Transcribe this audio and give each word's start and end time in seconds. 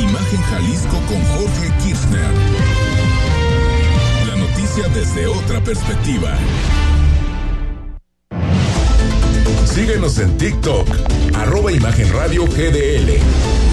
Imagen 0.00 0.40
Jalisco 0.50 0.96
con 1.06 1.22
Jorge 1.36 1.70
Kirchner. 1.82 2.30
La 4.26 4.36
noticia 4.36 4.88
desde 4.88 5.26
otra 5.26 5.60
perspectiva. 5.60 6.34
Síguenos 9.66 10.18
en 10.18 10.38
TikTok, 10.38 10.88
arroba 11.34 11.72
Imagen 11.72 12.10
Radio 12.14 12.46
GDL. 12.46 13.65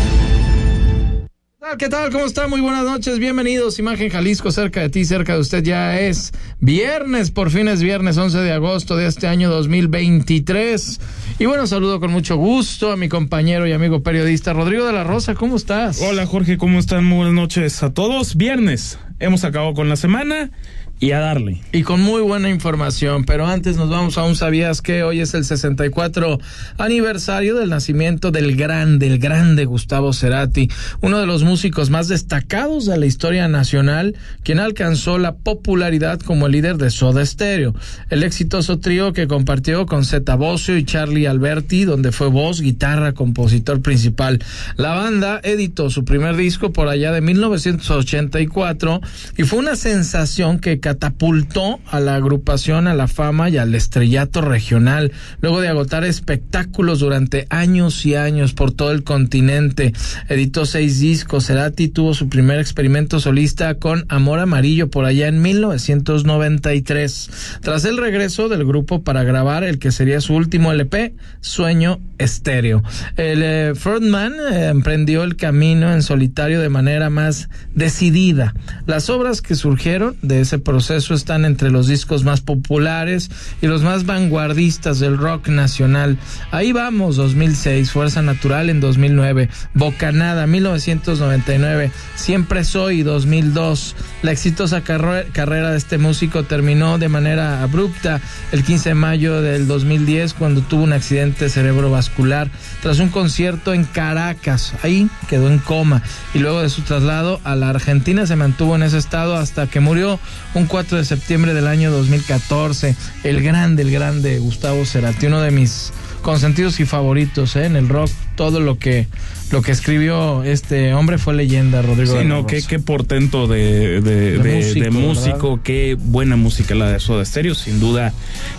¿Qué 1.78 1.90
tal? 1.90 2.12
¿Cómo 2.12 2.26
está? 2.26 2.48
Muy 2.48 2.62
buenas 2.62 2.84
noches. 2.84 3.18
Bienvenidos. 3.18 3.80
Imagen 3.80 4.10
Jalisco, 4.10 4.52
cerca 4.52 4.82
de 4.82 4.90
ti, 4.90 5.06
cerca 5.06 5.34
de 5.34 5.40
usted. 5.40 5.64
Ya 5.64 6.00
es 6.00 6.32
viernes, 6.60 7.32
por 7.32 7.50
fin 7.50 7.68
es 7.68 7.82
viernes 7.82 8.16
11 8.16 8.38
de 8.38 8.52
agosto 8.52 8.96
de 8.96 9.08
este 9.08 9.26
año 9.26 9.50
2023. 9.50 11.00
Y 11.40 11.46
bueno, 11.48 11.66
saludo 11.66 12.00
con 12.00 12.12
mucho 12.12 12.38
gusto 12.38 12.92
a 12.92 12.96
mi 12.96 13.10
compañero 13.10 13.66
y 13.66 13.72
amigo 13.72 14.04
periodista 14.04 14.54
Rodrigo 14.54 14.86
de 14.86 14.94
la 14.94 15.04
Rosa. 15.04 15.34
¿Cómo 15.34 15.56
estás? 15.56 16.00
Hola 16.02 16.28
Jorge, 16.28 16.58
¿cómo 16.60 16.78
están? 16.78 17.06
Muy 17.06 17.18
buenas 17.18 17.34
noches 17.34 17.82
a 17.82 17.92
todos. 17.92 18.36
Viernes, 18.36 19.00
hemos 19.20 19.44
acabado 19.44 19.74
con 19.74 19.90
la 19.90 19.96
semana 19.96 20.52
y 21.00 21.12
a 21.12 21.20
darle. 21.20 21.62
Y 21.72 21.84
con 21.84 22.02
muy 22.02 22.22
buena 22.22 22.50
información, 22.50 23.26
pero 23.26 23.46
antes 23.46 23.76
nos 23.76 23.90
vamos 23.90 24.18
a 24.18 24.24
un 24.24 24.36
sabías 24.36 24.82
que 24.82 25.04
hoy 25.04 25.20
es 25.20 25.34
el 25.34 25.44
64 25.44 26.40
aniversario 26.78 27.56
del 27.56 27.70
nacimiento 27.70 28.32
del 28.32 28.56
grande, 28.56 29.08
el 29.08 29.20
grande 29.20 29.66
Gustavo 29.66 30.14
Cerati, 30.14 30.70
uno 31.02 31.20
de 31.20 31.28
los 31.28 31.44
músicos 31.44 31.90
más 31.90 32.08
destacados 32.08 32.86
de 32.86 32.98
la 32.98 33.06
historia 33.06 33.48
nacional, 33.48 34.16
quien 34.44 34.60
alcanzó 34.60 35.18
la 35.18 35.36
popularidad 35.36 36.20
como 36.22 36.46
el 36.46 36.54
líder 36.54 36.78
de 36.78 36.90
Soda 36.90 37.26
Stereo, 37.26 37.76
el 38.10 38.24
exitoso 38.24 38.80
trío 38.80 39.12
que 39.12 39.28
compartió 39.28 39.86
con 39.86 40.06
Zeta 40.06 40.36
Bosio 40.36 40.78
y 40.78 40.86
Charlie 40.86 41.28
Alberti, 41.28 41.84
donde 41.84 42.12
fue 42.12 42.28
voz, 42.28 42.62
guitarra, 42.62 43.14
compositor 43.14 43.82
principal. 43.82 44.40
La 44.78 44.92
banda 44.92 45.42
editó 45.44 45.90
su 45.90 46.06
primer 46.06 46.36
disco 46.36 46.72
por 46.72 46.88
allá 46.88 47.12
de 47.12 47.22
1984 47.22 49.02
y 49.38 49.44
fue 49.44 49.60
una 49.60 49.76
sensación 49.76 50.60
que 50.60 50.80
catapultó 50.84 51.80
a 51.90 52.02
la 52.02 52.16
agrupación 52.16 52.90
a 52.90 52.94
la 52.94 53.08
fama 53.08 53.50
y 53.50 53.58
al 53.58 53.74
estrellato 53.74 54.42
regional, 54.42 55.14
luego 55.40 55.62
de 55.62 55.70
agotar 55.70 56.04
espectáculos 56.04 57.00
durante 57.00 57.48
años 57.50 58.06
y 58.06 58.16
años 58.16 58.52
por 58.52 58.74
todo 58.74 58.92
el 58.92 59.06
continente. 59.06 59.94
Editó 60.28 60.66
seis 60.66 61.00
discos. 61.00 61.48
Cerati 61.48 61.88
tuvo 61.88 62.14
su 62.14 62.28
primer 62.28 62.60
experimento 62.60 63.22
solista 63.22 63.76
con 63.76 64.06
Amor 64.10 64.40
Amarillo 64.40 64.90
por 64.90 65.06
allá 65.06 65.30
en 65.30 65.42
1993. 65.42 67.30
Tras 67.62 67.86
el 67.86 67.96
regreso 67.96 68.50
del 68.50 68.66
grupo 68.66 69.04
para 69.04 69.24
grabar 69.24 69.64
el 69.64 69.80
que 69.80 69.94
sería 69.94 70.20
su 70.20 70.36
último 70.36 70.74
LP, 70.74 71.16
Sueño 71.40 72.02
Estéreo. 72.18 72.84
El 73.16 73.42
eh, 73.42 73.72
Frontman 73.74 74.34
eh, 74.34 74.68
emprendió 74.68 75.24
el 75.24 75.38
camino 75.38 75.94
en 75.94 76.04
solitario 76.04 76.60
de 76.60 76.68
manera 76.68 77.10
más 77.10 77.48
decidida. 77.74 78.54
Las 78.86 79.10
obras 79.10 79.42
que 79.42 79.56
surgieron 79.56 80.18
de 80.22 80.42
ese 80.42 80.60
proceso 80.74 81.14
están 81.14 81.46
entre 81.46 81.70
los 81.70 81.86
discos 81.86 82.24
más 82.24 82.42
populares 82.42 83.30
y 83.62 83.68
los 83.68 83.84
más 83.84 84.08
vanguardistas 84.08 85.00
del 85.00 85.20
rock 85.20 85.50
nacional. 85.50 86.18
Ahí 86.50 86.72
vamos, 86.72 87.16
2006, 87.16 87.92
Fuerza 87.92 88.24
Natural 88.24 88.72
en 88.72 88.80
2009, 88.80 89.50
Bocanada 89.76 90.48
1999, 90.48 91.92
Siempre 92.16 92.64
Soy 92.64 93.04
2002. 93.04 93.96
La 94.24 94.32
exitosa 94.32 94.82
carrera 94.82 95.70
de 95.70 95.78
este 95.78 96.00
músico 96.00 96.42
terminó 96.42 96.98
de 96.98 97.08
manera 97.08 97.62
abrupta 97.62 98.20
el 98.52 98.64
15 98.64 98.90
de 98.90 98.96
mayo 98.96 99.44
del 99.44 99.68
2010 99.68 100.34
cuando 100.34 100.62
tuvo 100.62 100.86
un 100.86 100.94
accidente 100.94 101.50
cerebrovascular 101.50 102.50
tras 102.82 102.98
un 102.98 103.10
concierto 103.10 103.76
en 103.76 103.84
Caracas. 103.84 104.74
Ahí 104.82 105.08
quedó 105.30 105.50
en 105.50 105.60
coma 105.60 106.02
y 106.34 106.40
luego 106.40 106.64
de 106.64 106.70
su 106.70 106.82
traslado 106.82 107.40
a 107.44 107.56
la 107.56 107.70
Argentina 107.70 108.26
se 108.26 108.36
mantuvo 108.36 108.76
en 108.76 108.82
ese 108.82 108.98
estado 108.98 109.36
hasta 109.36 109.68
que 109.68 109.80
murió 109.80 110.20
un 110.56 110.63
4 110.68 110.98
de 110.98 111.06
septiembre 111.06 111.54
del 111.54 111.68
año 111.68 111.92
2014. 111.92 112.96
El 113.24 113.42
grande, 113.42 113.84
el 113.84 113.92
grande 113.92 114.40
Gustavo 114.40 114.86
Cerati, 114.86 115.28
uno 115.28 115.42
de 115.42 115.52
mis 115.52 115.92
consentidos 116.22 116.80
y 116.80 116.86
favoritos 116.86 117.56
¿eh? 117.56 117.66
en 117.66 117.76
el 117.76 117.90
rock. 117.90 118.10
Todo 118.36 118.60
lo 118.60 118.80
que 118.80 119.08
lo 119.52 119.62
que 119.62 119.72
escribió 119.72 120.44
este 120.44 120.96
hombre 120.96 121.20
fue 121.20 121.36
leyenda, 121.36 121.84
Rodrigo. 121.84 122.20
Sí, 122.20 122.26
no, 122.26 122.48
qué, 122.48 122.64
qué 122.64 122.80
portento 122.80 123.46
de, 123.46 124.02
de, 124.02 124.40
de, 124.40 124.90
músico, 124.90 125.60
qué 125.64 125.96
buena 126.00 126.36
música 126.36 126.74
la 126.74 126.90
de 126.90 127.00
Soda 127.00 127.24
Stereo, 127.24 127.54
sin 127.54 127.80
duda 127.80 128.14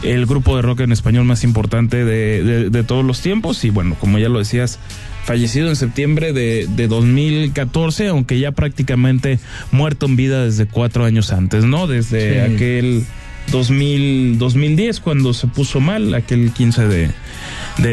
el 0.04 0.26
grupo 0.26 0.54
de 0.54 0.62
rock 0.62 0.80
en 0.80 0.92
español 0.92 1.24
más 1.24 1.42
importante 1.42 2.04
de, 2.04 2.84
todos 2.84 3.04
los 3.04 3.20
tiempos. 3.20 3.64
Y 3.64 3.70
bueno, 3.70 3.96
como 3.98 4.18
ya 4.18 4.28
lo 4.28 4.38
decías, 4.38 4.78
fallecido 5.24 5.68
en 5.68 5.76
septiembre 5.76 6.32
de, 6.32 6.68
de 6.68 6.86
2014, 6.86 8.08
aunque 8.08 8.38
ya 8.38 8.52
prácticamente 8.52 9.38
muerto 9.72 10.06
en 10.06 10.16
vida 10.16 10.44
desde 10.44 10.66
cuatro 10.66 11.04
años 11.04 11.32
antes, 11.32 11.64
¿no? 11.64 11.86
Desde 11.86 12.42
aquel 12.42 13.04
2000, 13.50 14.38
2010, 14.38 15.00
cuando 15.00 15.32
se 15.32 15.46
puso 15.46 15.80
mal, 15.80 16.14
aquel 16.14 16.50
15 16.52 16.88
de, 16.88 17.10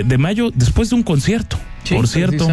de, 0.03 0.17
mayo, 0.17 0.51
después 0.53 0.89
de 0.89 0.95
un 0.95 1.03
concierto. 1.03 1.57
por 1.89 2.07
cierto. 2.07 2.47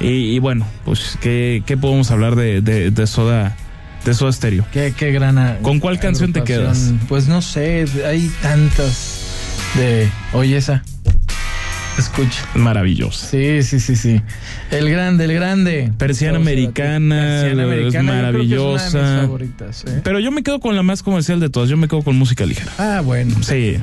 Y, 0.00 0.34
y, 0.34 0.38
bueno, 0.38 0.66
pues, 0.84 1.18
¿qué, 1.20 1.62
qué 1.66 1.76
podemos 1.76 2.10
hablar 2.10 2.36
de, 2.36 2.60
de, 2.60 2.90
de 2.90 3.06
Soda? 3.06 3.56
De 4.04 4.14
Soda 4.14 4.32
Stereo. 4.32 4.64
Qué, 4.72 4.94
qué 4.96 5.12
gran. 5.12 5.58
¿Con 5.60 5.78
cuál 5.78 6.00
canción 6.00 6.32
te 6.32 6.42
quedas? 6.42 6.94
Pues 7.06 7.28
no 7.28 7.42
sé, 7.42 7.84
hay 8.06 8.30
tantas 8.40 9.26
de. 9.76 10.08
Oye, 10.32 10.56
esa. 10.56 10.82
Escucha. 12.00 12.48
Maravilloso. 12.54 13.26
Sí, 13.26 13.62
sí, 13.62 13.78
sí, 13.78 13.94
sí. 13.94 14.22
El 14.70 14.88
grande, 14.88 15.26
el 15.26 15.34
grande. 15.34 15.92
Persiana 15.98 16.38
americana, 16.38 17.40
Persiana 17.42 17.64
americana, 17.64 18.12
es 18.12 18.16
maravillosa. 18.16 19.24
¿eh? 19.24 20.00
Pero 20.02 20.18
yo 20.18 20.30
me 20.30 20.42
quedo 20.42 20.60
con 20.60 20.76
la 20.76 20.82
más 20.82 21.02
comercial 21.02 21.40
de 21.40 21.50
todas. 21.50 21.68
Yo 21.68 21.76
me 21.76 21.88
quedo 21.88 22.00
con 22.00 22.16
música 22.16 22.46
ligera. 22.46 22.72
Ah, 22.78 23.02
bueno. 23.04 23.34
Sí, 23.42 23.76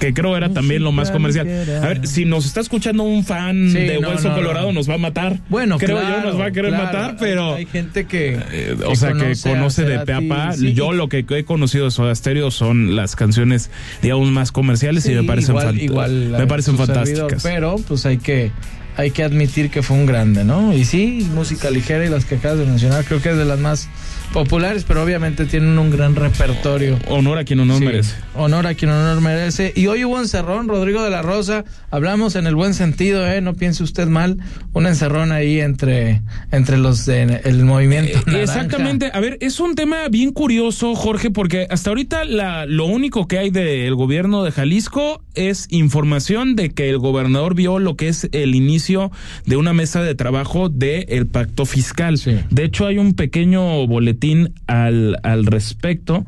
que 0.00 0.12
creo 0.12 0.36
era 0.36 0.52
también 0.52 0.82
lo 0.82 0.90
más 0.90 1.12
comercial. 1.12 1.46
A 1.82 1.86
ver, 1.86 2.06
si 2.08 2.24
nos 2.24 2.46
está 2.46 2.58
escuchando 2.58 3.04
un 3.04 3.24
fan 3.24 3.72
de 3.72 3.98
Hueso 3.98 4.34
Colorado, 4.34 4.72
nos 4.72 4.90
va 4.90 4.94
a 4.94 4.98
matar. 4.98 5.38
Bueno, 5.48 5.78
creo 5.78 6.02
yo 6.02 6.20
nos 6.20 6.40
va 6.40 6.46
a 6.46 6.50
querer 6.50 6.72
matar, 6.72 7.16
pero. 7.16 7.54
Hay, 7.54 7.66
gente 7.66 8.06
que. 8.06 8.40
Eh, 8.50 8.76
o 8.86 8.96
sea, 8.96 9.12
que 9.12 9.34
conoce 9.40 9.84
de 9.84 10.00
pe 10.00 10.14
a 10.14 10.20
pa. 10.20 10.56
Yo 10.56 10.92
lo 10.92 11.08
que 11.08 11.24
he 11.28 11.44
conocido 11.44 11.84
de 11.84 11.92
Soda 11.92 12.12
Stereo 12.12 12.50
son 12.50 12.96
las 12.96 13.14
canciones, 13.14 13.70
digamos, 14.02 14.28
más 14.32 14.50
comerciales 14.50 15.06
y 15.06 15.14
me 15.14 15.22
parecen, 15.22 15.56
igual, 15.78 16.10
me 16.30 16.46
parecen 16.48 16.76
fantásticas 16.76 17.51
pero 17.52 17.76
pues 17.86 18.06
hay 18.06 18.16
que 18.16 18.50
hay 18.96 19.10
que 19.10 19.22
admitir 19.22 19.70
que 19.70 19.82
fue 19.82 19.96
un 19.96 20.06
grande, 20.06 20.44
¿no? 20.44 20.72
Y 20.72 20.84
sí, 20.84 21.26
música 21.34 21.70
ligera 21.70 22.04
y 22.04 22.08
las 22.08 22.24
que 22.24 22.36
acabas 22.36 22.58
de 22.58 22.66
mencionar, 22.66 23.04
creo 23.04 23.22
que 23.22 23.30
es 23.30 23.36
de 23.36 23.44
las 23.44 23.58
más 23.58 23.88
populares, 24.32 24.84
pero 24.86 25.02
obviamente 25.02 25.44
tienen 25.46 25.78
un 25.78 25.90
gran 25.90 26.14
repertorio. 26.14 26.98
Honor 27.08 27.38
a 27.38 27.44
quien 27.44 27.60
honor 27.60 27.80
merece. 27.80 28.16
Honor 28.34 28.66
a 28.66 28.74
quien 28.74 28.90
honor 28.90 29.20
merece. 29.20 29.72
Y 29.76 29.86
hoy 29.86 30.04
hubo 30.04 30.18
encerrón, 30.18 30.68
Rodrigo 30.68 31.02
de 31.02 31.10
la 31.10 31.22
Rosa, 31.22 31.64
hablamos 31.90 32.34
en 32.36 32.46
el 32.46 32.54
buen 32.54 32.74
sentido, 32.74 33.26
¿eh? 33.26 33.40
No 33.40 33.54
piense 33.54 33.82
usted 33.82 34.06
mal, 34.06 34.38
un 34.72 34.86
encerrón 34.86 35.32
ahí 35.32 35.60
entre, 35.60 36.22
entre 36.50 36.78
los 36.78 37.04
del 37.06 37.64
movimiento. 37.64 38.18
Eh, 38.30 38.42
exactamente, 38.42 39.10
a 39.12 39.20
ver, 39.20 39.36
es 39.40 39.60
un 39.60 39.74
tema 39.74 40.08
bien 40.08 40.32
curioso, 40.32 40.94
Jorge, 40.94 41.30
porque 41.30 41.66
hasta 41.70 41.90
ahorita 41.90 42.24
la, 42.24 42.66
lo 42.66 42.86
único 42.86 43.28
que 43.28 43.38
hay 43.38 43.50
del 43.50 43.94
gobierno 43.94 44.44
de 44.44 44.50
Jalisco 44.52 45.22
es 45.34 45.66
información 45.70 46.56
de 46.56 46.70
que 46.70 46.88
el 46.88 46.98
gobernador 46.98 47.54
vio 47.54 47.78
lo 47.78 47.96
que 47.96 48.08
es 48.08 48.28
el 48.32 48.54
inicio 48.54 49.10
de 49.44 49.56
una 49.56 49.72
mesa 49.72 50.02
de 50.02 50.14
trabajo 50.14 50.68
del 50.68 51.06
el 51.08 51.26
pacto 51.26 51.66
fiscal. 51.66 52.18
De 52.50 52.64
hecho, 52.64 52.86
hay 52.86 52.98
un 52.98 53.14
pequeño 53.14 53.86
boletín 53.86 54.54
al, 54.66 55.18
al 55.22 55.46
respecto 55.46 56.26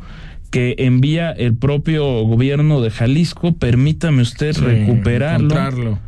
que 0.54 0.76
envía 0.78 1.32
el 1.32 1.56
propio 1.56 2.04
gobierno 2.22 2.81
de 2.81 2.91
Jalisco. 2.91 3.56
Permítame 3.56 4.22
usted 4.22 4.56
recuperarlo. 4.56 5.98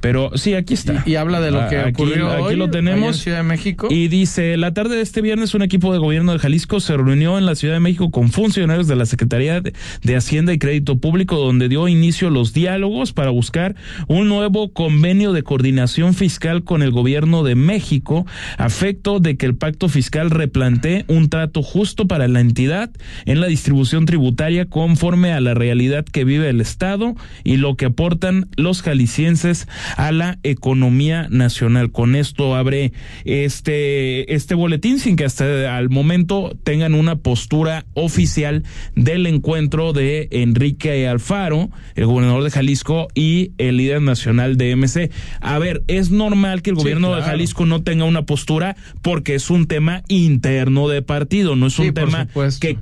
Pero 0.00 0.30
sí, 0.36 0.54
aquí 0.54 0.74
está. 0.74 1.02
Y, 1.06 1.16
habla 1.16 1.40
de 1.40 1.50
lo 1.50 1.68
que 1.68 1.78
aquí, 1.78 2.02
ocurrió 2.02 2.30
aquí 2.30 2.54
lo 2.54 2.70
tenemos. 2.70 3.16
en 3.16 3.22
Ciudad 3.22 3.38
de 3.38 3.42
México. 3.42 3.88
Y 3.90 4.08
dice, 4.08 4.56
la 4.56 4.72
tarde 4.72 4.96
de 4.96 5.02
este 5.02 5.20
viernes 5.20 5.54
un 5.54 5.62
equipo 5.62 5.92
de 5.92 5.98
gobierno 5.98 6.32
de 6.32 6.38
Jalisco 6.38 6.80
se 6.80 6.96
reunió 6.96 7.38
en 7.38 7.46
la 7.46 7.54
Ciudad 7.54 7.74
de 7.74 7.80
México 7.80 8.10
con 8.10 8.30
funcionarios 8.30 8.86
de 8.86 8.96
la 8.96 9.06
Secretaría 9.06 9.60
de, 9.60 10.16
Hacienda 10.16 10.52
y 10.52 10.58
Crédito 10.58 10.98
Público, 10.98 11.36
donde 11.36 11.68
dio 11.68 11.86
inicio 11.86 12.28
los 12.30 12.52
diálogos 12.52 13.12
para 13.12 13.30
buscar 13.30 13.76
un 14.08 14.28
nuevo 14.28 14.72
convenio 14.72 15.32
de 15.32 15.42
coordinación 15.42 16.14
fiscal 16.14 16.64
con 16.64 16.82
el 16.82 16.90
gobierno 16.90 17.44
de 17.44 17.54
México, 17.54 18.26
afecto 18.56 19.20
de 19.20 19.36
que 19.36 19.46
el 19.46 19.56
pacto 19.56 19.88
fiscal 19.88 20.30
replantee 20.30 21.04
un 21.06 21.28
trato 21.28 21.62
justo 21.62 22.06
para 22.08 22.26
la 22.26 22.40
entidad 22.40 22.90
en 23.26 23.40
la 23.40 23.46
distribución 23.46 24.06
tributaria 24.06 24.66
conforme 24.66 25.32
a 25.32 25.40
la 25.40 25.54
realidad 25.54 26.04
que 26.04 26.24
vive 26.24 26.48
el 26.48 26.60
Estado 26.60 27.14
y 27.44 27.58
lo 27.58 27.76
que 27.76 27.86
aportan 27.86 28.48
los 28.56 28.82
jaliscienses 28.82 29.68
a 29.96 30.12
la 30.12 30.38
economía 30.42 31.28
nacional. 31.30 31.90
Con 31.90 32.16
esto 32.16 32.54
abre 32.54 32.92
este, 33.24 34.34
este 34.34 34.54
boletín 34.54 34.98
sin 34.98 35.16
que 35.16 35.24
hasta 35.24 35.76
al 35.76 35.90
momento 35.90 36.56
tengan 36.64 36.94
una 36.94 37.16
postura 37.16 37.86
oficial 37.94 38.64
del 38.94 39.26
encuentro 39.26 39.92
de 39.92 40.28
Enrique 40.30 41.08
Alfaro, 41.08 41.70
el 41.94 42.06
gobernador 42.06 42.44
de 42.44 42.50
Jalisco 42.50 43.08
y 43.14 43.52
el 43.58 43.76
líder 43.76 44.02
nacional 44.02 44.56
de 44.56 44.76
MC. 44.76 45.10
A 45.40 45.58
ver, 45.58 45.82
es 45.86 46.10
normal 46.10 46.62
que 46.62 46.70
el 46.70 46.76
gobierno 46.76 47.14
de 47.14 47.22
Jalisco 47.22 47.66
no 47.66 47.82
tenga 47.82 48.04
una 48.04 48.22
postura 48.22 48.76
porque 49.02 49.34
es 49.34 49.50
un 49.50 49.66
tema 49.66 50.02
interno 50.08 50.88
de 50.88 51.02
partido, 51.02 51.56
no 51.56 51.66
es 51.66 51.78
un 51.78 51.94
tema 51.94 52.28
que, 52.60 52.78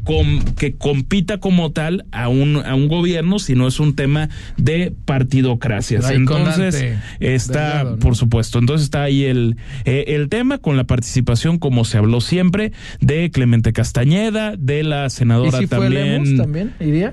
que 0.57 0.75
compita 0.75 1.39
como 1.39 1.73
tal 1.73 2.07
a 2.13 2.29
un, 2.29 2.57
a 2.57 2.75
un 2.75 2.89
gobierno, 2.89 3.39
sino 3.39 3.67
es 3.67 3.81
un 3.81 3.95
tema 3.95 4.29
de 4.57 4.93
partidocracias. 5.05 6.11
Entonces, 6.11 6.96
está, 7.21 7.97
por 8.01 8.17
supuesto, 8.17 8.59
entonces 8.59 8.85
está 8.85 9.03
ahí 9.03 9.25
el, 9.25 9.57
eh, 9.85 10.05
el 10.09 10.29
tema 10.29 10.59
con 10.59 10.77
la 10.77 10.85
participación, 10.85 11.59
como 11.59 11.85
se 11.85 11.99
habló 11.99 12.21
siempre, 12.21 12.73
de 13.01 13.31
Clemente 13.31 13.73
Castañeda, 13.73 14.55
de 14.57 14.83
la 14.83 15.11
senadora 15.11 15.59
¿Y 15.59 15.63
si 15.63 15.67
también. 15.67 16.27
Fue 16.27 16.37
también 16.37 16.75
iría? 16.81 17.13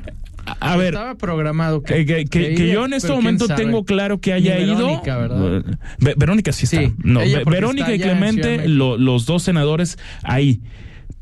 A 0.60 0.76
ver, 0.76 0.94
estaba 0.94 1.16
programado 1.16 1.84
que, 1.84 2.06
que, 2.06 2.26
que, 2.26 2.68
yo 2.70 2.86
en 2.86 2.92
este 2.94 3.12
momento 3.14 3.48
tengo 3.48 3.86
claro 3.86 4.20
que 4.20 4.34
haya 4.34 4.56
Verónica, 4.58 5.20
ido. 5.20 5.20
¿verdad? 5.22 5.64
Verónica 6.18 6.52
sí 6.52 6.66
está. 6.66 6.82
Sí, 6.82 6.94
no, 7.02 7.22
Verónica 7.50 7.94
está 7.94 7.96
y 7.96 8.00
Clemente, 8.00 8.68
lo- 8.68 8.98
los 8.98 9.26
dos 9.26 9.44
senadores 9.44 9.98
ahí. 10.24 10.60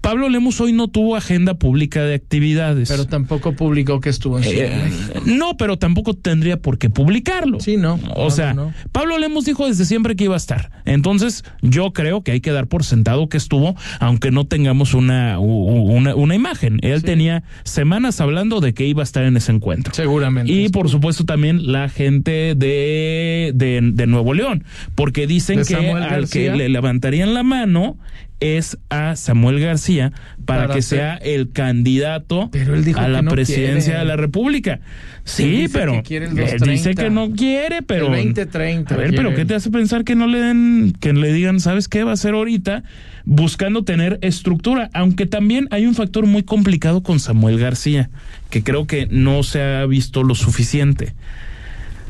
Pablo 0.01 0.29
Lemos 0.29 0.59
hoy 0.59 0.73
no 0.73 0.87
tuvo 0.87 1.15
agenda 1.15 1.53
pública 1.53 2.01
de 2.03 2.15
actividades. 2.15 2.89
Pero 2.89 3.05
tampoco 3.05 3.53
publicó 3.53 3.99
que 4.01 4.09
estuvo 4.09 4.39
en 4.39 4.43
Eh, 4.47 4.91
no, 5.25 5.57
pero 5.57 5.77
tampoco 5.77 6.15
tendría 6.15 6.57
por 6.57 6.77
qué 6.79 6.89
publicarlo. 6.89 7.59
Sí, 7.59 7.77
no. 7.77 7.99
O 8.15 8.25
No, 8.25 8.29
sea, 8.31 8.53
no. 8.53 8.73
Pablo 8.91 9.19
Lemos 9.19 9.45
dijo 9.45 9.67
desde 9.67 9.85
siempre 9.85 10.15
que 10.15 10.23
iba 10.23 10.33
a 10.33 10.37
estar. 10.37 10.71
Entonces, 10.85 11.43
yo 11.61 11.93
creo 11.93 12.23
que 12.23 12.31
hay 12.31 12.41
que 12.41 12.51
dar 12.51 12.67
por 12.67 12.83
sentado 12.83 13.29
que 13.29 13.37
estuvo, 13.37 13.75
aunque 13.99 14.31
no 14.31 14.45
tengamos 14.45 14.93
una, 14.95 15.37
una, 15.39 16.15
una 16.15 16.35
imagen. 16.35 16.79
Él 16.81 16.99
Sí. 17.01 17.05
tenía 17.05 17.43
semanas 17.63 18.19
hablando 18.21 18.59
de 18.59 18.73
que 18.73 18.85
iba 18.87 19.01
a 19.01 19.03
estar 19.03 19.23
en 19.23 19.37
ese 19.37 19.51
encuentro. 19.51 19.93
Seguramente. 19.93 20.51
Y 20.51 20.69
por 20.69 20.89
supuesto 20.89 21.25
también 21.25 21.71
la 21.71 21.89
gente 21.89 22.55
de, 22.55 23.51
de, 23.53 23.79
de 23.93 24.07
Nuevo 24.07 24.33
León, 24.33 24.63
porque 24.95 25.27
dicen 25.27 25.57
¿De 25.59 25.65
que 25.65 25.73
Samuel 25.75 26.03
al 26.03 26.27
que 26.29 26.49
le 26.51 26.69
levantarían 26.69 27.33
la 27.33 27.43
mano 27.43 27.97
es 28.41 28.77
a 28.89 29.15
Samuel 29.15 29.59
García 29.61 30.11
para, 30.45 30.63
Para 30.63 30.73
que 30.73 30.81
ser- 30.81 30.97
sea 30.99 31.15
el 31.15 31.51
candidato 31.51 32.49
a 32.97 33.07
la 33.07 33.21
no 33.21 33.31
presidencia 33.31 33.93
quiere. 33.93 33.99
de 33.99 34.05
la 34.05 34.15
República. 34.17 34.79
Sí, 35.23 35.45
dice 35.49 35.69
pero 35.79 36.01
que 36.03 36.17
él 36.17 36.23
230. 36.35 36.71
dice 36.71 36.95
que 36.95 37.09
no 37.11 37.31
quiere, 37.31 37.81
pero 37.83 38.07
El 38.07 38.11
2030 38.33 38.93
A 38.93 38.97
ver, 38.97 39.11
pero. 39.15 39.33
¿qué 39.35 39.45
te 39.45 39.53
hace 39.55 39.69
pensar 39.69 40.03
que 40.03 40.15
no 40.15 40.25
le 40.27 40.39
den 40.41 40.93
que 40.99 41.13
le 41.13 41.31
digan, 41.31 41.59
¿sabes 41.59 41.87
qué 41.87 42.03
va 42.03 42.09
a 42.11 42.13
hacer 42.15 42.33
ahorita? 42.33 42.83
Buscando 43.23 43.83
tener 43.83 44.17
estructura, 44.23 44.89
aunque 44.93 45.27
también 45.27 45.67
hay 45.69 45.85
un 45.85 45.93
factor 45.93 46.25
muy 46.25 46.41
complicado 46.43 47.03
con 47.03 47.19
Samuel 47.19 47.59
García, 47.59 48.09
que 48.49 48.63
creo 48.63 48.87
que 48.87 49.07
no 49.11 49.43
se 49.43 49.61
ha 49.61 49.85
visto 49.85 50.23
lo 50.23 50.33
suficiente. 50.33 51.13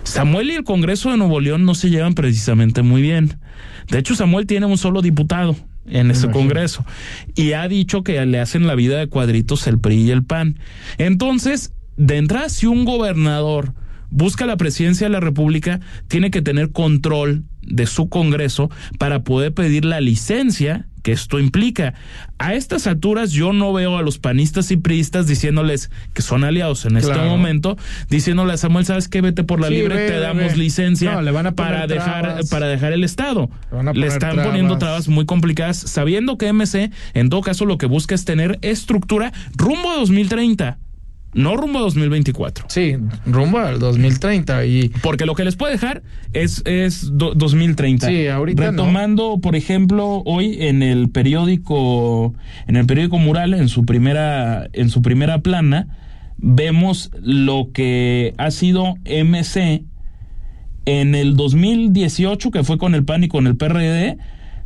Samuel 0.04 0.50
y 0.52 0.56
el 0.56 0.64
Congreso 0.64 1.12
de 1.12 1.18
Nuevo 1.18 1.40
León 1.42 1.66
no 1.66 1.76
se 1.76 1.90
llevan 1.90 2.14
precisamente 2.16 2.82
muy 2.82 3.02
bien. 3.02 3.36
De 3.90 4.00
hecho, 4.00 4.16
Samuel 4.16 4.48
tiene 4.48 4.66
un 4.66 4.78
solo 4.78 5.02
diputado 5.02 5.56
en 5.92 6.12
ese 6.12 6.26
imagino. 6.26 6.34
Congreso 6.34 6.86
y 7.36 7.54
ha 7.54 7.68
dicho 7.68 8.04
que 8.04 8.26
le 8.26 8.40
hacen 8.40 8.68
la 8.68 8.76
vida 8.76 8.98
de 8.98 9.08
cuadritos 9.08 9.68
el 9.68 9.80
PRI 9.80 10.04
y 10.04 10.12
el 10.12 10.24
PAN. 10.24 10.58
Entonces, 10.98 11.74
de 11.98 12.18
entrada, 12.18 12.50
si 12.50 12.66
un 12.66 12.86
gobernador 12.86 13.74
busca 14.10 14.46
la 14.46 14.58
presidencia 14.58 15.08
de 15.08 15.12
la 15.12 15.20
República, 15.20 15.80
tiene 16.08 16.32
que 16.32 16.42
tener 16.42 16.72
control 16.72 17.44
de 17.62 17.86
su 17.86 18.10
Congreso 18.10 18.70
para 18.98 19.24
poder 19.24 19.54
pedir 19.54 19.86
la 19.86 20.02
licencia 20.02 20.88
que 21.04 21.12
esto 21.12 21.40
implica. 21.40 21.94
A 22.38 22.54
estas 22.54 22.88
alturas 22.88 23.32
yo 23.32 23.54
no 23.54 23.74
veo 23.74 23.98
a 23.98 24.02
los 24.02 24.18
panistas 24.20 24.72
y 24.72 24.78
priistas 24.78 25.28
diciéndoles 25.28 25.90
que 26.14 26.22
son 26.22 26.44
aliados 26.44 26.86
en 26.86 26.98
este 26.98 27.16
momento, 27.18 27.78
diciéndole 28.10 28.54
a 28.54 28.58
Samuel, 28.58 28.86
¿sabes 28.86 29.08
qué? 29.08 29.22
Vete 29.22 29.44
por 29.44 29.60
la 29.60 29.68
Sí, 29.68 29.76
libre, 29.76 29.96
ve, 29.96 30.08
te 30.08 30.20
damos 30.20 30.52
ve. 30.52 30.58
licencia 30.58 31.14
No, 31.14 31.22
le 31.22 31.32
van 31.32 31.48
a 31.48 31.52
para 31.54 31.88
dejar 31.88 32.24
trabas. 32.24 32.50
para 32.50 32.68
dejar 32.68 32.94
el 32.94 33.04
estado. 33.04 33.50
Le 33.94 34.08
están 34.08 34.32
trabas. 34.32 34.48
poniendo 34.48 34.78
trabas 34.78 35.08
muy 35.08 35.26
complicadas, 35.26 35.78
sabiendo 35.78 36.38
que 36.38 36.52
MC 36.54 36.92
en 37.14 37.30
todo 37.30 37.42
caso 37.42 37.66
lo 37.66 37.78
que 37.78 37.86
busca 37.86 38.16
es 38.16 38.26
tener 38.26 38.60
estructura 38.62 39.32
rumbo 39.56 39.92
a 39.92 39.96
2030, 39.98 40.78
no 41.34 41.56
rumbo 41.56 41.80
a 41.80 41.82
2024. 41.84 42.66
Sí, 42.68 42.96
rumbo 43.26 43.60
al 43.60 43.80
2030 43.80 44.66
y 44.66 44.90
Porque 45.02 45.26
lo 45.26 45.34
que 45.36 45.44
les 45.46 45.56
puede 45.56 45.74
dejar 45.74 46.04
es, 46.34 46.62
es 46.66 47.10
do- 47.18 47.34
2030. 47.36 48.08
Sí, 48.08 48.28
ahorita 48.28 48.64
no. 48.66 48.72
Retomando, 48.72 49.40
por 49.42 49.56
ejemplo, 49.56 50.24
hoy 50.26 50.58
en 50.60 50.84
el 50.84 51.10
periódico, 51.10 52.34
en 52.68 52.76
el 52.76 52.86
periódico 52.86 53.18
Mural, 53.18 53.54
en 53.54 53.70
su 53.70 53.86
primera, 53.86 54.68
en 54.74 54.90
su 54.90 55.02
primera 55.02 55.40
plana, 55.42 55.88
vemos 56.38 57.12
lo 57.22 57.70
que 57.74 58.34
ha 58.38 58.52
sido 58.52 58.96
MC 59.06 59.84
en 60.86 61.14
el 61.16 61.36
2018, 61.38 62.52
que 62.52 62.64
fue 62.64 62.78
con 62.78 62.96
el 62.96 63.06
PAN 63.06 63.24
y 63.24 63.28
con 63.28 63.46
el 63.48 63.56
PRD, 63.56 64.18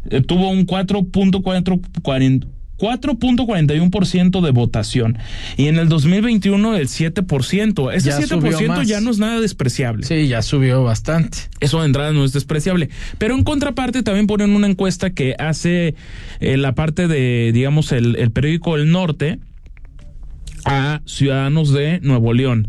eh, 0.10 0.22
tuvo 0.22 0.50
un 0.50 0.66
4.440 0.66 2.48
4.41% 2.78 4.42
de 4.42 4.52
votación 4.52 5.18
y 5.58 5.68
en 5.68 5.78
el 5.78 5.88
2021 5.90 6.76
el 6.76 6.88
7%. 6.88 7.94
Ese 7.94 8.10
Ya 8.10 8.22
subió 8.22 8.52
7% 8.60 8.68
más. 8.68 8.88
ya 8.88 9.02
no 9.02 9.12
es 9.12 9.18
nada 9.20 9.40
despreciable. 9.40 10.06
sí, 10.06 10.28
ya 10.28 10.42
subió 10.42 10.84
bastante. 10.84 11.38
Eso 11.60 11.80
de 11.80 11.86
entrada 11.88 12.12
no 12.12 12.24
es 12.26 12.34
despreciable. 12.34 12.90
Pero 13.18 13.36
en 13.36 13.44
contraparte 13.44 14.04
también 14.04 14.28
ponen 14.28 14.52
una 14.52 14.68
encuesta 14.68 15.12
que 15.12 15.36
hace 15.40 15.96
eh, 16.40 16.58
la 16.58 16.74
parte 16.76 17.08
de, 17.08 17.52
digamos, 17.54 17.92
el, 17.92 18.16
el 18.18 18.32
periódico 18.32 18.76
El 18.76 18.92
Norte 18.92 19.40
a 20.66 21.02
ciudadanos 21.06 21.72
de 21.72 22.00
Nuevo 22.02 22.34
León. 22.34 22.68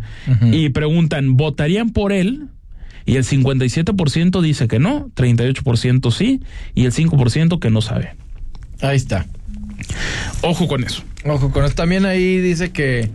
Y 0.53 0.69
preguntan, 0.69 1.37
¿votarían 1.37 1.91
por 1.91 2.13
él? 2.13 2.49
Y 3.07 3.17
el 3.17 3.25
57% 3.25 4.43
dice 4.43 4.69
que 4.69 4.79
no, 4.79 5.09
38% 5.15 6.11
sí, 6.11 6.41
y 6.75 6.85
el 6.85 6.93
5% 6.93 7.59
que 7.59 7.71
no 7.71 7.81
sabe. 7.81 8.15
Ahí 8.83 8.97
está. 8.97 9.27
Ojo 10.43 10.69
con 10.69 10.85
eso. 10.85 11.03
Ojo 11.25 11.51
con 11.51 11.65
eso. 11.65 11.75
También 11.75 12.05
ahí 12.07 12.39
dice 12.39 12.71
que 12.73 13.11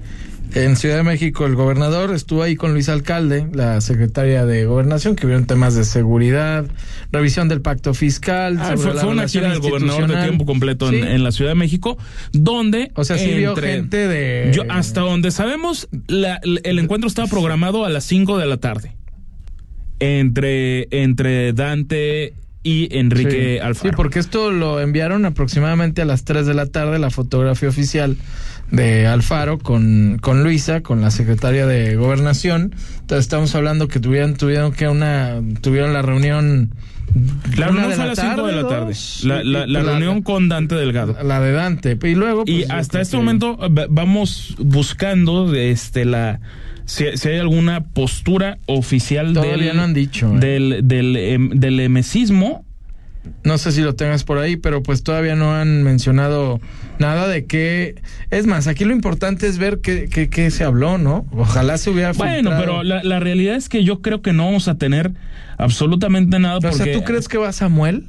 en 0.54 0.76
Ciudad 0.76 0.98
de 0.98 1.04
México 1.04 1.46
el 1.46 1.56
gobernador 1.56 2.14
estuvo 2.14 2.44
ahí 2.44 2.56
con 2.58 2.74
Luis 2.74 2.90
Alcalde, 2.90 3.48
la 3.54 3.80
secretaria 3.80 4.46
de 4.46 4.66
Gobernación, 4.66 5.16
que 5.16 5.26
vieron 5.26 5.46
temas 5.46 5.76
de 5.76 5.86
seguridad, 5.86 6.66
revisión 7.12 7.48
del 7.48 7.62
pacto 7.62 7.94
fiscal. 7.94 8.58
Ah, 8.60 8.74
fue, 8.76 8.94
la 8.94 9.02
fue 9.02 9.12
una 9.12 9.28
gira 9.30 9.50
del 9.50 9.60
gobernador 9.62 10.08
de 10.08 10.22
tiempo 10.24 10.46
completo 10.46 10.90
en, 10.90 10.96
Sí. 10.96 11.00
en 11.08 11.24
la 11.24 11.32
Ciudad 11.32 11.52
de 11.52 11.56
México, 11.56 11.98
donde... 12.34 12.92
O 12.96 13.06
sea, 13.06 13.18
sí 13.18 13.32
vio 13.32 13.56
gente 13.56 14.08
de... 14.10 14.52
Yo, 14.54 14.64
hasta 14.70 15.00
donde 15.02 15.32
sabemos, 15.32 15.88
la- 16.08 16.42
el 16.44 16.80
encuentro 16.80 17.08
estaba 17.08 17.30
programado 17.30 17.86
a 17.86 17.90
las 17.90 18.04
5 18.04 18.38
de 18.38 18.46
la 18.46 18.58
tarde. 18.58 18.96
Entre, 20.00 20.88
entre 21.04 21.54
Dante 21.54 22.34
y 22.64 22.96
Enrique 22.98 23.56
sí. 23.58 23.60
Alfaro. 23.66 23.90
Sí, 23.90 23.96
porque 23.96 24.20
esto 24.20 24.52
lo 24.52 24.80
enviaron 24.80 25.26
aproximadamente 25.26 26.02
a 26.02 26.06
las 26.06 26.24
3 26.26 26.46
de 26.46 26.54
la 26.54 26.66
tarde, 26.68 27.00
la 27.00 27.10
fotografía 27.10 27.70
oficial 27.70 28.18
de 28.70 29.08
Alfaro 29.08 29.58
con, 29.58 30.18
con 30.22 30.44
Luisa, 30.44 30.82
con 30.82 31.02
la 31.02 31.12
secretaria 31.12 31.66
de 31.66 31.96
Gobernación. 31.96 32.74
Entonces 33.02 33.26
estamos 33.26 33.54
hablando 33.56 33.88
que 33.88 34.00
tuvieron, 34.00 34.36
tuvieron 34.36 34.72
que 34.74 34.88
una, 34.88 35.42
tuvieron 35.62 35.92
la 35.94 36.02
reunión. 36.02 36.72
La 37.58 37.66
reunión 37.68 37.92
fue 37.92 38.04
a 38.04 38.08
las 38.08 38.20
5 38.20 38.48
de 38.48 38.54
la 38.54 38.68
tarde. 38.70 38.94
La, 39.24 39.44
la- 39.44 39.68
la 39.68 39.80
y- 39.82 39.84
reunión 39.84 40.22
con 40.22 40.48
Dante 40.48 40.76
Delgado. 40.76 41.18
La 41.24 41.42
de 41.42 41.52
Dante. 41.52 41.98
Y 42.04 42.16
luego. 42.16 42.44
Y 42.46 42.60
pues, 42.60 42.72
hasta 42.72 43.02
este 43.02 43.18
que- 43.18 43.18
momento 43.18 43.58
eh, 43.62 43.68
va- 43.70 43.88
vamos 43.90 44.56
buscando 44.60 45.54
este 45.54 46.06
la 46.06 46.40
si, 46.92 47.06
si 47.18 47.30
hay 47.30 47.38
alguna 47.40 47.84
postura 47.86 48.58
oficial 48.66 49.34
Todavía 49.34 49.68
del, 49.68 49.78
no 49.78 49.84
han 49.84 49.94
dicho, 49.94 50.34
¿eh? 50.36 50.40
del, 50.40 50.80
del, 50.84 51.16
em- 51.16 51.50
del 51.52 51.80
emesismo 51.80 52.66
No 53.44 53.58
sé 53.58 53.72
si 53.72 53.82
lo 53.82 53.94
tengas 53.96 54.24
por 54.24 54.40
ahí, 54.40 54.58
pero 54.58 54.82
pues 54.84 55.04
todavía 55.04 55.36
no 55.36 55.54
han 55.56 55.84
mencionado 55.84 56.60
nada 57.00 57.28
de 57.28 57.46
qué. 57.46 57.96
Es 58.32 58.46
más, 58.48 58.68
aquí 58.68 58.84
lo 58.84 58.94
importante 58.94 59.48
es 59.48 59.58
ver 59.58 59.80
qué, 59.80 60.08
qué, 60.10 60.28
qué 60.28 60.50
se 60.52 60.64
habló, 60.64 60.98
¿no? 60.98 61.26
Ojalá 61.32 61.78
se 61.78 61.90
hubiera 61.92 62.14
Bueno, 62.14 62.36
filtrado. 62.50 62.60
pero 62.62 62.84
la, 62.84 63.04
la 63.04 63.20
realidad 63.20 63.56
es 63.56 63.70
que 63.70 63.84
yo 63.84 64.02
creo 64.02 64.22
que 64.22 64.34
no 64.34 64.46
vamos 64.46 64.68
a 64.68 64.76
tener 64.76 65.12
absolutamente 65.58 66.40
nada 66.40 66.58
O 66.58 66.62
porque 66.62 66.78
sea, 66.84 66.94
¿tú 66.94 67.04
crees 67.04 67.28
que 67.28 67.38
va 67.38 67.52
Samuel? 67.54 68.08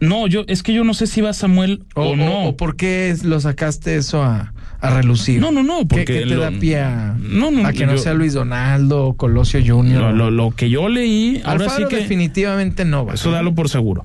no, 0.00 0.26
yo 0.28 0.44
es 0.46 0.62
que 0.62 0.72
yo 0.72 0.84
no 0.84 0.94
sé 0.94 1.06
si 1.08 1.20
va 1.20 1.32
Samuel 1.32 1.82
o, 1.96 2.14
no. 2.14 2.44
o 2.48 2.56
por 2.56 2.76
qué 2.76 3.16
lo 3.24 3.40
sacaste 3.40 3.96
eso 3.96 4.22
a, 4.22 4.52
a 4.80 4.90
relucir? 4.90 5.40
No, 5.40 5.50
no, 5.50 5.62
no, 5.62 5.80
¿Qué- 5.80 5.86
porque 5.86 6.04
¿Qué, 6.04 6.18
te 6.20 6.26
lo- 6.26 6.40
da 6.40 6.50
pie 6.52 6.80
a, 6.80 7.16
No, 7.18 7.50
no, 7.50 7.66
a 7.66 7.72
que 7.72 7.84
no 7.86 7.92
yo- 7.94 7.98
sea 7.98 8.14
Luis 8.14 8.32
Donaldo 8.34 9.06
o 9.06 9.16
Colosio 9.16 9.60
Junior? 9.64 10.00
lo, 10.02 10.12
lo- 10.12 10.30
lo 10.30 10.50
que 10.52 10.70
yo 10.70 10.88
leí, 10.88 11.40
ahora 11.44 11.64
sí 11.64 11.70
Alfaro 11.70 11.88
que 11.88 11.96
definitivamente 11.96 12.84
no 12.84 13.04
va. 13.06 13.14
eso 13.14 13.30
dalo 13.30 13.54
por 13.54 13.68
seguro. 13.68 14.04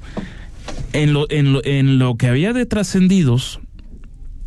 En 0.94 1.14
lo, 1.14 1.30
en 1.30 1.54
lo, 1.54 1.66
en 1.66 2.00
lo 2.00 2.16
que 2.18 2.28
había 2.28 2.54
de 2.54 2.66
trascendidos 2.66 3.60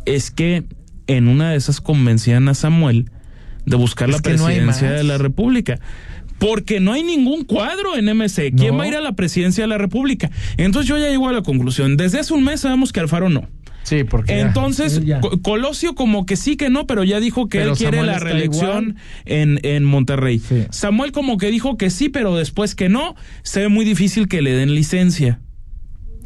es 0.05 0.31
que 0.31 0.63
en 1.07 1.27
una 1.27 1.51
de 1.51 1.57
esas 1.57 1.79
convencían 1.81 2.47
a 2.49 2.53
Samuel 2.53 3.09
de 3.65 3.75
buscar 3.77 4.09
Es 4.09 4.15
la 4.15 4.21
presidencia 4.21 4.91
de 4.91 5.03
la 5.03 5.17
República. 5.17 5.79
porque 6.39 6.79
no 6.79 6.93
hay 6.93 7.01
ningún 7.03 7.45
cuadro 7.45 7.97
en 7.97 8.05
MC. 8.09 8.51
¿Quién 8.55 8.77
va 8.77 8.83
a 8.83 8.87
ir 8.87 8.95
a 8.95 9.01
la 9.01 9.13
presidencia 9.13 9.63
de 9.63 9.67
la 9.67 9.77
República? 9.79 10.29
Entonces 10.57 10.87
yo 10.87 10.97
ya 10.97 11.09
llego 11.09 11.27
a 11.27 11.33
la 11.33 11.41
conclusión. 11.41 11.97
Desde 11.97 12.19
hace 12.19 12.33
un 12.33 12.43
mes 12.43 12.59
sabemos 12.61 12.93
que 12.93 12.99
Alfaro 12.99 13.27
no. 13.29 13.47
Sí, 13.87 14.03
porque. 14.03 14.41
Entonces, 14.41 15.01
Colosio 15.43 15.95
como 15.95 16.25
que 16.25 16.35
sí 16.35 16.57
que 16.57 16.69
no, 16.69 16.87
pero 16.87 17.05
ya 17.05 17.21
dijo 17.21 17.47
que 17.47 17.61
él 17.61 17.71
quiere 17.71 18.03
la 18.03 18.19
reelección 18.19 18.97
en, 19.23 19.61
en 19.63 19.85
Monterrey. 19.85 20.41
Samuel 20.71 21.13
como 21.13 21.37
que 21.37 21.49
dijo 21.49 21.77
que 21.77 21.89
sí, 21.89 22.09
pero 22.09 22.35
después 22.35 22.75
que 22.75 22.89
no. 22.89 23.15
Se 23.43 23.61
ve 23.61 23.69
muy 23.69 23.85
difícil 23.85 24.27
que 24.27 24.41
le 24.41 24.51
den 24.51 24.75
licencia 24.75 25.39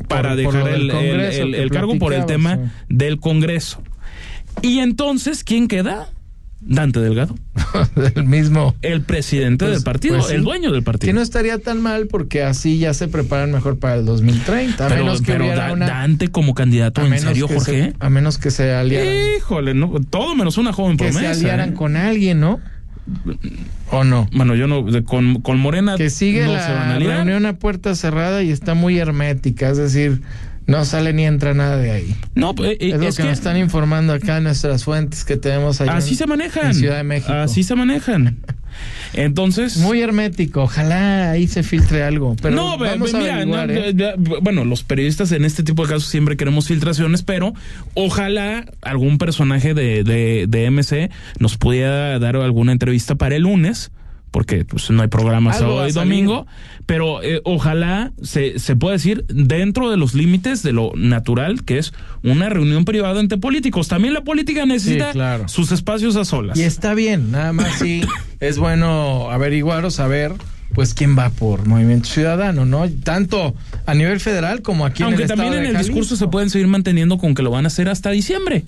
para 0.08 0.36
dejar 0.36 0.70
el, 0.70 1.70
cargo 1.70 2.00
por 2.00 2.16
el 2.16 2.26
tema 2.26 2.72
del 2.90 3.20
Congreso. 3.20 3.84
Y 4.64 4.80
entonces, 4.80 5.44
¿quién 5.44 5.68
queda? 5.68 6.10
Dante 6.62 7.00
Delgado. 7.00 7.36
el 8.16 8.26
mismo. 8.26 8.76
El 8.82 9.02
presidente 9.02 9.66
del 9.66 9.76
pues, 9.76 9.84
partido, 9.84 10.20
pues 10.20 10.32
el 10.32 10.44
dueño 10.44 10.72
del 10.72 10.84
partido. 10.84 11.10
Que 11.10 11.14
no 11.14 11.22
estaría 11.22 11.58
tan 11.58 11.82
mal 11.82 12.08
porque 12.08 12.44
así 12.44 12.78
ya 12.78 12.94
se 12.94 13.08
preparan 13.08 13.52
mejor 13.52 13.80
para 13.80 13.96
el 13.96 14.06
2030. 14.06 14.86
A 14.86 14.90
pero, 14.90 15.06
menos 15.06 15.22
que 15.22 15.38
Dante 15.38 16.30
como 16.30 16.54
candidato, 16.54 17.06
¿en 17.06 17.20
serio, 17.20 17.48
Jorge? 17.48 17.94
a 18.00 18.10
menos 18.10 18.38
que 18.38 18.52
se 18.52 18.74
aliaran. 18.74 19.14
Híjole, 19.38 19.74
no, 19.74 19.92
todo 20.10 20.36
menos 20.36 20.58
una 20.58 20.72
joven 20.72 20.98
que 20.98 21.06
promesa. 21.06 21.30
Que 21.30 21.36
se 21.36 21.42
aliaran 21.42 21.70
¿eh? 21.70 21.74
con 21.74 21.96
alguien, 21.96 22.40
¿no? 22.40 22.60
¿O 23.90 24.04
no? 24.04 24.30
Bueno, 24.32 24.56
yo 24.56 24.68
no, 24.68 24.86
con, 25.04 25.42
con 25.42 25.60
Morena. 25.60 25.96
Que 25.98 26.10
sigue 26.10 26.46
la 26.46 26.98
reunión 27.00 27.46
a 27.46 27.54
puerta 27.54 27.96
cerrada 27.96 28.44
y 28.44 28.52
está 28.52 28.76
muy 28.76 29.00
hermética, 29.00 29.70
es 29.70 29.78
decir, 29.78 30.22
no 30.68 30.86
sale 30.86 31.14
ni 31.14 31.26
entra 31.26 31.54
nada 31.54 31.78
de 31.78 31.92
ahí. 31.92 32.16
No, 32.36 32.56
pues, 32.56 32.78
es, 32.80 32.94
lo 32.94 33.00
que, 33.00 33.24
nos 33.24 33.34
están 33.34 33.58
informando 33.58 34.14
acá 34.14 34.38
en 34.38 34.44
nuestras 34.44 34.84
fuentes 34.84 35.26
que 35.26 35.38
tenemos 35.38 35.82
allá. 35.82 35.96
Así 35.96 36.16
se 36.16 36.28
manejan. 36.28 36.68
En 36.68 36.76
Ciudad 36.76 36.98
de 36.98 37.04
México. 37.04 37.34
Así 37.34 37.64
se 37.64 37.76
manejan. 37.76 38.38
Entonces. 39.14 39.78
Muy 39.78 40.02
hermético. 40.02 40.64
Ojalá 40.64 41.32
ahí 41.32 41.48
se 41.48 41.64
filtre 41.64 42.04
algo. 42.04 42.36
Pero 42.42 42.56
no, 42.56 42.78
vamos 42.78 43.14
mira, 43.14 43.44
¿eh? 43.44 44.16
bueno, 44.42 44.64
los 44.66 44.84
periodistas 44.84 45.32
en 45.32 45.46
este 45.46 45.64
tipo 45.64 45.84
de 45.84 45.90
casos 45.90 46.10
siempre 46.10 46.38
queremos 46.38 46.68
filtraciones, 46.68 47.22
pero 47.24 47.54
ojalá 47.94 48.66
algún 48.82 49.18
personaje 49.18 49.74
de, 49.74 50.04
de, 50.04 50.46
de 50.48 50.72
MC 50.72 51.12
nos 51.40 51.58
pudiera 51.58 52.18
dar 52.20 52.38
alguna 52.38 52.72
entrevista 52.72 53.16
para 53.16 53.36
el 53.36 53.44
lunes 53.44 53.92
porque 54.32 54.64
pues 54.66 54.90
no 54.90 55.02
hay 55.02 55.10
programa 55.10 55.54
sábado 55.54 55.88
y 55.88 55.92
domingo, 55.92 56.48
pero 56.86 57.22
eh, 57.22 57.42
ojalá 57.44 58.14
se, 58.22 58.60
se 58.60 58.76
pueda 58.76 58.94
decir 58.94 59.26
dentro 59.28 59.92
de 59.92 59.98
los 59.98 60.14
límites 60.14 60.64
de 60.64 60.72
lo 60.72 60.94
natural, 60.96 61.64
que 61.64 61.78
es 61.78 61.94
una 62.24 62.50
reunión 62.50 62.86
privada 62.86 63.20
entre 63.20 63.38
políticos. 63.38 63.90
También 63.90 64.14
la 64.14 64.24
política 64.24 64.66
necesita 64.66 65.48
sus 65.48 65.72
espacios 65.72 66.16
a 66.16 66.26
solas. 66.26 66.58
Y 66.58 66.64
está 66.64 66.94
bien, 66.94 67.32
nada 67.32 67.52
más 67.52 67.80
sí 67.80 68.02
es 68.40 68.58
bueno 68.58 69.30
averiguar 69.30 69.84
o 69.86 69.92
saber 69.92 70.34
pues 70.74 70.94
quién 70.94 71.18
va 71.18 71.30
por 71.30 71.68
Movimiento 71.68 72.08
Ciudadano, 72.08 72.66
¿no? 72.66 72.88
Tanto 72.90 73.56
a 73.86 73.94
nivel 73.94 74.20
federal 74.20 74.62
como 74.62 74.86
aquí 74.86 75.04
Aunque 75.04 75.24
en 75.24 75.32
el 75.32 75.38
también 75.38 75.54
en 75.54 75.66
el 75.66 75.78
discurso 75.78 76.16
se 76.16 76.28
pueden 76.28 76.50
seguir 76.50 76.68
manteniendo 76.68 77.18
con 77.18 77.36
que 77.36 77.44
lo 77.44 77.52
van 77.52 77.66
a 77.66 77.68
hacer 77.68 77.90
hasta 77.90 78.12
diciembre. 78.12 78.64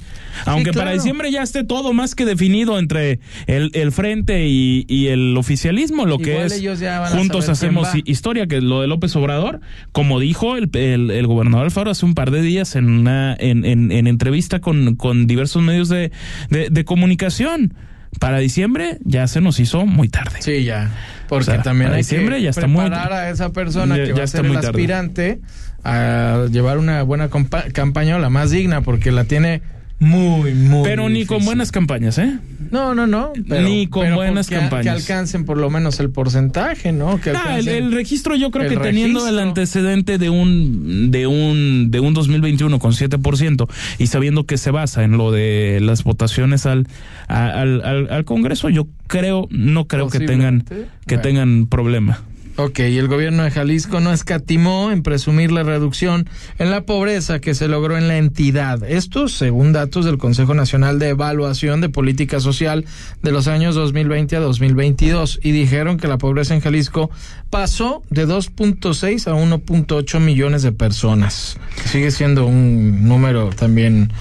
Aunque 0.45 0.73
para 0.73 0.91
diciembre 0.91 1.31
ya 1.31 1.41
esté 1.41 1.63
todo 1.63 1.93
más 1.93 2.15
que 2.15 2.25
definido 2.25 2.79
entre 2.79 3.19
el, 3.47 3.71
el 3.73 3.91
frente 3.91 4.47
y, 4.47 4.85
y, 4.87 5.07
el 5.07 5.37
oficialismo, 5.37 6.05
lo 6.05 6.19
que 6.19 6.43
es 6.43 6.63
juntos 7.11 7.49
hacemos 7.49 7.89
historia, 8.05 8.47
que 8.47 8.57
es 8.57 8.63
lo 8.63 8.81
de 8.81 8.87
López 8.87 9.15
Obrador, 9.15 9.61
como 9.91 10.19
dijo 10.19 10.57
el, 10.57 10.69
el, 10.75 11.27
gobernador 11.27 11.65
Alfaro 11.65 11.91
hace 11.91 12.05
un 12.05 12.15
par 12.15 12.31
de 12.31 12.41
días 12.41 12.75
en 12.75 12.89
una 12.89 13.35
en, 13.39 13.65
en, 13.65 13.91
en 13.91 14.07
entrevista 14.07 14.59
con, 14.59 14.95
con 14.95 15.27
diversos 15.27 15.61
medios 15.61 15.89
de, 15.89 16.11
de, 16.49 16.69
de 16.69 16.85
comunicación 16.85 17.73
para 18.19 18.39
diciembre 18.39 18.97
ya 19.03 19.27
se 19.27 19.41
nos 19.41 19.59
hizo 19.59 19.85
muy 19.85 20.09
tarde. 20.09 20.41
Sí, 20.41 20.63
ya. 20.63 20.91
Porque 21.27 21.57
también 21.59 21.91
hay 21.91 21.97
diciembre 21.97 22.37
que 22.37 22.43
ya 22.43 22.49
está 22.51 22.67
preparar 22.67 23.13
a 23.13 23.29
esa 23.29 23.51
persona 23.51 23.95
que 23.95 24.13
va 24.13 24.23
a 24.23 24.27
ser 24.27 24.45
el 24.45 24.57
aspirante 24.57 25.39
a 25.83 26.45
llevar 26.51 26.77
una 26.77 27.03
buena 27.03 27.29
campaña 27.29 28.15
o 28.15 28.19
la 28.19 28.29
más 28.29 28.51
digna, 28.51 28.81
porque 28.81 29.11
la 29.11 29.25
tiene 29.25 29.61
muy, 30.03 30.53
muy. 30.53 30.83
Pero 30.83 31.09
ni 31.09 31.25
con 31.25 31.43
buenas 31.45 31.71
campañas, 31.71 32.17
¿eh? 32.17 32.37
No, 32.71 32.95
no, 32.95 33.07
no. 33.07 33.33
ni 33.35 33.87
con 33.87 34.13
buenas 34.15 34.49
campañas. 34.49 34.83
que 34.83 34.89
alcancen 34.89 35.45
por 35.45 35.57
lo 35.57 35.69
menos 35.69 35.99
el 35.99 36.09
porcentaje, 36.09 36.91
¿no? 36.91 37.21
Que 37.21 37.31
ah, 37.31 37.59
el, 37.59 37.91
registro, 37.91 38.35
yo 38.35 38.51
creo 38.51 38.69
que 38.69 38.77
teniendo 38.77 39.27
el 39.27 39.39
antecedente 39.39 40.17
de 40.17 40.29
un, 40.29 41.11
de 41.11 41.27
un, 41.27 41.91
de 41.91 41.99
un 41.99 42.13
2021 42.13 42.79
con 42.79 42.91
7% 42.91 43.67
y 43.99 44.07
sabiendo 44.07 44.45
que 44.45 44.57
se 44.57 44.71
basa 44.71 45.03
en 45.03 45.17
lo 45.17 45.31
de 45.31 45.79
las 45.81 46.03
votaciones 46.03 46.65
al, 46.65 46.87
al, 47.27 47.83
al, 47.83 48.11
al 48.11 48.25
Congreso, 48.25 48.69
yo 48.69 48.87
creo, 49.07 49.47
no 49.51 49.87
creo 49.87 50.09
que 50.09 50.19
tengan, 50.19 50.65
que 51.05 51.17
tengan 51.17 51.67
problema. 51.67 52.23
Ok, 52.55 52.79
y 52.79 52.99
el 52.99 53.07
gobierno 53.07 53.43
de 53.43 53.49
Jalisco 53.49 53.99
no 53.99 54.13
escatimó 54.13 54.91
en 54.91 55.01
presumir 55.01 55.51
la 55.51 55.63
reducción 55.63 56.29
en 56.59 56.69
la 56.69 56.85
pobreza 56.85 57.39
que 57.39 57.55
se 57.55 57.67
logró 57.67 57.97
en 57.97 58.07
la 58.07 58.17
entidad. 58.17 58.83
Esto 58.83 59.27
según 59.27 59.73
datos 59.73 60.05
del 60.05 60.19
Consejo 60.19 60.53
Nacional 60.53 60.99
de 60.99 61.09
Evaluación 61.09 61.81
de 61.81 61.89
Política 61.89 62.39
Social 62.39 62.85
de 63.23 63.31
los 63.31 63.47
años 63.47 63.73
2020 63.73 64.35
a 64.35 64.39
2022 64.39 65.39
y 65.41 65.51
dijeron 65.51 65.97
que 65.97 66.07
la 66.07 66.19
pobreza 66.19 66.53
en 66.53 66.61
Jalisco 66.61 67.09
pasó 67.49 68.03
de 68.11 68.27
2.6 68.27 69.27
a 69.27 69.33
1.8 69.33 70.19
millones 70.19 70.61
de 70.61 70.71
personas. 70.71 71.57
Sigue 71.85 72.11
siendo 72.11 72.45
un 72.45 73.07
número 73.07 73.49
también 73.49 74.11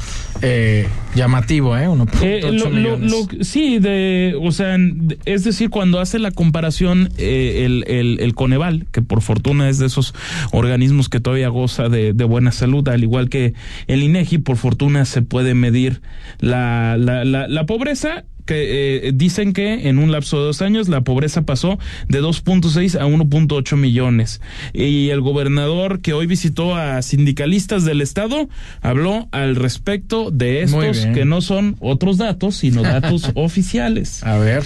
eh, 0.41 0.89
llamativo, 1.15 1.77
¿eh? 1.77 1.89
1.8 1.89 2.19
eh, 2.23 2.71
millones. 2.71 3.13
sí, 3.43 3.79
de, 3.79 4.37
o 4.41 4.51
sea, 4.51 4.77
es 5.25 5.45
decir, 5.45 5.71
cuando 5.71 6.01
hace 6.01 6.19
la 6.19 6.31
comparación 6.31 7.11
eh, 7.19 7.65
el, 7.65 7.85
el 7.87 8.19
el 8.21 8.35
Coneval, 8.35 8.87
que 8.93 9.03
por 9.03 9.21
fortuna 9.21 9.69
es 9.69 9.79
de 9.79 9.87
esos 9.87 10.15
organismos 10.53 11.09
que 11.09 11.21
todavía 11.21 11.49
goza 11.49 11.89
de, 11.89 12.13
buena 12.25 12.53
salud, 12.53 12.89
al 12.89 13.03
igual 13.03 13.29
que 13.29 13.55
el 13.89 14.03
INEGI, 14.03 14.39
por 14.39 14.57
fortuna 14.57 15.05
se 15.05 15.23
puede 15.23 15.55
medir 15.55 16.01
la, 16.41 16.97
la, 16.97 17.25
la, 17.25 17.67
pobreza 17.67 18.25
que 18.45 19.07
eh, 19.09 19.13
dicen 19.15 19.53
que 19.53 19.89
en 19.89 19.99
un 19.99 20.13
lapso 20.13 20.39
de 20.39 20.45
dos 20.45 20.63
años 20.63 20.89
la 20.89 21.03
pobreza 21.03 21.43
pasó 21.43 21.79
de 22.09 22.21
2.6 22.21 23.01
a 23.01 23.07
1.8 23.07 23.77
millones. 23.77 24.41
Y 24.73 25.11
el 25.11 25.21
gobernador 25.21 26.01
que 26.01 26.13
hoy 26.13 26.27
visitó 26.27 26.77
a 26.77 27.03
sindicalistas 27.03 27.85
del 27.85 28.01
estado 28.01 28.49
habló 28.81 29.29
al 29.33 29.57
respecto 29.57 30.31
de 30.31 30.63
estos 30.63 31.07
que 31.07 31.25
no 31.25 31.41
son 31.41 31.77
otros 31.81 32.19
datos, 32.19 32.57
sino 32.57 32.83
datos 32.83 33.31
oficiales. 33.35 34.23
A 34.25 34.39
ver. 34.39 34.65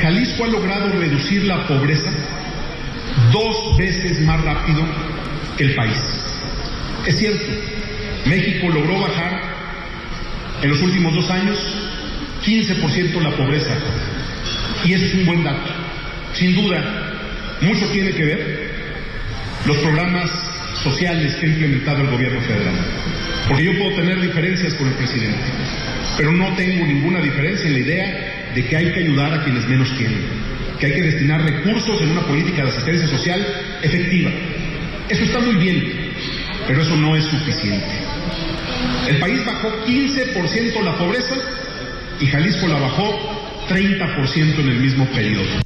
Jalisco 0.00 0.44
ha 0.44 0.48
logrado 0.48 0.88
reducir 0.90 1.44
la 1.44 1.66
pobreza 1.66 2.10
dos 3.32 3.78
veces 3.78 4.20
más 4.22 4.42
rápido 4.44 4.82
que 5.56 5.64
el 5.64 5.74
país. 5.74 5.98
Es 7.06 7.18
cierto, 7.18 7.44
México 8.26 8.68
logró 8.68 9.00
bajar 9.00 9.47
en 10.62 10.70
los 10.70 10.80
últimos 10.82 11.14
dos 11.14 11.30
años 11.30 11.58
15% 12.44 13.20
la 13.22 13.36
pobreza 13.36 13.74
y 14.84 14.92
ese 14.92 15.06
es 15.06 15.14
un 15.14 15.26
buen 15.26 15.44
dato. 15.44 15.70
Sin 16.34 16.54
duda, 16.54 17.12
mucho 17.60 17.86
tiene 17.86 18.12
que 18.12 18.24
ver 18.24 18.70
los 19.66 19.76
programas 19.78 20.30
sociales 20.82 21.34
que 21.36 21.46
ha 21.46 21.48
implementado 21.48 22.02
el 22.02 22.10
gobierno 22.10 22.40
federal. 22.42 22.74
Porque 23.48 23.64
yo 23.64 23.78
puedo 23.78 23.96
tener 23.96 24.20
diferencias 24.20 24.74
con 24.74 24.88
el 24.88 24.94
presidente, 24.94 25.38
pero 26.16 26.32
no 26.32 26.54
tengo 26.54 26.86
ninguna 26.86 27.20
diferencia 27.20 27.66
en 27.66 27.72
la 27.72 27.78
idea 27.78 28.50
de 28.54 28.66
que 28.66 28.76
hay 28.76 28.92
que 28.92 29.00
ayudar 29.00 29.32
a 29.32 29.44
quienes 29.44 29.66
menos 29.68 29.88
tienen, 29.96 30.20
que 30.78 30.86
hay 30.86 30.92
que 30.92 31.02
destinar 31.02 31.42
recursos 31.42 32.00
en 32.02 32.10
una 32.10 32.22
política 32.22 32.62
de 32.62 32.68
asistencia 32.68 33.08
social 33.08 33.46
efectiva. 33.82 34.30
Eso 35.08 35.24
está 35.24 35.40
muy 35.40 35.56
bien, 35.56 36.07
pero 36.68 36.82
eso 36.82 36.94
no 36.96 37.16
es 37.16 37.24
suficiente. 37.24 37.86
El 39.08 39.18
país 39.18 39.40
bajó 39.44 39.68
15% 39.86 40.84
la 40.84 40.98
pobreza 40.98 41.34
y 42.20 42.26
Jalisco 42.26 42.68
la 42.68 42.78
bajó 42.78 43.10
30% 43.70 44.58
en 44.60 44.68
el 44.68 44.80
mismo 44.80 45.06
periodo. 45.10 45.62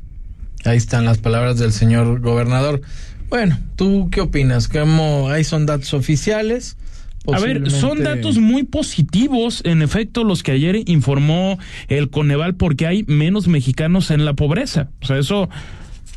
Ahí 0.64 0.76
están 0.76 1.04
las 1.04 1.18
palabras 1.18 1.58
del 1.58 1.72
señor 1.72 2.20
gobernador. 2.20 2.80
Bueno, 3.28 3.58
¿tú 3.74 4.10
qué 4.12 4.20
opinas? 4.20 4.68
¿Cómo 4.68 5.28
ahí 5.28 5.42
son 5.42 5.66
datos 5.66 5.92
oficiales? 5.92 6.76
A 7.32 7.38
ver, 7.38 7.70
son 7.70 8.02
datos 8.02 8.38
muy 8.38 8.64
positivos, 8.64 9.62
en 9.64 9.82
efecto, 9.82 10.24
los 10.24 10.42
que 10.42 10.52
ayer 10.52 10.82
informó 10.86 11.58
el 11.88 12.10
Coneval, 12.10 12.56
porque 12.56 12.86
hay 12.86 13.04
menos 13.04 13.46
mexicanos 13.46 14.10
en 14.10 14.24
la 14.24 14.34
pobreza. 14.34 14.88
O 15.02 15.06
sea, 15.06 15.18
eso 15.18 15.48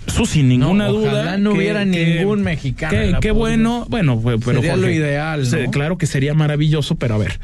eso 0.08 0.26
sin 0.26 0.48
ninguna 0.48 0.88
duda. 0.88 1.38
no 1.38 1.52
hubiera 1.52 1.86
ningún 1.86 2.44
mexicano. 2.44 3.20
Qué, 3.20 3.32
bueno. 3.32 3.86
Bueno, 3.90 4.22
pero 4.24 4.62
sería 4.62 4.76
lo 4.76 4.90
ideal. 4.90 5.48
claro 5.72 5.98
que 5.98 6.06
sería 6.06 6.34
maravilloso, 6.34 6.96
pero 6.96 7.16
a 7.16 7.18
ver, 7.18 7.40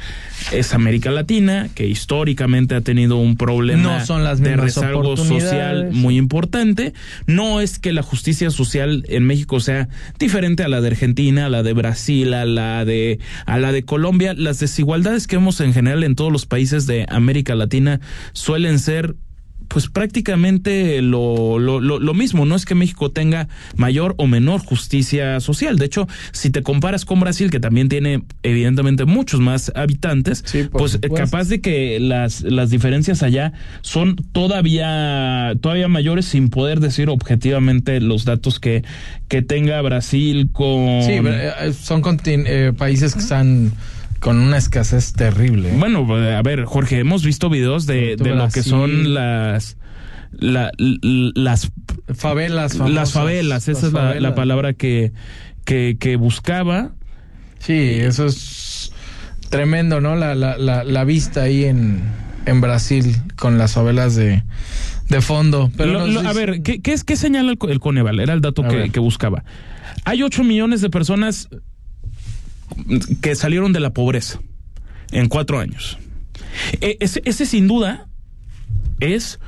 es 0.51 0.74
América 0.74 1.12
Latina 1.12 1.70
que 1.74 1.88
históricamente 1.88 2.75
ha 2.75 2.82
tenido 2.82 3.18
un 3.18 3.38
problema 3.38 4.03
de 4.38 4.56
rezago 4.56 5.18
social 5.18 5.89
muy 5.91 6.18
importante. 6.18 6.94
No 7.25 7.62
es 7.62 7.80
que 7.80 7.94
la 7.94 8.03
justicia 8.03 8.50
social 8.51 9.06
en 9.08 9.25
México 9.25 9.60
sea 9.60 9.89
diferente 10.20 10.63
a 10.63 10.68
la 10.68 10.82
de 10.82 10.88
Argentina, 10.88 11.48
a 11.48 11.50
la 11.50 11.63
de 11.63 11.74
Brasil, 11.74 12.34
a 12.34 12.46
la 12.46 12.86
de 12.86 13.20
a 13.46 13.58
la 13.58 13.72
de 13.72 13.84
Colombia. 13.84 14.34
Las 14.34 14.60
desigualdades 14.60 15.27
que 15.27 15.38
vemos 15.38 15.60
en 15.62 15.74
general 15.74 16.03
en 16.03 16.15
todos 16.15 16.32
los 16.32 16.46
países 16.46 16.88
de 16.88 17.06
América 17.10 17.56
Latina 17.56 18.00
suelen 18.34 18.80
ser 18.80 19.15
pues 19.72 19.88
prácticamente 19.88 21.01
lo, 21.01 21.58
lo, 21.58 21.80
lo, 21.80 22.13
mismo. 22.13 22.46
No 22.46 22.56
es 22.56 22.66
que 22.66 22.75
México 22.75 23.12
tenga 23.12 23.48
mayor 23.78 24.16
o 24.18 24.28
menor 24.28 24.60
justicia 24.60 25.40
social. 25.40 25.78
De 25.78 25.86
hecho, 25.86 26.08
si 26.34 26.50
te 26.50 26.62
comparas 26.62 27.06
con 27.06 27.22
Brasil, 27.22 27.50
que 27.50 27.62
también 27.62 27.88
tiene 27.88 28.24
evidentemente 28.44 29.06
muchos 29.06 29.40
más 29.40 29.72
habitantes, 29.74 30.44
pues 30.72 30.96
eh, 31.01 31.10
capaz 31.16 31.48
de 31.48 31.62
que 31.62 32.00
las, 32.01 32.42
las 32.42 32.70
diferencias 32.70 33.24
allá 33.24 33.54
son 33.82 34.18
todavía, 34.34 35.54
todavía 35.62 35.88
mayores 35.88 36.25
sin 36.25 36.50
poder 36.50 36.82
decir 36.82 37.10
objetivamente 37.10 38.01
los 38.01 38.25
datos 38.25 38.60
que, 38.60 38.84
que 39.30 39.42
tenga 39.42 39.82
Brasil 39.82 40.50
con... 40.51 41.01
Sí, 41.04 41.13
eh, 41.24 41.74
son 41.82 42.01
eh, 42.25 42.74
países 42.78 43.13
que 43.13 43.22
están 43.22 43.72
con 44.22 44.40
una 44.40 44.58
escasez 44.58 45.13
terrible. 45.13 45.72
Bueno, 45.78 46.08
a 46.16 46.42
ver, 46.44 46.66
Jorge, 46.66 47.00
hemos 47.00 47.25
visto 47.25 47.50
videos 47.50 47.88
de, 47.88 48.16
de 48.16 48.36
lo 48.36 48.50
que 48.50 48.62
son 48.62 49.16
las 49.16 49.78
las 50.32 51.72
favelas. 52.13 52.75
las 52.78 53.13
favelas, 53.13 53.68
esa 53.68 53.88
es 53.88 53.94
la, 54.22 54.36
palabra 54.36 54.74
que, 54.74 55.12
que, 55.66 55.98
que, 56.00 56.18
buscaba. 56.18 56.92
Sí, 57.58 57.74
eso 57.74 58.28
es 58.28 58.94
tremendo, 59.50 60.01
¿no? 60.01 60.16
La, 60.16 60.36
la, 60.36 60.56
la, 60.84 61.04
vista 61.04 61.42
ahí 61.42 61.66
en, 61.66 62.04
en 62.46 62.62
Brasil 62.62 63.18
con 63.36 63.58
las 63.58 63.74
favelas 63.74 64.16
de, 64.16 64.44
de 65.10 65.22
fondo. 65.22 65.72
Pero 65.75 66.00
a 66.00 66.34
ver, 66.34 66.62
¿qué, 66.62 66.80
qué, 66.80 66.94
es, 66.94 67.04
¿qué 67.04 67.16
señala 67.16 67.51
el, 67.51 67.80
Coneval? 67.80 68.20
Era 68.20 68.34
el 68.34 68.42
dato 68.42 68.62
que, 68.68 68.92
que, 68.92 69.00
buscaba. 69.00 69.44
Hay 70.06 70.22
8 70.22 70.44
millones 70.44 70.82
de 70.82 70.92
personas 70.92 71.50
que 73.22 73.36
salieron 73.36 73.74
de 73.74 73.80
la 73.80 73.92
pobreza 73.92 74.40
en 75.12 75.28
cuatro 75.28 75.60
años. 75.60 75.98
E, 76.82 76.98
ese, 77.00 77.46
sin 77.46 77.68
duda 77.68 78.08
es 79.00 79.40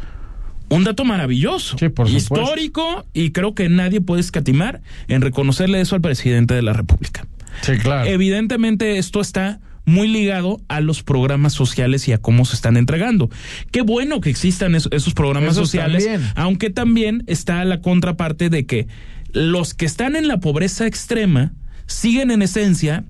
un 0.69 0.83
dato 0.83 1.05
maravilloso, 1.05 1.77
histórico, 2.07 3.05
y 3.13 3.31
creo 3.31 3.53
que 3.53 3.69
nadie 3.69 4.01
puede 4.01 4.21
escatimar 4.21 4.81
en 5.07 5.21
reconocerle 5.21 5.81
eso 5.81 5.95
al 5.95 6.01
presidente 6.01 6.53
de 6.53 6.61
la 6.61 6.73
República. 6.73 7.27
Sí, 7.61 7.77
claro. 7.77 8.09
Evidentemente 8.09 8.97
esto 8.97 9.21
está 9.21 9.59
muy 9.85 10.07
ligado 10.07 10.61
a 10.67 10.79
los 10.79 11.03
programas 11.03 11.53
sociales 11.53 12.07
y 12.07 12.13
a 12.13 12.17
cómo 12.17 12.45
se 12.45 12.55
están 12.55 12.77
entregando. 12.77 13.29
Qué 13.71 13.81
bueno 13.81 14.21
que 14.21 14.29
existan 14.29 14.75
esos, 14.75 15.13
programas 15.13 15.55
sociales, 15.55 16.07
aunque 16.35 16.69
también 16.69 17.23
está 17.27 17.63
la 17.65 17.81
contraparte 17.81 18.49
de 18.49 18.65
que 18.65 18.87
los 19.33 19.73
que 19.73 19.85
están 19.85 20.15
en 20.15 20.27
la 20.27 20.39
pobreza 20.39 20.87
extrema 20.87 21.53
siguen 21.85 22.31
en 22.31 22.41
esencia 22.41 23.03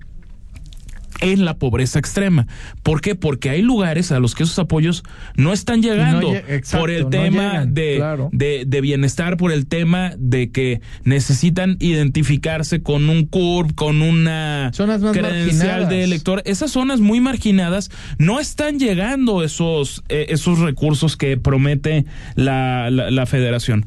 en 1.24 1.46
la 1.46 1.58
pobreza 1.58 2.00
extrema. 2.00 2.48
¿Por 2.84 3.02
qué? 3.02 3.16
Porque 3.16 3.50
hay 3.50 3.62
lugares 3.62 4.12
a 4.12 4.20
los 4.20 4.36
que 4.36 4.44
esos 4.44 4.60
apoyos 4.60 5.04
no 5.36 5.54
están 5.54 5.82
llegando 5.82 6.34
por 6.72 6.92
el 6.92 7.10
tema 7.10 7.66
de, 7.66 8.66
de, 8.66 8.82
bienestar, 8.82 9.38
por 9.38 9.52
el 9.52 9.66
tema 9.68 10.14
de 10.18 10.52
que 10.52 10.82
necesitan 11.04 11.78
identificarse 11.80 12.84
con 12.84 13.10
un 13.10 13.26
CURP, 13.26 13.74
con 13.74 14.02
una 14.02 14.72
credencial 15.14 15.90
de 15.90 16.04
elector. 16.04 16.42
Esas 16.46 16.72
zonas 16.72 17.00
muy 17.00 17.22
marginadas 17.22 17.90
no 18.18 18.40
están 18.40 18.80
llegando 18.80 19.44
esos, 19.44 20.04
eh, 20.10 20.28
esos 20.30 20.60
recursos 20.60 21.18
que 21.18 21.38
promete 21.38 22.06
la, 22.36 22.90
la 22.90 23.26
federación. 23.26 23.86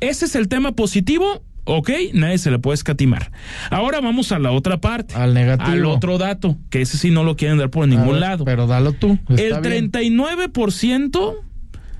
Ese 0.00 0.24
es 0.24 0.34
el 0.34 0.48
tema 0.48 0.72
positivo 0.72 1.42
Ok, 1.64 1.90
nadie 2.12 2.38
se 2.38 2.50
le 2.50 2.58
puede 2.58 2.74
escatimar. 2.74 3.30
Ahora 3.70 4.00
vamos 4.00 4.32
a 4.32 4.38
la 4.38 4.50
otra 4.50 4.80
parte. 4.80 5.14
Al 5.14 5.32
negativo. 5.32 5.70
Al 5.70 5.84
otro 5.84 6.18
dato, 6.18 6.58
que 6.70 6.82
ese 6.82 6.98
sí 6.98 7.10
no 7.10 7.22
lo 7.22 7.36
quieren 7.36 7.58
dar 7.58 7.70
por 7.70 7.86
ningún 7.86 8.18
lado. 8.18 8.44
Pero 8.44 8.66
dalo 8.66 8.92
tú. 8.92 9.18
El 9.28 9.54
39% 9.54 11.34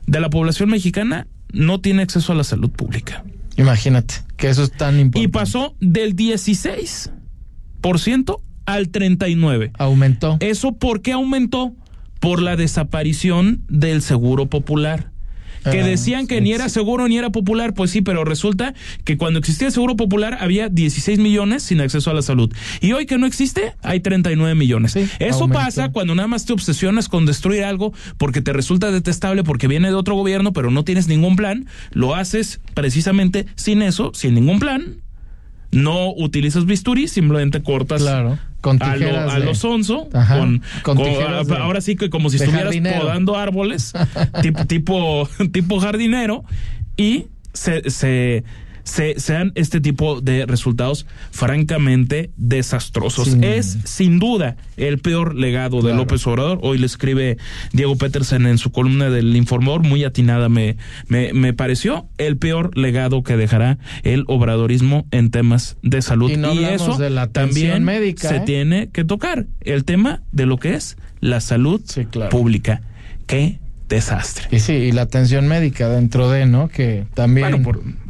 de 0.06 0.20
la 0.20 0.30
población 0.30 0.70
mexicana 0.70 1.28
no 1.52 1.80
tiene 1.80 2.02
acceso 2.02 2.32
a 2.32 2.34
la 2.34 2.44
salud 2.44 2.70
pública. 2.70 3.24
Imagínate, 3.56 4.14
que 4.36 4.48
eso 4.48 4.64
es 4.64 4.72
tan 4.72 4.98
importante. 4.98 5.20
Y 5.20 5.28
pasó 5.28 5.76
del 5.78 6.16
16% 6.16 8.40
al 8.66 8.90
39%. 8.90 9.70
Aumentó. 9.78 10.38
¿Eso 10.40 10.72
por 10.72 11.02
qué 11.02 11.12
aumentó? 11.12 11.72
Por 12.18 12.42
la 12.42 12.56
desaparición 12.56 13.62
del 13.68 14.02
seguro 14.02 14.46
popular 14.46 15.11
que 15.62 15.80
ah, 15.80 15.86
decían 15.86 16.26
que 16.26 16.40
ni 16.40 16.52
era 16.52 16.68
seguro 16.68 17.08
ni 17.08 17.18
era 17.18 17.30
popular, 17.30 17.74
pues 17.74 17.90
sí, 17.90 18.02
pero 18.02 18.24
resulta 18.24 18.74
que 19.04 19.16
cuando 19.16 19.38
existía 19.38 19.68
el 19.68 19.72
seguro 19.72 19.96
popular 19.96 20.38
había 20.40 20.68
16 20.68 21.18
millones 21.18 21.62
sin 21.62 21.80
acceso 21.80 22.10
a 22.10 22.14
la 22.14 22.22
salud. 22.22 22.52
Y 22.80 22.92
hoy 22.92 23.06
que 23.06 23.18
no 23.18 23.26
existe, 23.26 23.74
hay 23.82 24.00
39 24.00 24.54
millones. 24.54 24.96
Eso 25.18 25.48
pasa 25.48 25.90
cuando 25.90 26.14
nada 26.14 26.28
más 26.28 26.44
te 26.44 26.52
obsesionas 26.52 27.08
con 27.08 27.26
destruir 27.26 27.64
algo 27.64 27.92
porque 28.18 28.40
te 28.40 28.52
resulta 28.52 28.90
detestable, 28.90 29.44
porque 29.44 29.68
viene 29.68 29.88
de 29.88 29.94
otro 29.94 30.14
gobierno, 30.14 30.52
pero 30.52 30.70
no 30.70 30.84
tienes 30.84 31.08
ningún 31.08 31.36
plan. 31.36 31.66
Lo 31.92 32.14
haces 32.14 32.60
precisamente 32.74 33.46
sin 33.56 33.82
eso, 33.82 34.12
sin 34.14 34.34
ningún 34.34 34.58
plan. 34.58 35.02
No 35.72 36.12
utilizas 36.14 36.66
bisturí, 36.66 37.08
simplemente 37.08 37.62
cortas 37.62 38.02
claro 38.02 38.38
con 38.62 38.80
a, 38.80 38.96
lo, 39.40 39.54
sonso, 39.56 40.08
con, 40.08 40.62
ahora 41.58 41.80
sí 41.80 41.96
que 41.96 42.10
como 42.10 42.30
si 42.30 42.36
estuvieras 42.36 42.74
podando 42.76 43.36
árboles, 43.36 43.92
tipo, 44.40 44.64
tipo, 44.66 45.28
tipo 45.52 45.80
jardinero, 45.80 46.44
y 46.96 47.26
se, 47.52 47.90
se 47.90 48.44
se, 48.84 49.18
sean 49.18 49.52
este 49.54 49.80
tipo 49.80 50.20
de 50.20 50.46
resultados 50.46 51.06
francamente 51.30 52.30
desastrosos. 52.36 53.36
Es 53.40 53.78
sin 53.84 54.18
duda 54.18 54.56
el 54.76 54.98
peor 54.98 55.34
legado 55.34 55.82
de 55.82 55.94
López 55.94 56.26
Obrador. 56.26 56.58
Hoy 56.62 56.78
le 56.78 56.86
escribe 56.86 57.38
Diego 57.72 57.96
Petersen 57.96 58.46
en 58.46 58.58
su 58.58 58.72
columna 58.72 59.10
del 59.10 59.36
Informador, 59.36 59.82
muy 59.82 60.04
atinada 60.04 60.48
me, 60.48 60.76
me, 61.08 61.32
me 61.32 61.52
pareció, 61.52 62.06
el 62.18 62.36
peor 62.36 62.76
legado 62.76 63.22
que 63.22 63.36
dejará 63.36 63.78
el 64.02 64.24
obradorismo 64.26 65.06
en 65.10 65.30
temas 65.30 65.76
de 65.82 66.02
salud. 66.02 66.30
Y, 66.30 66.64
eso 66.64 66.98
también 67.32 67.84
se 68.16 68.36
¿eh? 68.36 68.42
tiene 68.44 68.88
que 68.90 69.04
tocar, 69.04 69.46
el 69.60 69.84
tema 69.84 70.22
de 70.32 70.46
lo 70.46 70.56
que 70.58 70.74
es 70.74 70.96
la 71.20 71.40
salud 71.40 71.80
pública. 72.30 72.82
Qué 73.26 73.58
desastre. 73.88 74.48
Y 74.50 74.60
sí, 74.60 74.72
y 74.72 74.92
la 74.92 75.02
atención 75.02 75.46
médica 75.46 75.88
dentro 75.88 76.30
de, 76.30 76.46
¿no? 76.46 76.68
Que 76.68 77.06
también 77.14 77.64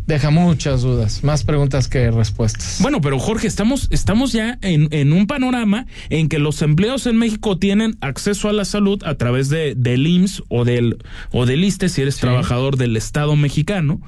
deja 0.06 0.30
muchas 0.30 0.82
dudas, 0.82 1.22
más 1.22 1.44
preguntas 1.44 1.88
que 1.88 2.10
respuestas. 2.10 2.78
Bueno, 2.80 3.00
pero 3.00 3.18
Jorge, 3.18 3.46
estamos, 3.46 3.88
estamos 3.90 4.32
ya 4.32 4.58
en, 4.62 4.88
en 4.90 5.12
un 5.12 5.26
panorama 5.26 5.86
en 6.10 6.28
que 6.28 6.38
los 6.38 6.60
empleos 6.62 7.06
en 7.06 7.16
México 7.16 7.58
tienen 7.58 7.96
acceso 8.00 8.48
a 8.48 8.52
la 8.52 8.64
salud 8.64 9.02
a 9.04 9.14
través 9.14 9.48
de, 9.48 9.74
del 9.76 10.06
IMSS 10.06 10.42
o 10.48 10.64
del, 10.64 10.98
o 11.30 11.46
del 11.46 11.64
ISTE 11.64 11.88
si 11.88 12.02
eres 12.02 12.16
trabajador 12.16 12.76
del 12.76 12.96
Estado 12.96 13.36
mexicano, 13.36 14.00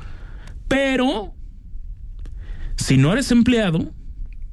pero 0.69 1.35
si 2.77 2.97
no 2.97 3.13
eres 3.13 3.31
empleado, 3.31 3.93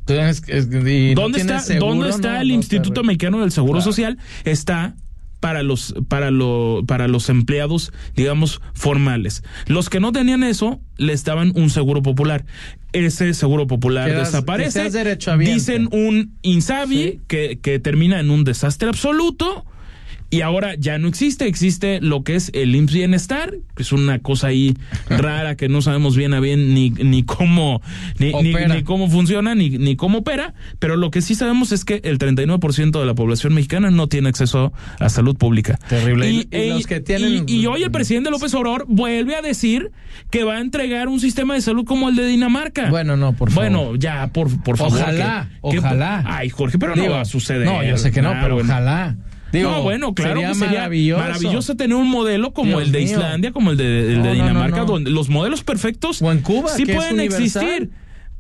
¿Dónde 0.05 1.39
está, 1.39 1.63
¿dónde 1.79 2.09
está 2.09 2.41
el 2.41 2.51
Instituto 2.51 3.03
Mexicano 3.03 3.39
del 3.39 3.51
Seguro 3.51 3.81
Social? 3.81 4.17
Está 4.43 4.95
para 5.41 5.63
los 5.63 5.93
para 6.07 6.31
lo, 6.31 6.83
para 6.87 7.09
los 7.09 7.27
empleados 7.27 7.91
digamos 8.15 8.61
formales. 8.73 9.43
Los 9.67 9.89
que 9.89 9.99
no 9.99 10.13
tenían 10.13 10.43
eso 10.43 10.79
les 10.95 11.25
daban 11.25 11.51
un 11.55 11.69
seguro 11.69 12.01
popular. 12.01 12.45
Ese 12.93 13.33
seguro 13.33 13.67
popular 13.67 14.13
desaparece. 14.13 14.89
dicen 15.39 15.89
un 15.91 16.37
insabi 16.41 17.19
que, 17.27 17.59
que 17.61 17.79
termina 17.79 18.19
en 18.19 18.29
un 18.29 18.43
desastre 18.45 18.87
absoluto 18.87 19.65
y 20.31 20.41
ahora 20.41 20.75
ya 20.79 20.97
no 20.97 21.09
existe, 21.09 21.45
existe 21.45 21.99
lo 21.99 22.23
que 22.23 22.35
es 22.35 22.51
el 22.53 22.73
IMSS 22.73 22.93
Bienestar, 22.93 23.53
que 23.75 23.83
es 23.83 23.91
una 23.91 24.19
cosa 24.19 24.47
ahí 24.47 24.77
rara 25.09 25.57
que 25.57 25.67
no 25.67 25.81
sabemos 25.81 26.15
bien 26.15 26.33
a 26.33 26.39
bien 26.39 26.73
ni, 26.73 26.89
ni 26.89 27.23
cómo 27.23 27.81
ni, 28.17 28.31
ni, 28.31 28.83
cómo 28.83 29.09
funciona 29.09 29.55
ni, 29.55 29.71
ni 29.71 29.97
cómo 29.97 30.19
opera, 30.19 30.53
pero 30.79 30.95
lo 30.95 31.11
que 31.11 31.21
sí 31.21 31.35
sabemos 31.35 31.73
es 31.73 31.83
que 31.83 31.99
el 32.05 32.17
39% 32.17 32.97
de 32.97 33.05
la 33.05 33.13
población 33.13 33.53
mexicana 33.53 33.91
no 33.91 34.07
tiene 34.07 34.29
acceso 34.29 34.71
a 34.99 35.09
salud 35.09 35.35
pública. 35.35 35.77
Terrible. 35.89 36.29
Y, 36.29 36.69
los 36.69 36.87
que 36.87 37.01
tienen... 37.01 37.43
y, 37.47 37.65
hoy 37.65 37.83
el 37.83 37.91
presidente 37.91 38.31
López 38.31 38.53
Obrador 38.53 38.85
vuelve 38.87 39.35
a 39.35 39.41
decir 39.41 39.91
que 40.29 40.45
va 40.45 40.55
a 40.55 40.61
entregar 40.61 41.09
un 41.09 41.19
sistema 41.19 41.55
de 41.55 41.61
salud 41.61 41.83
como 41.83 42.07
el 42.07 42.15
de 42.15 42.25
Dinamarca. 42.25 42.89
Bueno, 42.89 43.17
no, 43.17 43.33
por 43.33 43.51
favor. 43.51 43.69
Bueno, 43.69 43.95
ya, 43.97 44.27
por, 44.31 44.63
por 44.63 44.77
favor. 44.77 44.97
Ojalá, 44.97 45.49
ojalá. 45.59 46.23
ay, 46.25 46.47
Jorge, 46.47 46.79
pero 46.79 46.95
no 46.95 47.09
va 47.09 47.19
a 47.19 47.25
suceder. 47.25 47.65
No, 47.65 47.83
yo 47.83 47.97
sé 47.97 48.13
que 48.13 48.21
no, 48.21 48.33
pero 48.41 48.55
ojalá 48.55 49.17
no, 49.53 49.81
bueno, 49.83 50.13
claro 50.13 50.41
sería, 50.41 50.53
maravilloso. 50.53 51.21
maravilloso. 51.21 51.75
tener 51.75 51.95
un 51.95 52.09
modelo 52.09 52.53
como 52.53 52.79
el 52.79 52.91
de 52.91 53.01
Islandia, 53.01 53.51
como 53.51 53.71
el 53.71 53.77
de, 53.77 54.13
el 54.13 54.23
de 54.23 54.33
Dinamarca, 54.33 54.85
donde 54.85 55.11
los 55.11 55.29
modelos 55.29 55.63
perfectos 55.63 56.21
o 56.21 56.31
en 56.31 56.41
Cuba, 56.41 56.69
sí 56.69 56.85
pueden 56.85 57.19
existir. 57.19 57.91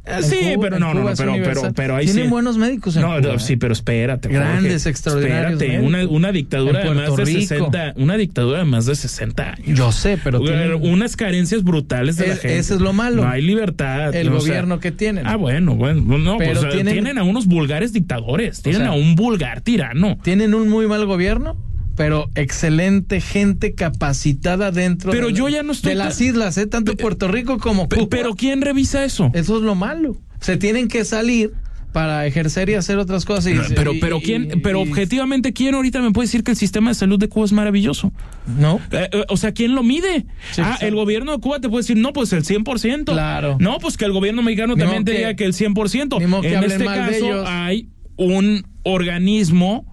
Eh, 0.03 0.23
sí, 0.23 0.55
pero 0.59 0.79
no, 0.79 0.95
no, 0.95 1.11
pero, 1.15 1.35
pero, 1.43 1.73
pero 1.75 1.95
ahí 1.95 2.05
Tienen 2.05 2.31
buenos 2.31 2.57
médicos 2.57 2.95
en 2.95 3.03
no, 3.03 3.21
Cuba, 3.21 3.37
sí, 3.37 3.55
pero 3.55 3.73
espérate. 3.73 4.29
Grandes, 4.29 4.87
extraordinarios. 4.87 5.61
Espérate, 5.61 5.85
una, 5.85 6.07
una 6.07 6.31
dictadura 6.31 6.83
de 6.83 6.91
más 6.91 7.15
de 7.15 7.25
60, 7.25 7.93
una 7.97 8.17
dictadura 8.17 8.59
de 8.59 8.65
más 8.65 8.87
de 8.87 8.95
60 8.95 9.43
años. 9.43 9.77
Yo 9.77 9.91
sé, 9.91 10.17
pero 10.23 10.41
tienen... 10.41 10.73
unas 10.81 11.15
carencias 11.15 11.63
brutales 11.63 12.17
de 12.17 12.27
la 12.27 12.35
gente. 12.35 12.57
Eso 12.57 12.75
es 12.75 12.81
lo 12.81 12.93
malo. 12.93 13.23
No 13.23 13.29
hay 13.29 13.43
libertad. 13.43 14.15
El 14.15 14.31
gobierno 14.31 14.79
que 14.79 14.91
tienen. 14.91 15.27
Ah, 15.27 15.35
bueno, 15.35 15.75
bueno, 15.75 16.17
no, 16.17 16.37
pero 16.37 16.67
tienen, 16.69 16.93
tienen 16.93 17.17
a 17.19 17.23
unos 17.23 17.45
vulgares 17.45 17.93
dictadores, 17.93 18.63
tienen 18.63 18.87
a 18.87 18.93
un 18.93 19.15
vulgar 19.15 19.61
tirano. 19.61 20.17
Tienen 20.23 20.55
un 20.55 20.67
muy 20.67 20.87
mal 20.87 21.05
gobierno 21.05 21.57
pero 22.01 22.31
excelente 22.33 23.21
gente 23.21 23.75
capacitada 23.75 24.71
dentro 24.71 25.11
pero 25.11 25.27
de, 25.27 25.33
yo 25.33 25.49
ya 25.49 25.61
no 25.61 25.71
estoy 25.71 25.91
de 25.91 25.97
las 25.97 26.19
islas, 26.19 26.57
¿eh? 26.57 26.65
tanto 26.65 26.97
Puerto 26.97 27.27
Rico 27.27 27.59
como 27.59 27.87
Cuba. 27.87 28.07
Pero 28.09 28.33
¿quién 28.33 28.63
revisa 28.63 29.05
eso? 29.05 29.29
Eso 29.35 29.57
es 29.57 29.61
lo 29.61 29.75
malo. 29.75 30.17
Se 30.39 30.57
tienen 30.57 30.87
que 30.87 31.05
salir 31.05 31.53
para 31.91 32.25
ejercer 32.25 32.71
y 32.71 32.73
hacer 32.73 32.97
otras 32.97 33.23
cosas. 33.23 33.53
pero, 33.75 33.91
pero 34.01 34.19
quién, 34.19 34.61
pero 34.63 34.81
objetivamente, 34.81 35.53
¿quién 35.53 35.75
ahorita 35.75 36.01
me 36.01 36.09
puede 36.09 36.25
decir 36.25 36.43
que 36.43 36.49
el 36.49 36.57
sistema 36.57 36.89
de 36.89 36.95
salud 36.95 37.19
de 37.19 37.29
Cuba 37.29 37.45
es 37.45 37.51
maravilloso? 37.51 38.11
No. 38.57 38.79
Eh, 38.91 39.07
eh, 39.11 39.25
o 39.29 39.37
sea, 39.37 39.51
¿quién 39.51 39.75
lo 39.75 39.83
mide? 39.83 40.25
ah, 40.57 40.79
el 40.81 40.95
gobierno 40.95 41.33
de 41.33 41.37
Cuba 41.37 41.59
te 41.59 41.69
puede 41.69 41.83
decir, 41.83 41.97
no, 41.97 42.13
pues 42.13 42.33
el 42.33 42.43
100%. 42.43 43.05
Claro. 43.05 43.57
No, 43.59 43.77
pues 43.77 43.95
que 43.97 44.05
el 44.05 44.11
gobierno 44.11 44.41
mexicano 44.41 44.75
también 44.75 45.05
te 45.05 45.11
diga 45.11 45.35
que 45.35 45.45
el 45.45 45.53
100%. 45.53 46.19
en 46.45 46.63
este 46.63 46.83
caso 46.83 47.45
hay 47.45 47.89
un 48.17 48.65
organismo 48.81 49.85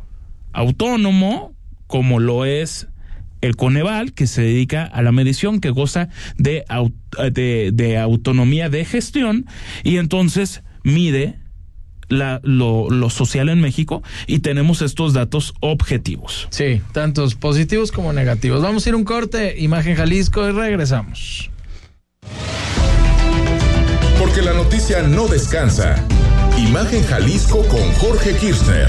autónomo 0.55 1.58
como 1.89 2.21
lo 2.21 2.45
es 2.45 2.87
el 3.41 3.57
Coneval, 3.57 4.13
que 4.13 4.27
se 4.29 4.43
dedica 4.43 4.85
a 4.85 5.03
la 5.03 5.11
medición, 5.13 5.61
que 5.61 5.71
goza 5.71 6.09
de, 6.37 6.65
de, 7.33 7.71
de 7.73 7.99
autonomía 7.99 8.69
de 8.69 8.85
gestión 8.85 9.47
y 9.83 9.97
entonces 9.97 10.63
mide 10.85 11.39
la, 12.09 12.41
lo, 12.43 12.91
lo, 12.91 13.11
social 13.11 13.49
en 13.49 13.61
México 13.61 14.03
y 14.27 14.41
tenemos 14.41 14.83
estos 14.83 15.13
datos 15.13 15.55
objetivos. 15.61 16.49
Sí, 16.51 16.81
tantos 16.93 17.35
positivos 17.35 17.93
como 17.93 18.13
negativos. 18.13 18.63
Vamos 18.63 18.87
a 18.87 18.89
ir 18.89 18.95
un 18.95 19.05
corte, 19.05 19.57
Imagen 19.59 19.95
Jalisco, 19.95 20.49
y 20.49 20.53
regresamos. 20.53 21.51
Porque 24.19 24.43
la 24.43 24.53
noticia 24.53 25.03
no 25.03 25.29
descansa. 25.29 26.05
Imagen 26.59 27.05
Jalisco 27.05 27.63
con 27.69 27.93
Jorge 27.95 28.35
Kirchner. 28.35 28.89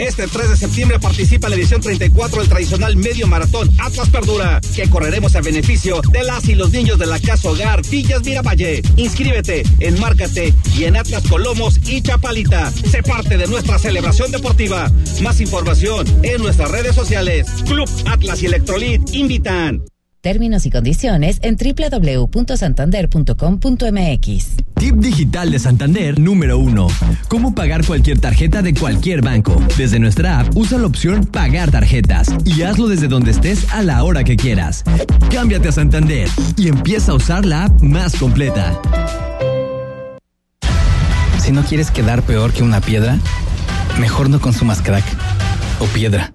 Este 0.00 0.26
3 0.26 0.48
de 0.48 0.56
septiembre 0.56 0.98
participa 0.98 1.46
en 1.46 1.50
la 1.50 1.56
edición 1.56 1.82
34 1.82 2.40
del 2.40 2.48
tradicional 2.48 2.96
medio 2.96 3.26
maratón 3.26 3.70
Atlas 3.78 4.08
Perdura, 4.08 4.58
que 4.74 4.88
correremos 4.88 5.36
a 5.36 5.42
beneficio 5.42 6.00
de 6.10 6.24
las 6.24 6.48
y 6.48 6.54
los 6.54 6.72
niños 6.72 6.98
de 6.98 7.04
la 7.04 7.20
Casa 7.20 7.50
Hogar 7.50 7.82
Villas 7.86 8.22
Miravalle. 8.24 8.80
Inscríbete, 8.96 9.62
enmárcate 9.78 10.54
y 10.74 10.84
en 10.84 10.96
Atlas 10.96 11.22
Colomos 11.28 11.78
y 11.86 12.00
Chapalita. 12.00 12.72
Sé 12.72 13.02
parte 13.02 13.36
de 13.36 13.46
nuestra 13.46 13.78
celebración 13.78 14.32
deportiva. 14.32 14.90
Más 15.20 15.38
información 15.42 16.06
en 16.22 16.40
nuestras 16.40 16.70
redes 16.70 16.94
sociales. 16.94 17.46
Club 17.66 17.88
Atlas 18.06 18.42
y 18.42 18.46
Electrolit 18.46 19.02
invitan. 19.12 19.82
Términos 20.20 20.66
y 20.66 20.70
condiciones 20.70 21.38
en 21.40 21.56
www.santander.com.mx. 21.56 24.56
Tip 24.74 24.96
digital 24.96 25.50
de 25.50 25.58
Santander 25.58 26.20
número 26.20 26.58
uno. 26.58 26.88
Cómo 27.28 27.54
pagar 27.54 27.86
cualquier 27.86 28.18
tarjeta 28.18 28.60
de 28.60 28.74
cualquier 28.74 29.22
banco. 29.22 29.58
Desde 29.78 29.98
nuestra 29.98 30.40
app, 30.40 30.54
usa 30.54 30.76
la 30.78 30.86
opción 30.86 31.24
Pagar 31.24 31.70
tarjetas 31.70 32.28
y 32.44 32.60
hazlo 32.62 32.88
desde 32.88 33.08
donde 33.08 33.30
estés 33.30 33.72
a 33.72 33.82
la 33.82 34.04
hora 34.04 34.22
que 34.22 34.36
quieras. 34.36 34.84
Cámbiate 35.32 35.68
a 35.68 35.72
Santander 35.72 36.28
y 36.58 36.68
empieza 36.68 37.12
a 37.12 37.14
usar 37.14 37.46
la 37.46 37.64
app 37.64 37.80
más 37.80 38.14
completa. 38.16 38.78
Si 41.38 41.50
no 41.50 41.62
quieres 41.62 41.90
quedar 41.90 42.22
peor 42.24 42.52
que 42.52 42.62
una 42.62 42.82
piedra, 42.82 43.16
mejor 43.98 44.28
no 44.28 44.38
consumas 44.38 44.82
crack 44.82 45.04
o 45.78 45.86
piedra. 45.86 46.34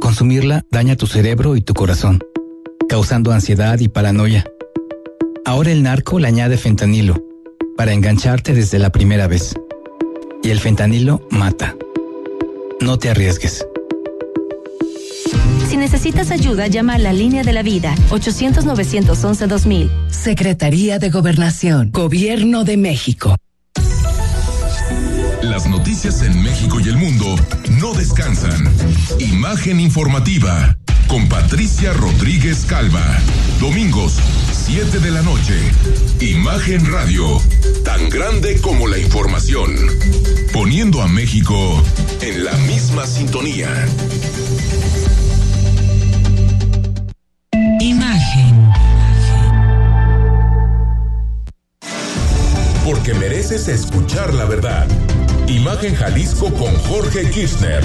Consumirla 0.00 0.62
daña 0.70 0.94
tu 0.94 1.08
cerebro 1.08 1.56
y 1.56 1.60
tu 1.60 1.74
corazón 1.74 2.20
causando 2.88 3.32
ansiedad 3.32 3.78
y 3.80 3.88
paranoia. 3.88 4.44
Ahora 5.44 5.72
el 5.72 5.82
narco 5.82 6.18
le 6.18 6.28
añade 6.28 6.56
fentanilo 6.56 7.22
para 7.76 7.92
engancharte 7.92 8.54
desde 8.54 8.78
la 8.78 8.90
primera 8.90 9.26
vez. 9.26 9.54
Y 10.42 10.50
el 10.50 10.60
fentanilo 10.60 11.26
mata. 11.30 11.76
No 12.80 12.98
te 12.98 13.10
arriesgues. 13.10 13.66
Si 15.68 15.76
necesitas 15.76 16.30
ayuda, 16.30 16.66
llama 16.66 16.94
a 16.94 16.98
la 16.98 17.12
línea 17.12 17.42
de 17.42 17.52
la 17.52 17.62
vida 17.62 17.94
800-911-2000. 18.10 19.90
Secretaría 20.10 20.98
de 20.98 21.10
Gobernación, 21.10 21.90
Gobierno 21.90 22.64
de 22.64 22.76
México. 22.76 23.34
Las 25.42 25.66
noticias 25.66 26.22
en 26.22 26.42
México 26.42 26.80
y 26.80 26.88
el 26.88 26.96
mundo 26.96 27.36
no 27.80 27.92
descansan. 27.92 28.72
Imagen 29.18 29.78
informativa 29.78 30.76
con 31.14 31.28
Patricia 31.28 31.92
Rodríguez 31.92 32.64
Calva. 32.64 33.04
Domingos, 33.60 34.18
7 34.66 34.98
de 34.98 35.12
la 35.12 35.22
noche. 35.22 35.54
Imagen 36.18 36.90
Radio, 36.90 37.40
tan 37.84 38.08
grande 38.08 38.60
como 38.60 38.88
la 38.88 38.98
información. 38.98 39.76
Poniendo 40.52 41.02
a 41.02 41.06
México 41.06 41.80
en 42.20 42.44
la 42.44 42.52
misma 42.66 43.06
sintonía. 43.06 43.68
Imagen. 47.78 48.72
Porque 52.84 53.14
mereces 53.14 53.68
escuchar 53.68 54.34
la 54.34 54.46
verdad. 54.46 54.88
Imagen 55.46 55.94
Jalisco 55.94 56.52
con 56.54 56.74
Jorge 56.74 57.30
Kirchner. 57.30 57.84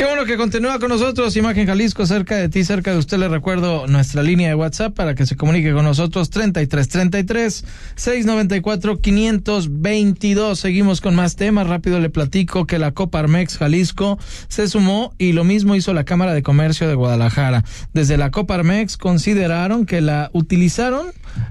Qué 0.00 0.06
bueno 0.06 0.24
que 0.24 0.38
continúa 0.38 0.78
con 0.78 0.88
nosotros, 0.88 1.36
Imagen 1.36 1.66
Jalisco, 1.66 2.06
cerca 2.06 2.34
de 2.36 2.48
ti, 2.48 2.64
cerca 2.64 2.92
de 2.92 2.96
usted. 2.96 3.18
Le 3.18 3.28
recuerdo 3.28 3.86
nuestra 3.86 4.22
línea 4.22 4.48
de 4.48 4.54
WhatsApp 4.54 4.94
para 4.94 5.14
que 5.14 5.26
se 5.26 5.36
comunique 5.36 5.74
con 5.74 5.84
nosotros, 5.84 6.30
3333 6.30 7.66
694 7.96 8.98
522. 8.98 10.58
Seguimos 10.58 11.02
con 11.02 11.14
más 11.14 11.36
temas. 11.36 11.66
Rápido 11.66 12.00
le 12.00 12.08
platico 12.08 12.66
que 12.66 12.78
la 12.78 12.92
Coparmex 12.92 13.58
Jalisco 13.58 14.18
se 14.48 14.68
sumó 14.68 15.12
y 15.18 15.32
lo 15.32 15.44
mismo 15.44 15.74
hizo 15.74 15.92
la 15.92 16.04
Cámara 16.04 16.32
de 16.32 16.42
Comercio 16.42 16.88
de 16.88 16.94
Guadalajara. 16.94 17.62
Desde 17.92 18.16
la 18.16 18.30
Coparmex 18.30 18.96
consideraron 18.96 19.84
que 19.84 20.00
la 20.00 20.30
utilizaron, 20.32 21.08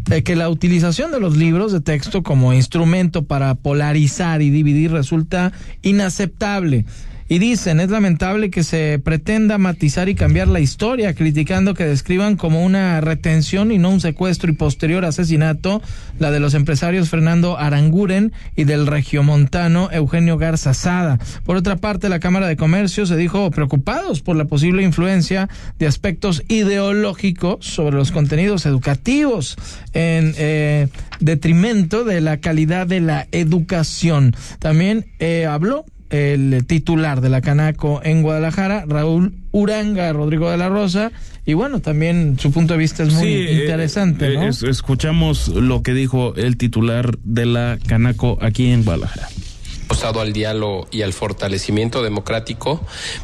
eh, 0.09 0.23
que 0.23 0.35
la 0.35 0.49
utilización 0.49 1.11
de 1.11 1.19
los 1.19 1.37
libros 1.37 1.71
de 1.71 1.81
texto 1.81 2.23
como 2.23 2.51
instrumento 2.51 3.25
para 3.25 3.53
polarizar 3.53 4.41
y 4.41 4.49
dividir 4.49 4.91
resulta 4.91 5.51
inaceptable. 5.83 6.85
Y 7.31 7.37
dicen, 7.37 7.79
es 7.79 7.91
lamentable 7.91 8.49
que 8.49 8.63
se 8.63 8.97
pretenda 8.97 9.59
matizar 9.59 10.09
y 10.09 10.15
cambiar 10.15 10.47
la 10.47 10.59
historia, 10.59 11.13
criticando 11.13 11.75
que 11.75 11.85
describan 11.85 12.37
como 12.37 12.65
una 12.65 12.99
retención 13.01 13.71
y 13.71 13.77
no 13.77 13.91
un 13.91 14.01
secuestro 14.01 14.49
y 14.49 14.55
posterior 14.55 15.05
asesinato 15.05 15.79
la 16.17 16.31
de 16.31 16.39
los 16.39 16.55
empresarios 16.55 17.09
Fernando 17.09 17.59
Aranguren 17.59 18.33
y 18.55 18.63
del 18.63 18.87
regiomontano 18.87 19.89
Eugenio 19.91 20.39
Garza 20.39 20.73
Sada. 20.73 21.19
Por 21.45 21.55
otra 21.55 21.75
parte, 21.75 22.09
la 22.09 22.19
Cámara 22.19 22.47
de 22.47 22.57
Comercio 22.57 23.05
se 23.05 23.15
dijo 23.15 23.51
preocupados 23.51 24.21
por 24.21 24.35
la 24.35 24.45
posible 24.45 24.81
influencia 24.81 25.49
de 25.77 25.85
aspectos 25.85 26.41
ideológicos 26.47 27.63
sobre 27.63 27.95
los 27.95 28.11
contenidos 28.11 28.65
educativos 28.65 29.55
en 29.93 30.33
eh, 30.35 30.87
detrimento 31.19 32.05
de 32.05 32.21
la 32.21 32.37
calidad 32.37 32.87
de 32.87 33.01
la 33.01 33.27
educación. 33.31 34.35
También 34.57 35.05
eh, 35.19 35.45
habló 35.45 35.85
el 36.09 36.65
titular 36.65 37.21
de 37.21 37.29
la 37.29 37.41
Canaco 37.41 38.01
en 38.03 38.21
Guadalajara, 38.21 38.85
Raúl 38.87 39.33
Uranga, 39.51 40.11
Rodrigo 40.13 40.49
de 40.49 40.57
la 40.57 40.69
Rosa, 40.69 41.11
y 41.45 41.53
bueno, 41.53 41.79
también 41.79 42.37
su 42.39 42.51
punto 42.51 42.73
de 42.73 42.79
vista 42.79 43.03
es 43.03 43.13
muy 43.13 43.27
eh, 43.27 43.61
interesante. 43.61 44.35
¿no? 44.35 44.47
escuchamos 44.49 45.47
lo 45.49 45.81
que 45.81 45.93
dijo 45.93 46.35
el 46.35 46.57
titular 46.57 47.17
de 47.23 47.45
la 47.45 47.79
Canaco 47.87 48.37
aquí 48.41 48.71
en 48.71 48.83
Guadalajara 48.83 49.29
apostado 49.89 50.21
al 50.21 50.33
diálogo 50.33 50.87
y 50.91 51.01
al 51.01 51.13
fortalecimiento 51.13 52.03
democrático, 52.03 52.79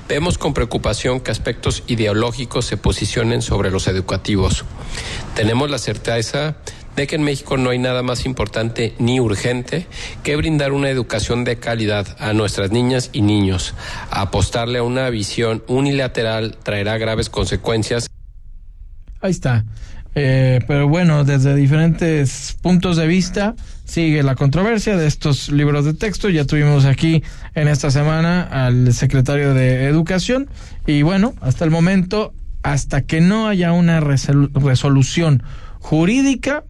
vemos 0.10 0.40
con 0.40 0.56
preocupación 0.56 1.20
que 1.20 1.30
aspectos 1.30 1.84
ideológicos 1.86 2.66
se 2.66 2.76
posicionen 2.76 3.44
sobre 3.44 3.70
los 3.70 3.88
educativos. 3.88 4.66
Tenemos 5.36 5.70
la 5.70 5.78
certeza 5.78 6.58
de 6.96 7.08
que 7.08 7.16
en 7.16 7.24
México 7.24 7.58
no 7.58 7.70
hay 7.70 7.80
nada 7.80 8.04
más 8.04 8.26
importante 8.26 8.94
ni 9.00 9.20
urgente 9.20 9.88
que 10.24 10.36
brindar 10.36 10.72
una 10.72 10.90
educación 10.90 11.44
de 11.44 11.58
calidad 11.58 12.08
a 12.20 12.34
nuestras 12.34 12.72
niñas 12.72 13.10
y 13.14 13.22
niños. 13.22 13.74
Apostarle 14.10 14.80
a 14.80 14.84
una 14.84 15.10
visión 15.10 15.64
unilateral 15.68 16.58
traerá 16.64 16.98
graves 16.98 17.30
consecuencias. 17.30 18.08
Ahí 19.22 19.32
está. 19.32 19.66
Eh, 20.18 20.62
pero 20.66 20.88
bueno, 20.88 21.26
desde 21.26 21.54
diferentes 21.56 22.58
puntos 22.62 22.96
de 22.96 23.06
vista 23.06 23.54
sigue 23.84 24.24
la 24.24 24.36
controversia 24.36 24.96
de 24.96 25.08
estos 25.08 25.50
libros 25.50 25.84
de 25.84 25.94
texto. 25.94 26.30
Ya 26.30 26.46
tuvimos 26.46 26.86
aquí 26.86 27.22
en 27.54 27.68
esta 27.68 27.92
semana 27.92 28.44
al 28.44 28.94
secretario 28.94 29.54
de 29.54 29.86
Educación 29.86 30.50
y 30.88 31.02
bueno, 31.02 31.34
hasta 31.42 31.66
el 31.66 31.72
momento, 31.72 32.34
hasta 32.64 33.02
que 33.02 33.20
no 33.20 33.50
haya 33.50 33.74
una 33.74 34.00
resolución 34.00 35.44
jurídica, 35.80 36.64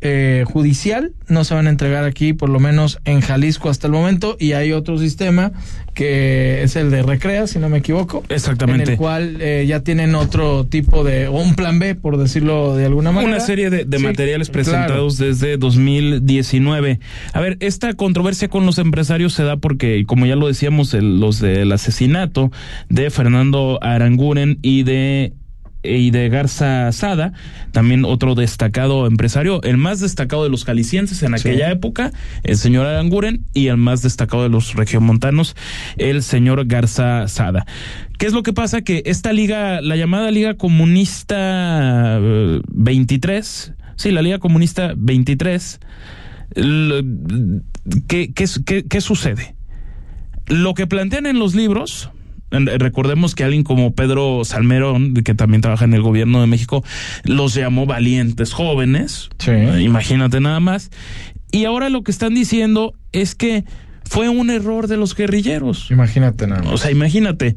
eh, 0.00 0.44
judicial 0.46 1.12
no 1.28 1.44
se 1.44 1.54
van 1.54 1.66
a 1.66 1.70
entregar 1.70 2.04
aquí, 2.04 2.32
por 2.32 2.48
lo 2.48 2.60
menos 2.60 2.98
en 3.04 3.20
Jalisco 3.20 3.70
hasta 3.70 3.86
el 3.86 3.92
momento, 3.92 4.36
y 4.38 4.52
hay 4.52 4.72
otro 4.72 4.98
sistema 4.98 5.52
que 5.94 6.62
es 6.62 6.76
el 6.76 6.90
de 6.90 7.02
Recrea, 7.02 7.46
si 7.46 7.58
no 7.58 7.68
me 7.68 7.78
equivoco. 7.78 8.22
Exactamente. 8.28 8.84
En 8.84 8.90
el 8.90 8.96
cual 8.96 9.38
eh, 9.40 9.64
ya 9.66 9.80
tienen 9.80 10.14
otro 10.14 10.66
tipo 10.66 11.02
de, 11.02 11.28
o 11.28 11.32
un 11.32 11.54
plan 11.54 11.78
B, 11.78 11.94
por 11.94 12.18
decirlo 12.18 12.76
de 12.76 12.84
alguna 12.84 13.10
manera. 13.10 13.36
Una 13.36 13.44
serie 13.44 13.70
de, 13.70 13.98
materiales 13.98 14.50
presentados 14.50 15.16
desde 15.16 15.56
2019. 15.56 17.00
A 17.32 17.40
ver, 17.40 17.56
esta 17.60 17.94
controversia 17.94 18.48
con 18.48 18.66
los 18.66 18.78
empresarios 18.78 19.32
se 19.32 19.44
da 19.44 19.56
porque, 19.56 20.04
como 20.06 20.26
ya 20.26 20.36
lo 20.36 20.46
decíamos, 20.46 20.92
los 20.92 21.40
del 21.40 21.72
asesinato 21.72 22.52
de 22.90 23.08
Fernando 23.10 23.78
Aranguren 23.80 24.58
y 24.60 24.82
de 24.82 25.32
y 25.88 26.10
de 26.10 26.28
Garza 26.28 26.90
Sada, 26.92 27.32
también 27.72 28.04
otro 28.04 28.34
destacado 28.34 29.06
empresario, 29.06 29.62
el 29.62 29.76
más 29.76 30.00
destacado 30.00 30.44
de 30.44 30.50
los 30.50 30.64
jaliscienses 30.64 31.22
en 31.22 31.34
aquella 31.34 31.70
época, 31.70 32.12
el 32.42 32.56
señor 32.56 32.86
Aranguren, 32.86 33.44
y 33.54 33.68
el 33.68 33.76
más 33.76 34.02
destacado 34.02 34.42
de 34.42 34.48
los 34.48 34.74
regiomontanos, 34.74 35.56
el 35.96 36.22
señor 36.22 36.66
Garza 36.66 37.28
Sada. 37.28 37.66
¿Qué 38.18 38.26
es 38.26 38.32
lo 38.32 38.42
que 38.42 38.52
pasa? 38.52 38.82
Que 38.82 39.02
esta 39.06 39.32
liga, 39.32 39.80
la 39.80 39.96
llamada 39.96 40.30
Liga 40.30 40.54
Comunista 40.54 42.18
23, 42.20 43.68
eh, 43.76 43.82
sí, 43.96 44.10
la 44.10 44.22
Liga 44.22 44.38
Comunista 44.38 44.94
23, 44.96 45.80
¿qué, 48.06 48.32
qué, 48.32 48.84
qué 48.88 49.00
sucede? 49.00 49.54
Lo 50.46 50.74
que 50.74 50.86
plantean 50.86 51.26
en 51.26 51.38
los 51.38 51.54
libros, 51.54 52.10
recordemos 52.60 53.34
que 53.34 53.44
alguien 53.44 53.62
como 53.62 53.94
Pedro 53.94 54.44
Salmerón, 54.44 55.14
que 55.14 55.34
también 55.34 55.60
trabaja 55.60 55.84
en 55.84 55.94
el 55.94 56.02
gobierno 56.02 56.40
de 56.40 56.46
México, 56.46 56.84
los 57.24 57.54
llamó 57.54 57.86
valientes 57.86 58.52
jóvenes. 58.52 59.28
Imagínate 59.80 60.40
nada 60.40 60.60
más. 60.60 60.90
Y 61.52 61.64
ahora 61.64 61.88
lo 61.88 62.02
que 62.02 62.10
están 62.10 62.34
diciendo 62.34 62.94
es 63.12 63.34
que 63.34 63.64
fue 64.04 64.28
un 64.28 64.50
error 64.50 64.88
de 64.88 64.96
los 64.96 65.14
guerrilleros. 65.14 65.90
Imagínate 65.90 66.46
nada 66.46 66.62
más. 66.62 66.72
O 66.72 66.78
sea, 66.78 66.90
imagínate. 66.90 67.56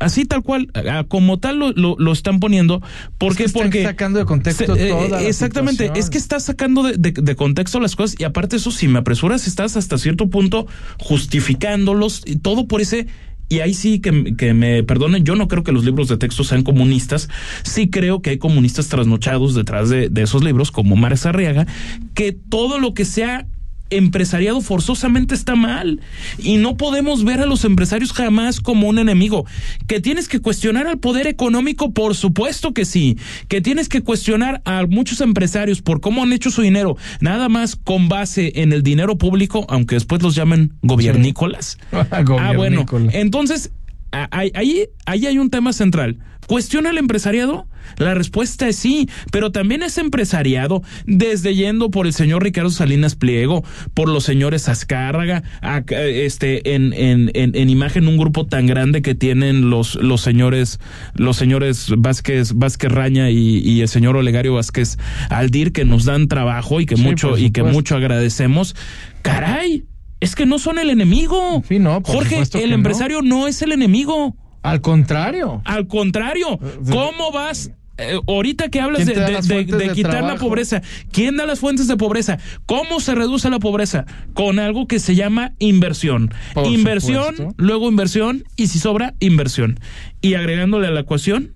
Así 0.00 0.24
tal 0.24 0.42
cual, 0.42 0.70
como 1.08 1.40
tal 1.40 1.58
lo, 1.58 1.72
lo, 1.72 2.12
están 2.12 2.38
poniendo. 2.38 2.80
¿Por 3.18 3.34
qué? 3.34 3.48
Porque 3.48 3.82
sacando 3.82 4.20
de 4.20 4.26
contexto 4.26 4.76
eh, 4.76 4.90
toda 4.90 5.22
Exactamente, 5.22 5.90
es 5.96 6.08
que 6.08 6.18
estás 6.18 6.44
sacando 6.44 6.84
de, 6.84 6.96
de, 6.96 7.34
contexto 7.34 7.80
las 7.80 7.96
cosas 7.96 8.14
y 8.16 8.22
aparte 8.22 8.56
eso, 8.56 8.70
si 8.70 8.86
me 8.86 9.00
apresuras, 9.00 9.48
estás 9.48 9.76
hasta 9.76 9.98
cierto 9.98 10.30
punto 10.30 10.68
justificándolos 11.00 12.22
y 12.26 12.36
todo 12.36 12.68
por 12.68 12.80
ese 12.80 13.08
y 13.48 13.60
ahí 13.60 13.74
sí 13.74 14.00
que, 14.00 14.36
que, 14.36 14.54
me 14.54 14.82
perdonen, 14.82 15.24
yo 15.24 15.34
no 15.34 15.48
creo 15.48 15.64
que 15.64 15.72
los 15.72 15.84
libros 15.84 16.08
de 16.08 16.18
texto 16.18 16.44
sean 16.44 16.62
comunistas, 16.62 17.28
sí 17.62 17.88
creo 17.88 18.20
que 18.20 18.30
hay 18.30 18.38
comunistas 18.38 18.88
trasnochados 18.88 19.54
detrás 19.54 19.88
de, 19.88 20.08
de 20.08 20.22
esos 20.22 20.44
libros, 20.44 20.70
como 20.70 20.96
Mar 20.96 21.14
Arriaga, 21.24 21.66
que 22.14 22.32
todo 22.32 22.78
lo 22.78 22.94
que 22.94 23.04
sea 23.04 23.46
empresariado 23.90 24.60
forzosamente 24.60 25.34
está 25.34 25.56
mal 25.56 26.00
y 26.38 26.56
no 26.56 26.76
podemos 26.76 27.24
ver 27.24 27.40
a 27.40 27.46
los 27.46 27.64
empresarios 27.64 28.12
jamás 28.12 28.60
como 28.60 28.88
un 28.88 28.98
enemigo. 28.98 29.46
Que 29.86 30.00
tienes 30.00 30.28
que 30.28 30.40
cuestionar 30.40 30.86
al 30.86 30.98
poder 30.98 31.26
económico, 31.26 31.92
por 31.92 32.14
supuesto 32.14 32.72
que 32.72 32.84
sí. 32.84 33.18
Que 33.48 33.60
tienes 33.60 33.88
que 33.88 34.02
cuestionar 34.02 34.62
a 34.64 34.86
muchos 34.86 35.20
empresarios 35.20 35.82
por 35.82 36.00
cómo 36.00 36.22
han 36.22 36.32
hecho 36.32 36.50
su 36.50 36.62
dinero, 36.62 36.96
nada 37.20 37.48
más 37.48 37.76
con 37.76 38.08
base 38.08 38.52
en 38.56 38.72
el 38.72 38.82
dinero 38.82 39.18
público, 39.18 39.66
aunque 39.68 39.96
después 39.96 40.22
los 40.22 40.34
llamen 40.34 40.74
gobiernícolas. 40.82 41.78
ah, 41.92 42.52
bueno, 42.56 42.86
entonces 43.12 43.72
ahí, 44.10 44.86
ahí 45.06 45.26
hay 45.26 45.38
un 45.38 45.50
tema 45.50 45.72
central. 45.72 46.18
¿Cuestiona 46.48 46.88
el 46.90 46.96
empresariado? 46.96 47.66
La 47.98 48.14
respuesta 48.14 48.68
es 48.68 48.76
sí, 48.76 49.06
pero 49.30 49.52
también 49.52 49.82
es 49.82 49.98
empresariado 49.98 50.82
desde 51.04 51.54
yendo 51.54 51.90
por 51.90 52.06
el 52.06 52.14
señor 52.14 52.42
Ricardo 52.42 52.70
Salinas 52.70 53.16
Pliego, 53.16 53.64
por 53.92 54.08
los 54.08 54.24
señores 54.24 54.66
Azcárraga, 54.70 55.42
este, 55.90 56.74
en, 56.74 56.94
en, 56.94 57.30
en, 57.34 57.68
imagen 57.68 58.08
un 58.08 58.16
grupo 58.16 58.46
tan 58.46 58.66
grande 58.66 59.02
que 59.02 59.14
tienen 59.14 59.68
los, 59.68 59.96
los 59.96 60.22
señores, 60.22 60.80
los 61.14 61.36
señores 61.36 61.92
Vázquez, 61.98 62.54
Vázquez 62.54 62.92
Raña 62.92 63.30
y, 63.30 63.82
el 63.82 63.88
señor 63.88 64.16
Olegario 64.16 64.54
Vázquez 64.54 64.96
Aldir, 65.28 65.72
que 65.72 65.84
nos 65.84 66.06
dan 66.06 66.28
trabajo 66.28 66.80
y 66.80 66.86
que 66.86 66.96
mucho, 66.96 67.36
y 67.36 67.50
que 67.50 67.62
mucho 67.62 67.94
agradecemos. 67.94 68.74
Caray, 69.20 69.84
es 70.20 70.34
que 70.34 70.46
no 70.46 70.58
son 70.58 70.78
el 70.78 70.90
enemigo. 70.90 71.62
Jorge, 72.04 72.42
el 72.54 72.72
empresario 72.72 73.22
no 73.22 73.46
es 73.46 73.62
el 73.62 73.72
enemigo. 73.72 74.36
Al 74.62 74.80
contrario. 74.80 75.62
Al 75.64 75.86
contrario. 75.86 76.58
¿Cómo 76.90 77.30
vas 77.32 77.70
eh, 77.98 78.20
ahorita 78.28 78.68
que 78.68 78.80
hablas 78.80 79.06
de, 79.06 79.92
quitar 79.92 80.22
la 80.22 80.36
pobreza, 80.36 80.82
¿quién 81.10 81.36
da 81.36 81.46
las 81.46 81.58
fuentes 81.58 81.88
de 81.88 81.96
pobreza? 81.96 82.38
¿Cómo 82.64 83.00
se 83.00 83.14
reduce 83.16 83.50
la 83.50 83.58
pobreza? 83.58 84.06
Con 84.34 84.60
algo 84.60 84.86
que 84.86 85.00
se 85.00 85.16
llama 85.16 85.54
inversión. 85.58 86.32
inversión, 86.64 87.54
luego 87.56 87.88
inversión 87.88 88.44
y 88.56 88.68
si 88.68 88.78
sobra, 88.78 89.14
inversión. 89.18 89.80
Y 90.20 90.34
agregándole 90.34 90.86
a 90.86 90.90
la 90.92 91.00
ecuación, 91.00 91.54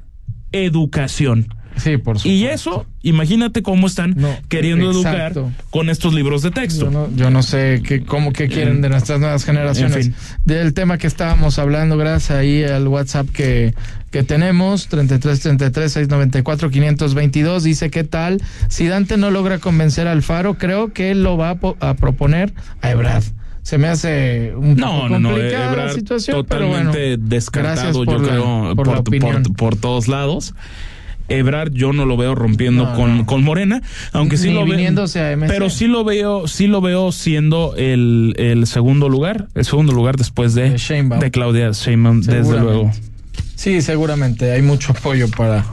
educación. 0.51 1.55
Sí, 1.77 1.97
por 1.97 2.19
supuesto. 2.19 2.29
Y 2.29 2.45
eso, 2.47 2.87
imagínate 3.03 3.63
cómo 3.63 3.87
están 3.87 4.17
queriendo 4.49 4.91
educar 4.91 5.33
con 5.71 5.91
estos 5.91 6.15
libros 6.15 6.43
de 6.43 6.51
texto. 6.51 6.91
Yo 7.15 7.31
no, 7.31 7.43
sé 7.43 7.83
qué, 7.85 8.05
cómo 8.05 8.33
qué 8.33 8.49
quieren 8.49 8.81
de 8.81 8.89
nuestras 8.89 9.21
nuevas 9.21 9.45
generaciones. 9.45 10.11
Del 10.45 10.75
tema 10.75 10.99
que 10.99 11.07
estábamos 11.07 11.59
hablando, 11.59 11.97
gracias 11.97 12.39
ahí 12.39 12.63
al 12.65 12.89
WhatsApp 12.89 13.29
que, 13.31 13.75
que 14.11 14.23
tenemos, 14.23 14.89
33 14.89 15.41
33 15.41 15.93
694 15.93 16.71
522, 16.71 17.65
dice, 17.65 17.91
¿qué 17.91 18.05
tal? 18.05 18.41
Si 18.69 18.87
Dante 18.87 19.17
no 19.17 19.31
logra 19.31 19.59
convencer 19.59 20.07
al 20.07 20.23
Faro, 20.23 20.55
creo 20.55 20.93
que 20.93 21.11
él 21.11 21.23
lo 21.23 21.37
va 21.37 21.59
a, 21.81 21.95
proponer 21.95 22.53
a 22.81 22.91
Ebrad 22.91 23.23
se 23.63 23.79
me 23.79 23.87
hace 23.87 24.53
un 24.57 24.77
poco 24.77 25.09
complicada 25.09 25.77
la 25.77 25.93
situación, 25.93 26.37
totalmente 26.37 26.93
pero 26.93 27.17
bueno, 27.17 27.29
descartado, 27.29 28.05
yo 28.05 28.17
creo, 28.19 28.75
por, 28.75 29.55
por, 29.57 29.77
todos 29.77 30.09
lados. 30.09 30.53
Ebrard 31.29 31.73
yo 31.73 31.93
no 31.93 32.07
lo 32.07 32.17
veo 32.17 32.35
rompiendo 32.35 32.93
con, 32.95 33.25
con 33.25 33.43
Morena, 33.43 33.83
aunque 34.13 34.37
sí 34.37 34.51
lo 34.51 34.67
veo. 34.67 35.07
Pero 35.47 35.71
sí 35.71 35.87
lo 35.87 36.05
veo, 36.05 36.49
sí 36.49 36.67
lo 36.67 36.81
veo 36.81 37.13
siendo 37.13 37.75
el, 37.77 38.35
el 38.39 38.67
segundo 38.67 39.09
lugar, 39.09 39.49
el 39.55 39.65
segundo 39.65 39.93
lugar 39.93 40.17
después 40.17 40.55
de, 40.55 40.71
de, 40.71 41.31
Claudia 41.31 41.71
Sheinbaum, 41.73 42.21
desde 42.23 42.61
luego. 42.61 42.91
Sí, 43.55 43.81
seguramente 43.81 44.51
hay 44.53 44.63
mucho 44.63 44.93
apoyo 44.93 45.29
para 45.31 45.65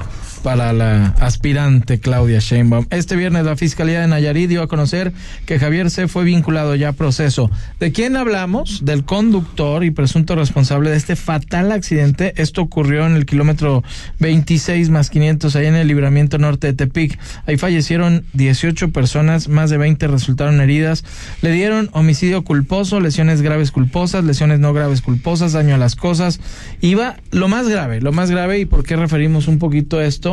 para 0.44 0.74
la 0.74 1.08
aspirante 1.20 2.00
Claudia 2.00 2.40
Sheinbaum. 2.40 2.86
Este 2.90 3.16
viernes 3.16 3.46
la 3.46 3.56
Fiscalía 3.56 4.02
de 4.02 4.08
Nayarit 4.08 4.50
dio 4.50 4.62
a 4.62 4.68
conocer 4.68 5.14
que 5.46 5.60
Javier 5.60 5.90
C. 5.90 6.08
fue 6.08 6.24
vinculado 6.24 6.76
ya 6.76 6.90
a 6.90 6.94
proceso. 6.94 7.50
¿De 7.80 7.92
quién 7.92 8.16
hablamos? 8.16 8.86
Del 8.86 9.06
conductor 9.06 9.84
y 9.84 9.92
presunto 9.92 10.36
responsable 10.36 10.90
de 10.90 10.98
este 10.98 11.16
fatal 11.16 11.72
accidente. 11.72 12.34
Esto 12.38 12.62
ocurrió 12.62 13.06
en 13.06 13.16
el 13.16 13.26
kilómetro 13.26 13.84
26 14.20 14.90
más 14.90 15.10
500, 15.10 15.56
ahí 15.56 15.66
en 15.66 15.76
el 15.76 15.88
libramiento 15.88 16.38
norte 16.38 16.68
de 16.68 16.74
Tepic. 16.74 17.18
Ahí 17.46 17.58
fallecieron 17.58 18.26
18 18.34 18.92
personas, 18.92 19.48
más 19.48 19.70
de 19.70 19.78
20 19.78 20.08
resultaron 20.08 20.62
heridas. 20.62 21.04
Le 21.42 21.52
dieron 21.52 21.90
homicidio 21.94 22.44
culposo, 22.44 23.00
lesiones 23.00 23.42
graves 23.42 23.72
culposas, 23.72 24.24
lesiones 24.24 24.60
no 24.60 24.74
graves 24.74 25.02
culposas, 25.02 25.54
daño 25.54 25.76
a 25.76 25.78
las 25.78 25.96
cosas. 25.96 26.40
Iba 26.82 27.18
lo 27.32 27.48
más 27.48 27.68
grave, 27.68 28.02
lo 28.02 28.12
más 28.12 28.30
grave, 28.30 28.60
y 28.60 28.66
por 28.66 28.84
qué 28.84 28.96
referimos 28.96 29.48
un 29.48 29.60
poquito 29.60 30.02
esto 30.02 30.29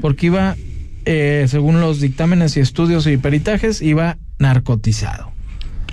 porque 0.00 0.26
iba, 0.26 0.56
eh, 1.04 1.46
según 1.48 1.80
los 1.80 2.00
dictámenes 2.00 2.56
y 2.56 2.60
estudios 2.60 3.06
y 3.06 3.16
peritajes, 3.16 3.80
iba 3.82 4.18
narcotizado. 4.38 5.32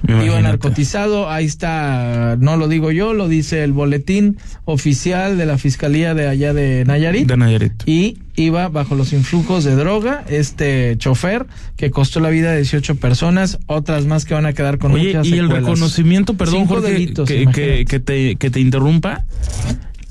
Iba 0.07 0.39
narcotizado, 0.41 1.29
ahí 1.29 1.45
está, 1.45 2.37
no 2.39 2.57
lo 2.57 2.67
digo 2.67 2.91
yo, 2.91 3.13
lo 3.13 3.27
dice 3.27 3.63
el 3.63 3.73
boletín 3.73 4.37
oficial 4.65 5.37
de 5.37 5.45
la 5.45 5.57
Fiscalía 5.57 6.13
de 6.13 6.27
allá 6.27 6.53
de 6.53 6.83
Nayarit. 6.85 7.27
De 7.27 7.37
Nayarit. 7.37 7.73
Y 7.87 8.19
iba 8.35 8.67
bajo 8.69 8.95
los 8.95 9.13
influjos 9.13 9.63
de 9.63 9.75
droga, 9.75 10.23
este 10.29 10.95
chofer 10.97 11.47
que 11.75 11.89
costó 11.89 12.19
la 12.19 12.29
vida 12.29 12.51
de 12.51 12.57
18 12.57 12.95
personas, 12.95 13.57
otras 13.65 14.05
más 14.05 14.25
que 14.25 14.33
van 14.35 14.45
a 14.45 14.53
quedar 14.53 14.77
con 14.77 14.91
Oye, 14.91 15.19
y 15.23 15.33
el 15.33 15.49
reconocimiento, 15.49 16.35
perdón, 16.35 16.65
Jorge, 16.65 17.13
que, 17.25 17.85
que, 17.87 17.99
te, 17.99 18.35
que 18.35 18.49
te 18.49 18.59
interrumpa, 18.59 19.25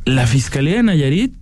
la 0.04 0.26
Fiscalía 0.26 0.76
de 0.76 0.82
Nayarit, 0.82 1.34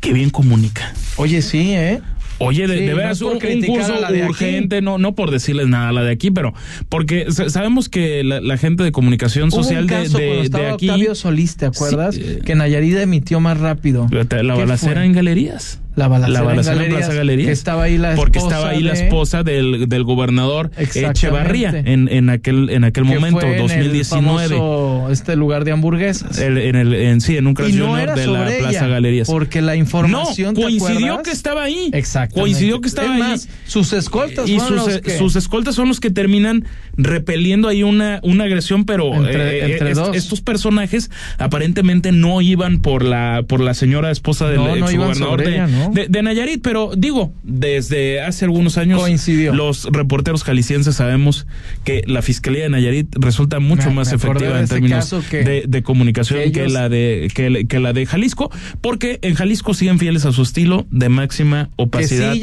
que 0.00 0.12
bien 0.12 0.30
comunica. 0.30 0.94
Oye, 1.16 1.42
sí, 1.42 1.72
¿eh? 1.72 2.00
Oye, 2.40 2.68
de, 2.68 2.80
de 2.80 2.94
veras, 2.94 3.20
un, 3.20 3.38
curso 3.38 3.94
urgente, 4.26 4.80
no, 4.80 4.96
no 4.98 5.14
por 5.14 5.32
decirles 5.32 5.66
nada 5.66 5.88
a 5.88 5.92
la 5.92 6.02
de 6.02 6.12
aquí, 6.12 6.30
pero 6.30 6.54
porque 6.88 7.26
sabemos 7.30 7.88
que 7.88 8.22
la, 8.22 8.56
gente 8.56 8.84
de 8.84 8.92
comunicación 8.92 9.50
social 9.50 9.88
de, 9.88 10.08
de, 10.08 10.48
de, 10.48 10.66
aquí. 10.68 10.88
Octavio 10.88 11.14
Solís, 11.16 11.56
¿te 11.56 11.66
acuerdas? 11.66 12.16
que 12.16 12.54
Nayarit 12.54 12.96
emitió 12.98 13.40
más 13.40 13.58
rápido. 13.58 14.06
La, 14.10 14.54
balacera 14.54 15.04
en 15.04 15.12
galerías. 15.12 15.80
La 15.98 16.06
balacera, 16.06 16.84
en, 16.84 16.90
Plaza 16.90 17.12
Galerías. 17.12 17.46
Que 17.46 17.52
estaba 17.52 17.82
ahí 17.82 17.98
la 17.98 18.14
Porque 18.14 18.38
estaba 18.38 18.70
ahí 18.70 18.82
la 18.82 18.92
esposa 18.92 19.42
del, 19.42 19.88
del 19.88 20.04
gobernador 20.04 20.70
Echevarría 20.76 21.70
en, 21.70 22.08
en 22.08 22.30
aquel, 22.30 22.70
en 22.70 22.84
aquel 22.84 23.04
momento, 23.04 23.40
2019. 23.58 24.56
En 24.56 25.12
este 25.12 25.34
lugar 25.36 25.64
de 25.64 25.72
hamburguesas. 25.72 26.38
en 26.38 26.76
el, 26.76 26.94
en, 26.94 27.20
sí, 27.20 27.36
en 27.36 27.46
un 27.46 27.54
Crash 27.54 27.74
no 27.74 27.96
de 27.96 28.26
la 28.26 28.46
Plaza 28.58 28.86
Galerías. 28.86 29.26
Porque 29.26 29.60
la 29.60 29.74
información. 29.74 30.54
No, 30.54 30.60
coincidió 30.60 31.22
que 31.22 31.30
estaba 31.30 31.64
ahí. 31.64 31.90
Exacto. 31.92 32.40
Coincidió 32.40 32.80
que 32.80 32.88
estaba 32.88 33.14
ahí. 33.14 33.40
sus 33.66 33.92
escoltas 33.92 34.48
y 34.48 34.60
sus, 34.60 35.00
sus 35.18 35.36
escoltas 35.36 35.74
son 35.74 35.88
los 35.88 35.98
que 35.98 36.10
terminan 36.10 36.64
repeliendo 36.96 37.68
ahí 37.68 37.82
una, 37.82 38.20
una 38.22 38.44
agresión, 38.44 38.84
pero 38.84 39.14
entre, 39.14 39.90
eh, 39.90 39.94
dos. 39.94 40.16
estos 40.16 40.40
personajes 40.40 41.10
aparentemente 41.38 42.12
no 42.12 42.40
iban 42.40 42.80
por 42.80 43.04
la, 43.04 43.44
por 43.46 43.60
la 43.60 43.74
señora 43.74 44.10
esposa 44.10 44.48
del 44.48 44.58
no, 44.58 44.76
exgobernador 44.76 45.42
de, 45.44 45.87
de, 45.92 46.22
Nayarit, 46.22 46.62
pero 46.62 46.92
digo, 46.96 47.32
desde 47.42 48.20
hace 48.20 48.44
algunos 48.44 48.78
años 48.78 49.00
Coincidió. 49.00 49.54
los 49.54 49.84
reporteros 49.84 50.44
jaliscienses 50.44 50.96
sabemos 50.96 51.46
que 51.84 52.02
la 52.06 52.22
Fiscalía 52.22 52.64
de 52.64 52.68
Nayarit 52.70 53.08
resulta 53.18 53.60
mucho 53.60 53.90
más 53.90 54.12
efectiva 54.12 54.60
en 54.60 54.68
términos 54.68 55.14
de, 55.30 55.82
comunicación 55.82 56.52
que, 56.52 56.68
la 56.68 56.88
de 56.88 57.30
que, 57.34 57.80
la 57.80 57.92
de 57.92 58.06
Jalisco, 58.06 58.50
porque 58.80 59.18
en 59.22 59.34
Jalisco 59.34 59.74
siguen 59.74 59.98
fieles 59.98 60.24
a 60.24 60.32
su 60.32 60.42
estilo 60.42 60.86
de 60.90 61.08
máxima 61.08 61.70
opacidad 61.76 62.34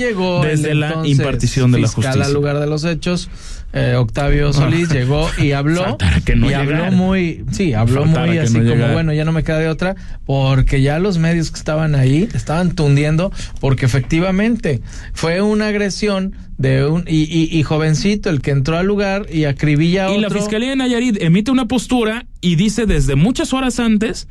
desde 0.43 0.75
la 0.75 1.01
impartición 1.05 1.71
de 1.71 1.79
la 1.79 1.87
justicia. 1.87 2.25
al 2.25 2.33
lugar 2.33 2.59
de 2.59 2.67
los 2.67 2.83
hechos, 2.83 3.29
eh, 3.75 3.95
Octavio 3.95 4.53
Solís 4.53 4.89
llegó 4.89 5.27
y 5.37 5.51
habló 5.51 5.97
y 6.25 6.53
habló 6.53 6.91
muy, 6.91 7.43
sí, 7.51 7.73
habló 7.73 8.05
muy 8.05 8.37
así 8.37 8.57
como 8.57 8.87
bueno, 8.93 9.11
ya 9.11 9.25
no 9.25 9.33
me 9.33 9.43
queda 9.43 9.59
de 9.59 9.67
otra, 9.67 9.97
porque 10.25 10.81
ya 10.81 10.97
los 10.97 11.17
medios 11.17 11.51
que 11.51 11.57
estaban 11.57 11.93
ahí 11.93 12.29
estaban 12.33 12.73
tundiendo 12.73 13.33
porque 13.59 13.85
efectivamente 13.85 14.81
fue 15.13 15.41
una 15.41 15.67
agresión 15.67 16.35
de 16.57 16.85
un 16.85 17.03
y, 17.05 17.61
jovencito 17.63 18.29
el 18.29 18.41
que 18.41 18.51
entró 18.51 18.77
al 18.77 18.85
lugar 18.85 19.25
y 19.29 19.43
acribilla 19.43 20.07
a 20.07 20.11
Y 20.11 20.21
la 20.21 20.29
Fiscalía 20.29 20.69
de 20.69 20.77
Nayarit 20.77 21.21
emite 21.21 21.51
una 21.51 21.67
postura 21.67 22.25
y 22.39 22.55
dice 22.55 22.85
desde 22.85 23.15
muchas 23.15 23.51
horas 23.51 23.81
antes 23.81 24.29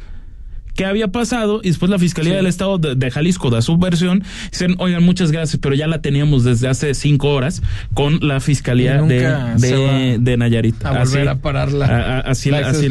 qué 0.75 0.85
había 0.85 1.09
pasado 1.09 1.61
y 1.63 1.69
después 1.69 1.91
la 1.91 1.99
Fiscalía 1.99 2.35
del 2.35 2.47
Estado 2.47 2.79
de, 2.79 3.11
Jalisco 3.11 3.51
da 3.51 3.63
su 3.63 3.77
versión. 3.79 4.23
Dicen, 4.51 4.77
oigan, 4.79 5.03
muchas 5.03 5.31
gracias, 5.31 5.59
pero 5.61 5.75
ya 5.75 5.87
la 5.87 6.01
teníamos 6.01 6.45
desde 6.45 6.69
hace 6.69 6.95
cinco 6.95 7.31
horas 7.31 7.63
con 7.95 8.27
la 8.27 8.41
Fiscalía 8.41 9.03
de, 9.03 10.19
de, 10.19 10.37
Nayarit. 10.37 10.85
A 10.85 11.05
volver 11.05 11.29
a 11.29 11.37
pararla. 11.37 12.21
así, 12.21 12.51
así, 12.51 12.89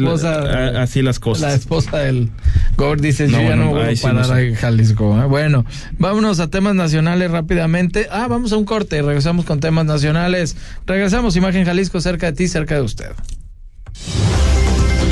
así, 0.76 1.02
las 1.02 1.18
cosas. 1.18 1.42
La 1.42 1.54
esposa 1.54 1.98
del 1.98 2.30
Gord 2.76 3.00
dice, 3.00 3.28
yo 3.28 3.40
ya 3.40 3.56
no, 3.56 3.70
voy 3.70 3.94
a 3.94 4.02
parar 4.02 4.32
a 4.32 4.56
Jalisco. 4.56 5.20
¿eh? 5.20 5.26
Bueno, 5.26 5.64
vámonos 5.98 6.40
a 6.40 6.48
temas 6.48 6.74
nacionales 6.74 7.30
rápidamente. 7.30 8.08
Ah, 8.10 8.26
vamos 8.28 8.52
a 8.52 8.56
un 8.56 8.64
corte 8.64 8.98
y 8.98 9.00
regresamos 9.00 9.44
con 9.44 9.60
temas 9.60 9.84
nacionales. 9.84 10.56
Regresamos, 10.86 11.36
Imagen 11.36 11.64
Jalisco, 11.64 12.00
cerca 12.00 12.26
de 12.26 12.32
ti, 12.32 12.48
cerca 12.48 12.76
de 12.76 12.82
usted. 12.82 13.12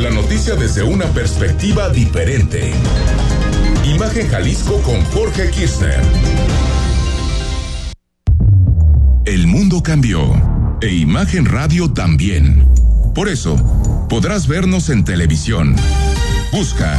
La 0.02 0.10
noticia 0.10 0.56
desde 0.56 0.82
una 0.82 1.06
perspectiva 1.06 1.88
diferente. 1.88 2.72
Imagen 3.84 4.28
Jalisco 4.28 4.78
con 4.82 5.00
Jorge 5.04 5.48
Kirchner. 5.52 6.02
El 9.24 9.46
mundo 9.46 9.80
cambió 9.80 10.20
e 10.80 10.88
Imagen 10.88 11.44
Radio 11.44 11.92
también. 11.92 12.68
Por 13.14 13.28
eso, 13.28 13.54
podrás 14.08 14.48
vernos 14.48 14.90
en 14.90 15.04
televisión. 15.04 15.76
Busca 16.50 16.98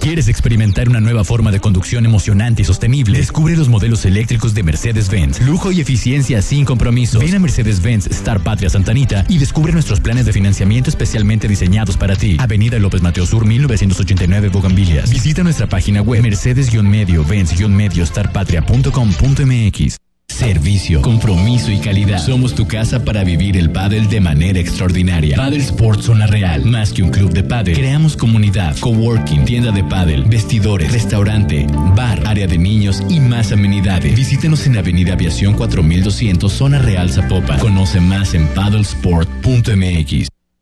¿Quieres 0.00 0.28
experimentar 0.28 0.88
una 0.88 1.00
nueva 1.00 1.24
forma 1.24 1.50
de 1.50 1.60
conducción 1.60 2.06
emocionante 2.06 2.62
y 2.62 2.64
sostenible? 2.64 3.18
Descubre 3.18 3.56
los 3.56 3.68
modelos 3.68 4.04
eléctricos 4.04 4.54
de 4.54 4.62
Mercedes-Benz. 4.62 5.40
Lujo 5.42 5.72
y 5.72 5.80
eficiencia 5.80 6.40
sin 6.40 6.64
compromiso. 6.64 7.18
Ven 7.18 7.34
a 7.34 7.38
Mercedes-Benz 7.38 8.06
Star 8.06 8.42
Patria 8.42 8.70
Santanita 8.70 9.24
y 9.28 9.38
descubre 9.38 9.72
nuestros 9.72 10.00
planes 10.00 10.26
de 10.26 10.32
financiamiento 10.32 10.88
especialmente 10.88 11.48
diseñados 11.48 11.96
para 11.96 12.16
ti. 12.16 12.36
Avenida 12.40 12.78
López 12.78 13.02
Mateo 13.02 13.26
Sur 13.26 13.44
1989 13.44 14.48
Bogambilias. 14.48 15.10
Visita 15.10 15.42
nuestra 15.42 15.66
página 15.66 16.00
web 16.00 16.22
mercedes-benz-medio 16.22 18.06
starpatria.com.mx. 18.06 20.07
Servicio, 20.38 21.02
compromiso 21.02 21.72
y 21.72 21.78
calidad. 21.78 22.24
Somos 22.24 22.54
tu 22.54 22.68
casa 22.68 23.04
para 23.04 23.24
vivir 23.24 23.56
el 23.56 23.70
pádel 23.72 24.08
de 24.08 24.20
manera 24.20 24.60
extraordinaria. 24.60 25.36
Paddle 25.36 25.58
Sports 25.58 26.04
Zona 26.04 26.28
Real. 26.28 26.64
Más 26.64 26.92
que 26.92 27.02
un 27.02 27.10
club 27.10 27.32
de 27.32 27.42
pádel. 27.42 27.76
Creamos 27.76 28.16
comunidad, 28.16 28.76
coworking, 28.78 29.44
tienda 29.44 29.72
de 29.72 29.82
pádel, 29.82 30.22
vestidores, 30.26 30.92
restaurante, 30.92 31.66
bar, 31.96 32.22
área 32.24 32.46
de 32.46 32.56
niños 32.56 33.02
y 33.08 33.18
más 33.18 33.50
amenidades. 33.50 34.14
Visítenos 34.14 34.64
en 34.68 34.78
Avenida 34.78 35.14
Aviación 35.14 35.54
4200 35.54 36.52
Zona 36.52 36.78
Real 36.78 37.10
Zapopan. 37.10 37.58
Conoce 37.58 38.00
más 38.00 38.32
en 38.34 38.46
paddlesport.mx. 38.46 40.37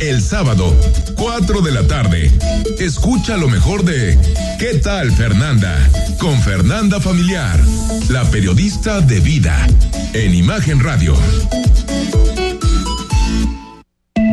El 0.00 0.22
sábado, 0.22 0.74
4 1.16 1.60
de 1.62 1.72
la 1.72 1.86
tarde, 1.86 2.30
escucha 2.78 3.36
lo 3.36 3.48
mejor 3.48 3.84
de 3.84 4.18
¿Qué 4.58 4.78
tal 4.78 5.12
Fernanda? 5.12 5.76
Con 6.18 6.40
Fernanda 6.40 7.00
Familiar, 7.00 7.58
la 8.08 8.24
periodista 8.30 9.00
de 9.00 9.20
vida, 9.20 9.66
en 10.12 10.34
Imagen 10.34 10.80
Radio. 10.80 11.14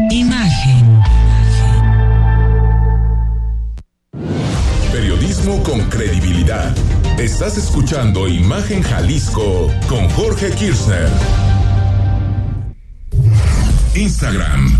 Imagen. 0.10 1.02
Periodismo 4.92 5.62
con 5.64 5.82
credibilidad. 5.90 6.74
Estás 7.18 7.58
escuchando 7.58 8.28
Imagen 8.28 8.82
Jalisco 8.82 9.72
con 9.88 10.10
Jorge 10.10 10.52
Kirchner. 10.52 11.10
Instagram 13.96 14.80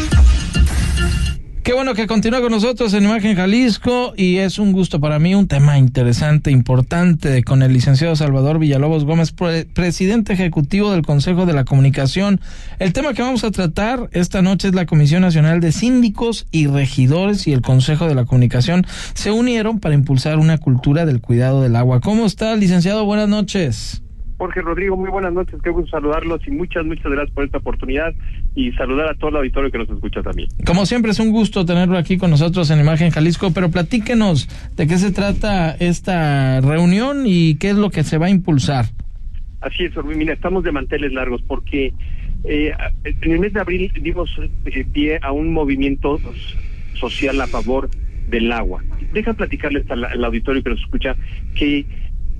Qué 1.63 1.73
bueno 1.73 1.93
que 1.93 2.07
continúa 2.07 2.41
con 2.41 2.51
nosotros 2.51 2.91
en 2.95 3.03
Imagen 3.03 3.35
Jalisco 3.35 4.13
y 4.17 4.37
es 4.37 4.57
un 4.57 4.71
gusto 4.71 4.99
para 4.99 5.19
mí, 5.19 5.35
un 5.35 5.47
tema 5.47 5.77
interesante, 5.77 6.49
importante, 6.49 7.43
con 7.43 7.61
el 7.61 7.71
licenciado 7.71 8.15
Salvador 8.15 8.57
Villalobos 8.57 9.05
Gómez, 9.05 9.31
presidente 9.31 10.33
ejecutivo 10.33 10.91
del 10.91 11.03
Consejo 11.03 11.45
de 11.45 11.53
la 11.53 11.63
Comunicación. 11.63 12.41
El 12.79 12.93
tema 12.93 13.13
que 13.13 13.21
vamos 13.21 13.43
a 13.43 13.51
tratar 13.51 14.09
esta 14.11 14.41
noche 14.41 14.69
es 14.69 14.73
la 14.73 14.87
Comisión 14.87 15.21
Nacional 15.21 15.59
de 15.59 15.71
Síndicos 15.71 16.47
y 16.49 16.65
Regidores 16.65 17.45
y 17.45 17.53
el 17.53 17.61
Consejo 17.61 18.07
de 18.07 18.15
la 18.15 18.25
Comunicación 18.25 18.87
se 19.13 19.29
unieron 19.29 19.79
para 19.79 19.93
impulsar 19.93 20.39
una 20.39 20.57
cultura 20.57 21.05
del 21.05 21.21
cuidado 21.21 21.61
del 21.61 21.75
agua. 21.75 21.99
¿Cómo 21.99 22.25
está, 22.25 22.55
licenciado? 22.55 23.05
Buenas 23.05 23.29
noches. 23.29 24.01
Jorge 24.41 24.61
Rodrigo, 24.61 24.97
muy 24.97 25.11
buenas 25.11 25.31
noches, 25.33 25.61
qué 25.63 25.69
gusto 25.69 25.91
saludarlos 25.91 26.41
y 26.47 26.49
muchas, 26.49 26.83
muchas 26.83 27.11
gracias 27.11 27.29
por 27.29 27.43
esta 27.43 27.59
oportunidad 27.59 28.11
y 28.55 28.71
saludar 28.71 29.07
a 29.07 29.13
todo 29.13 29.29
el 29.29 29.35
auditorio 29.35 29.69
que 29.69 29.77
nos 29.77 29.87
escucha 29.87 30.23
también. 30.23 30.49
Como 30.65 30.87
siempre 30.87 31.11
es 31.11 31.19
un 31.19 31.29
gusto 31.29 31.63
tenerlo 31.63 31.95
aquí 31.95 32.17
con 32.17 32.31
nosotros 32.31 32.71
en 32.71 32.79
Imagen 32.79 33.11
Jalisco, 33.11 33.51
pero 33.53 33.69
platíquenos 33.69 34.49
de 34.75 34.87
qué 34.87 34.97
se 34.97 35.11
trata 35.11 35.75
esta 35.79 36.59
reunión 36.59 37.25
y 37.27 37.53
qué 37.59 37.69
es 37.69 37.75
lo 37.75 37.91
que 37.91 38.01
se 38.01 38.17
va 38.17 38.25
a 38.25 38.29
impulsar. 38.31 38.85
Así 39.59 39.83
es, 39.83 39.93
mira, 40.03 40.33
estamos 40.33 40.63
de 40.63 40.71
manteles 40.71 41.13
largos 41.13 41.43
porque 41.43 41.93
eh, 42.43 42.73
en 43.03 43.31
el 43.31 43.39
mes 43.41 43.53
de 43.53 43.59
abril 43.59 43.93
dimos 44.01 44.35
eh, 44.65 44.85
pie 44.91 45.19
a 45.21 45.31
un 45.33 45.53
movimiento 45.53 46.19
social 46.95 47.39
a 47.41 47.45
favor 47.45 47.91
del 48.27 48.51
agua. 48.51 48.83
Deja 49.13 49.33
platicarles 49.33 49.85
al, 49.91 50.25
auditorio 50.25 50.63
que 50.63 50.71
nos 50.71 50.79
escucha 50.79 51.15
que 51.53 51.85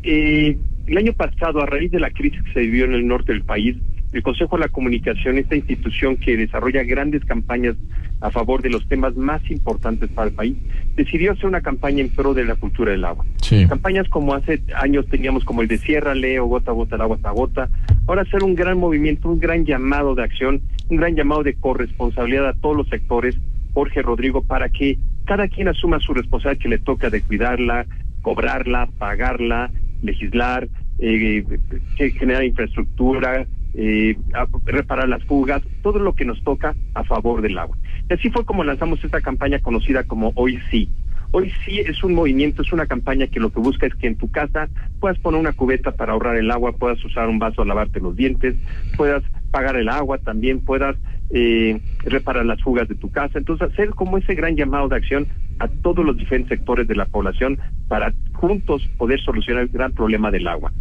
eh, 0.01 0.57
el 0.87 0.97
año 0.97 1.13
pasado, 1.13 1.61
a 1.61 1.65
raíz 1.65 1.91
de 1.91 1.99
la 1.99 2.11
crisis 2.11 2.41
que 2.43 2.53
se 2.53 2.59
vivió 2.61 2.85
en 2.85 2.93
el 2.93 3.07
norte 3.07 3.31
del 3.31 3.43
país, 3.43 3.77
el 4.11 4.23
Consejo 4.23 4.57
de 4.57 4.63
la 4.63 4.67
Comunicación, 4.67 5.37
esta 5.37 5.55
institución 5.55 6.17
que 6.17 6.35
desarrolla 6.35 6.83
grandes 6.83 7.23
campañas 7.23 7.75
a 8.19 8.29
favor 8.29 8.61
de 8.61 8.69
los 8.69 8.87
temas 8.87 9.15
más 9.15 9.41
importantes 9.49 10.09
para 10.09 10.27
el 10.27 10.33
país, 10.33 10.55
decidió 10.95 11.31
hacer 11.31 11.45
una 11.45 11.61
campaña 11.61 12.01
en 12.01 12.09
pro 12.09 12.33
de 12.33 12.45
la 12.45 12.55
cultura 12.55 12.91
del 12.91 13.05
agua. 13.05 13.25
Campañas 13.67 14.07
como 14.09 14.33
hace 14.33 14.61
años 14.75 15.07
teníamos 15.07 15.43
como 15.43 15.61
el 15.61 15.67
de 15.67 15.77
Ciérrale 15.77 16.39
o 16.39 16.45
Gota 16.45 16.71
a 16.71 16.73
Gota 16.73 16.95
el 16.95 17.01
agua 17.01 17.15
hasta 17.15 17.31
gota. 17.31 17.69
Ahora 18.07 18.21
hacer 18.21 18.43
un 18.43 18.55
gran 18.55 18.77
movimiento, 18.77 19.29
un 19.29 19.39
gran 19.39 19.65
llamado 19.65 20.13
de 20.13 20.23
acción, 20.23 20.61
un 20.89 20.97
gran 20.97 21.15
llamado 21.15 21.43
de 21.43 21.55
corresponsabilidad 21.55 22.49
a 22.49 22.53
todos 22.53 22.77
los 22.77 22.87
sectores, 22.89 23.37
Jorge 23.73 24.01
Rodrigo, 24.01 24.43
para 24.43 24.69
que 24.69 24.97
cada 25.25 25.47
quien 25.47 25.67
asuma 25.67 25.99
su 25.99 26.13
responsabilidad 26.13 26.61
que 26.61 26.69
le 26.69 26.77
toca 26.79 27.09
de 27.09 27.21
cuidarla, 27.21 27.85
cobrarla, 28.21 28.87
pagarla, 28.97 29.71
legislar, 30.01 30.67
eh, 30.99 31.43
generar 32.17 32.43
infraestructura, 32.43 33.45
eh, 33.73 34.17
reparar 34.65 35.07
las 35.07 35.23
fugas, 35.23 35.61
todo 35.81 35.99
lo 35.99 36.13
que 36.13 36.25
nos 36.25 36.43
toca 36.43 36.75
a 36.93 37.03
favor 37.03 37.41
del 37.41 37.57
agua. 37.57 37.77
Y 38.09 38.13
así 38.13 38.29
fue 38.29 38.45
como 38.45 38.63
lanzamos 38.63 39.03
esta 39.03 39.21
campaña 39.21 39.59
conocida 39.59 40.03
como 40.03 40.31
Hoy 40.35 40.59
sí. 40.69 40.89
Hoy 41.33 41.49
sí 41.63 41.79
es 41.79 42.03
un 42.03 42.13
movimiento, 42.13 42.61
es 42.61 42.73
una 42.73 42.87
campaña 42.87 43.27
que 43.27 43.39
lo 43.39 43.51
que 43.51 43.61
busca 43.61 43.87
es 43.87 43.95
que 43.95 44.07
en 44.07 44.17
tu 44.17 44.29
casa 44.29 44.67
puedas 44.99 45.17
poner 45.19 45.39
una 45.39 45.53
cubeta 45.53 45.91
para 45.91 46.11
ahorrar 46.11 46.35
el 46.35 46.51
agua, 46.51 46.73
puedas 46.73 47.03
usar 47.05 47.29
un 47.29 47.39
vaso 47.39 47.61
a 47.61 47.65
lavarte 47.65 48.01
los 48.01 48.17
dientes, 48.17 48.55
puedas 48.97 49.23
pagar 49.49 49.77
el 49.77 49.87
agua, 49.87 50.17
también 50.17 50.59
puedas 50.59 50.97
eh, 51.29 51.79
reparar 52.03 52.45
las 52.45 52.61
fugas 52.61 52.89
de 52.89 52.95
tu 52.95 53.09
casa. 53.09 53.39
Entonces, 53.39 53.69
hacer 53.71 53.91
como 53.91 54.17
ese 54.17 54.35
gran 54.35 54.57
llamado 54.57 54.89
de 54.89 54.97
acción 54.97 55.27
a 55.61 55.67
todos 55.67 56.03
los 56.03 56.17
diferentes 56.17 56.57
sectores 56.57 56.87
de 56.87 56.95
la 56.95 57.05
población 57.05 57.59
para 57.87 58.13
juntos 58.33 58.89
poder 58.97 59.21
solucionar 59.21 59.63
el 59.63 59.69
gran 59.69 59.91
problema 59.91 60.31
del 60.31 60.47
agua. 60.47 60.71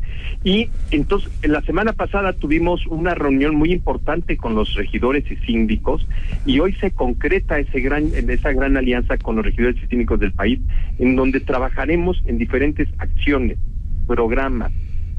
Y 0.43 0.71
entonces, 0.91 1.31
en 1.43 1.53
la 1.53 1.61
semana 1.61 1.93
pasada 1.93 2.33
tuvimos 2.33 2.87
una 2.87 3.15
reunión 3.15 3.55
muy 3.55 3.73
importante 3.73 4.39
con 4.39 4.55
los 4.55 4.75
regidores 4.75 5.31
y 5.31 5.37
síndicos 5.45 6.07
y 6.47 6.61
hoy 6.61 6.73
se 6.75 6.93
concreta 6.93 7.59
ese 7.59 7.81
gran, 7.81 8.07
esa 8.15 8.53
gran 8.53 8.79
alianza 8.79 9.19
con 9.19 9.37
los 9.37 9.45
regidores 9.45 9.77
y 9.83 9.87
síndicos 9.87 10.19
del 10.19 10.33
país, 10.33 10.61
en 10.99 11.15
donde 11.15 11.41
trabajaremos 11.41 12.23
en 12.25 12.39
diferentes 12.39 12.89
acciones, 12.99 13.59
programas, 14.07 14.73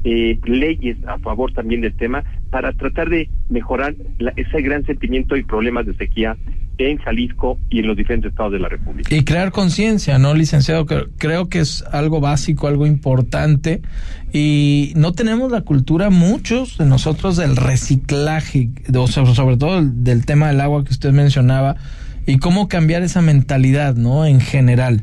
eh, 0.04 0.38
leyes 0.44 0.96
a 1.06 1.18
favor 1.18 1.52
también 1.52 1.80
del 1.80 1.94
tema 1.94 2.24
para 2.50 2.72
tratar 2.72 3.08
de 3.08 3.28
mejorar 3.48 3.94
ese 4.36 4.62
gran 4.62 4.84
sentimiento 4.84 5.36
y 5.36 5.44
problemas 5.44 5.86
de 5.86 5.94
sequía 5.94 6.36
en 6.78 6.98
Jalisco 6.98 7.58
y 7.70 7.80
en 7.80 7.86
los 7.86 7.96
diferentes 7.96 8.30
estados 8.30 8.52
de 8.52 8.58
la 8.58 8.68
República. 8.68 9.14
Y 9.14 9.24
crear 9.24 9.52
conciencia, 9.52 10.18
¿no, 10.18 10.34
licenciado? 10.34 10.86
Creo 11.18 11.48
que 11.48 11.60
es 11.60 11.84
algo 11.92 12.20
básico, 12.20 12.66
algo 12.66 12.86
importante. 12.86 13.82
Y 14.32 14.92
no 14.96 15.12
tenemos 15.12 15.52
la 15.52 15.60
cultura, 15.62 16.10
muchos 16.10 16.78
de 16.78 16.86
nosotros, 16.86 17.36
del 17.36 17.56
reciclaje, 17.56 18.70
sobre 19.34 19.56
todo 19.56 19.82
del 19.82 20.26
tema 20.26 20.48
del 20.48 20.60
agua 20.60 20.84
que 20.84 20.90
usted 20.90 21.12
mencionaba, 21.12 21.76
y 22.26 22.38
cómo 22.38 22.68
cambiar 22.68 23.02
esa 23.02 23.20
mentalidad, 23.20 23.96
¿no? 23.96 24.24
En 24.24 24.40
general. 24.40 25.02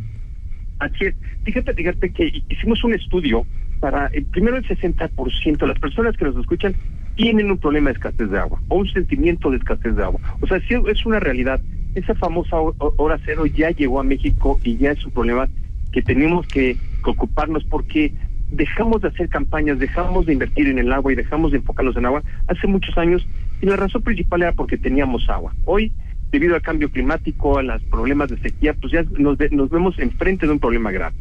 Así 0.80 1.06
es. 1.06 1.16
Fíjate, 1.44 1.74
fíjate 1.74 2.12
que 2.12 2.44
hicimos 2.50 2.84
un 2.84 2.94
estudio 2.94 3.46
para, 3.80 4.08
el 4.08 4.26
primero 4.26 4.58
el 4.58 4.68
60% 4.68 5.58
de 5.58 5.68
las 5.68 5.80
personas 5.80 6.18
que 6.18 6.26
nos 6.26 6.36
escuchan 6.38 6.76
tienen 7.16 7.52
un 7.52 7.58
problema 7.58 7.90
de 7.90 7.94
escasez 7.94 8.30
de 8.30 8.40
agua 8.40 8.62
o 8.70 8.78
un 8.78 8.88
sentimiento 8.88 9.52
de 9.52 9.58
escasez 9.58 9.96
de 9.96 10.04
agua. 10.04 10.22
O 10.40 10.48
sea, 10.48 10.60
si 10.62 10.74
es 10.74 11.06
una 11.06 11.20
realidad. 11.20 11.60
Esa 11.96 12.14
famosa 12.14 12.56
hora 12.98 13.20
cero 13.26 13.48
ya 13.48 13.72
llegó 13.72 14.00
a 14.00 14.04
México 14.04 14.60
y 14.64 14.78
ya 14.78 14.92
es 14.92 15.04
un 15.04 15.12
problema 15.12 15.50
que 15.92 16.04
tenemos 16.04 16.46
que, 16.48 16.78
ocuparnos 17.04 17.64
porque 17.64 18.14
dejamos 18.52 19.02
de 19.02 19.08
hacer 19.08 19.28
campañas, 19.28 19.80
dejamos 19.80 20.28
de 20.28 20.34
invertir 20.34 20.68
en 20.68 20.78
el 20.78 20.94
agua 20.94 21.12
y 21.12 21.16
dejamos 21.16 21.52
de 21.52 21.58
enfocarnos 21.58 21.96
en 21.98 22.06
agua 22.06 22.22
hace 22.48 22.68
muchos 22.68 22.96
años 22.98 23.26
y 23.62 23.66
la 23.66 23.76
razón 23.76 24.04
principal 24.04 24.44
era 24.44 24.52
porque 24.52 24.78
teníamos 24.78 25.28
agua. 25.30 25.54
Hoy 25.66 25.92
debido 26.32 26.56
al 26.56 26.62
cambio 26.62 26.90
climático, 26.92 27.58
a 27.58 27.64
los 27.64 27.82
problemas 27.84 28.30
de 28.30 28.38
sequía, 28.38 28.74
pues 28.74 28.94
ya 28.94 29.04
nos, 29.18 29.38
nos 29.52 29.70
vemos 29.70 29.98
enfrente 30.00 30.46
de 30.46 30.52
un 30.52 30.60
problema 30.60 30.92
grave. 30.92 31.16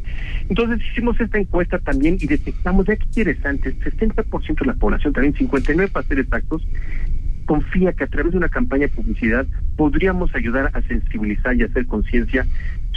Entonces 0.48 0.80
hicimos 0.90 1.18
esta 1.20 1.38
encuesta 1.38 1.78
también 1.78 2.18
y 2.20 2.26
detectamos, 2.26 2.86
ya 2.86 2.96
que 2.96 3.04
interesante, 3.04 3.70
el 3.70 3.80
60% 3.80 4.60
de 4.60 4.66
la 4.66 4.74
población, 4.74 5.12
también 5.12 5.34
59 5.34 5.90
para 5.90 6.06
ser 6.06 6.18
exactos, 6.18 6.66
confía 7.46 7.94
que 7.94 8.04
a 8.04 8.08
través 8.08 8.32
de 8.32 8.38
una 8.38 8.50
campaña 8.50 8.82
de 8.82 8.88
publicidad 8.90 9.46
podríamos 9.76 10.34
ayudar 10.34 10.70
a 10.74 10.82
sensibilizar 10.82 11.56
y 11.56 11.62
hacer 11.62 11.86
conciencia 11.86 12.46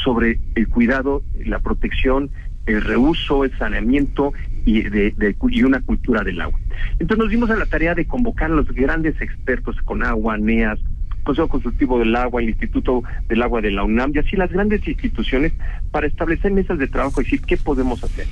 sobre 0.03 0.39
el 0.55 0.67
cuidado, 0.67 1.23
la 1.45 1.59
protección, 1.59 2.29
el 2.65 2.81
reuso, 2.81 3.45
el 3.45 3.57
saneamiento 3.57 4.33
y, 4.65 4.81
de, 4.83 5.35
y 5.49 5.63
una 5.63 5.81
cultura 5.81 6.23
del 6.23 6.41
agua. 6.41 6.59
Entonces 6.99 7.17
nos 7.17 7.29
dimos 7.29 7.49
a 7.49 7.55
la 7.55 7.65
tarea 7.65 7.95
de 7.95 8.05
convocar 8.05 8.51
a 8.51 8.55
los 8.55 8.67
grandes 8.71 9.19
expertos 9.21 9.77
con 9.83 10.03
agua, 10.03 10.37
NEAS, 10.37 10.79
Consejo 11.23 11.47
Consultivo 11.47 11.99
del 11.99 12.15
Agua, 12.15 12.41
el 12.41 12.49
Instituto 12.49 13.03
del 13.27 13.41
Agua 13.41 13.61
de 13.61 13.71
la 13.71 13.83
UNAM 13.83 14.11
y 14.13 14.19
así 14.19 14.35
las 14.35 14.51
grandes 14.51 14.87
instituciones 14.87 15.53
para 15.91 16.07
establecer 16.07 16.51
mesas 16.51 16.77
de 16.79 16.87
trabajo 16.87 17.21
y 17.21 17.23
decir 17.23 17.41
qué 17.41 17.57
podemos 17.57 18.03
hacer. 18.03 18.27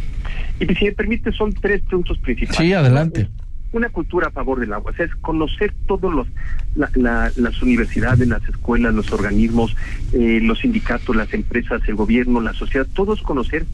Y 0.60 0.66
si 0.76 0.86
me 0.86 0.92
permite, 0.92 1.32
son 1.32 1.54
tres 1.54 1.82
puntos 1.84 2.18
principales. 2.18 2.58
Sí, 2.58 2.74
adelante. 2.74 3.28
Una 3.72 3.90
cultura 3.90 4.28
a 4.28 4.32
favor 4.32 4.60
del 4.60 4.74
agua, 4.74 4.92
o 4.92 4.96
sea, 4.96 5.06
es 5.06 5.16
conocer 5.16 5.74
todos 5.86 6.12
los, 6.12 6.28
las 6.76 7.62
universidades, 7.62 8.28
las 8.28 8.48
escuelas, 8.50 8.94
los 8.96 9.12
organismos, 9.12 9.76
eh, 10.14 10.40
los 10.42 10.60
sindicatos, 10.60 11.16
las 11.16 11.32
empresas, 11.34 11.82
el 11.88 11.96
gobierno, 11.96 12.42
la 12.42 12.54
sociedad, 12.54 12.88
todos 12.94 13.22
conocer 13.22 13.66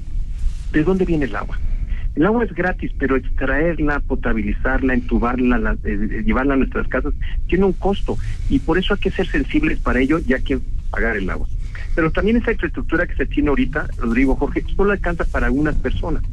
de 0.73 0.83
dónde 0.83 1.05
viene 1.05 1.25
el 1.25 1.35
agua 1.35 1.57
el 2.15 2.25
agua 2.25 2.45
es 2.45 2.53
gratis, 2.53 2.91
pero 2.97 3.15
extraerla, 3.15 3.99
potabilizarla, 3.99 4.93
entubarla, 4.93 5.77
eh, 5.83 6.23
llevarla 6.25 6.53
a 6.53 6.57
nuestras 6.57 6.87
casas, 6.87 7.13
tiene 7.47 7.65
un 7.65 7.73
costo 7.73 8.17
y 8.49 8.59
por 8.59 8.77
eso 8.77 8.93
hay 8.93 8.99
que 8.99 9.11
ser 9.11 9.27
sensibles 9.27 9.79
para 9.79 9.99
ello 9.99 10.19
ya 10.19 10.39
que 10.39 10.59
pagar 10.89 11.17
el 11.17 11.29
agua. 11.29 11.47
Pero 11.95 12.11
también 12.11 12.37
esa 12.37 12.51
infraestructura 12.51 13.07
que 13.07 13.15
se 13.15 13.25
tiene 13.25 13.49
ahorita, 13.49 13.87
Rodrigo 13.97 14.35
Jorge, 14.35 14.63
solo 14.75 14.91
alcanza 14.91 15.23
para 15.25 15.47
algunas 15.47 15.75
personas. 15.75 16.23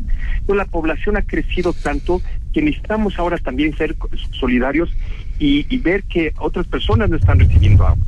Entonces, 0.40 0.56
la 0.56 0.64
población 0.64 1.16
ha 1.16 1.22
crecido 1.22 1.72
tanto 1.72 2.20
que 2.52 2.62
necesitamos 2.62 3.18
ahora 3.18 3.38
también 3.38 3.76
ser 3.76 3.94
solidarios 4.32 4.90
y, 5.38 5.66
y, 5.68 5.78
ver 5.78 6.04
que 6.04 6.32
otras 6.38 6.66
personas 6.66 7.10
no 7.10 7.16
están 7.16 7.38
recibiendo 7.38 7.86
agua. 7.86 8.04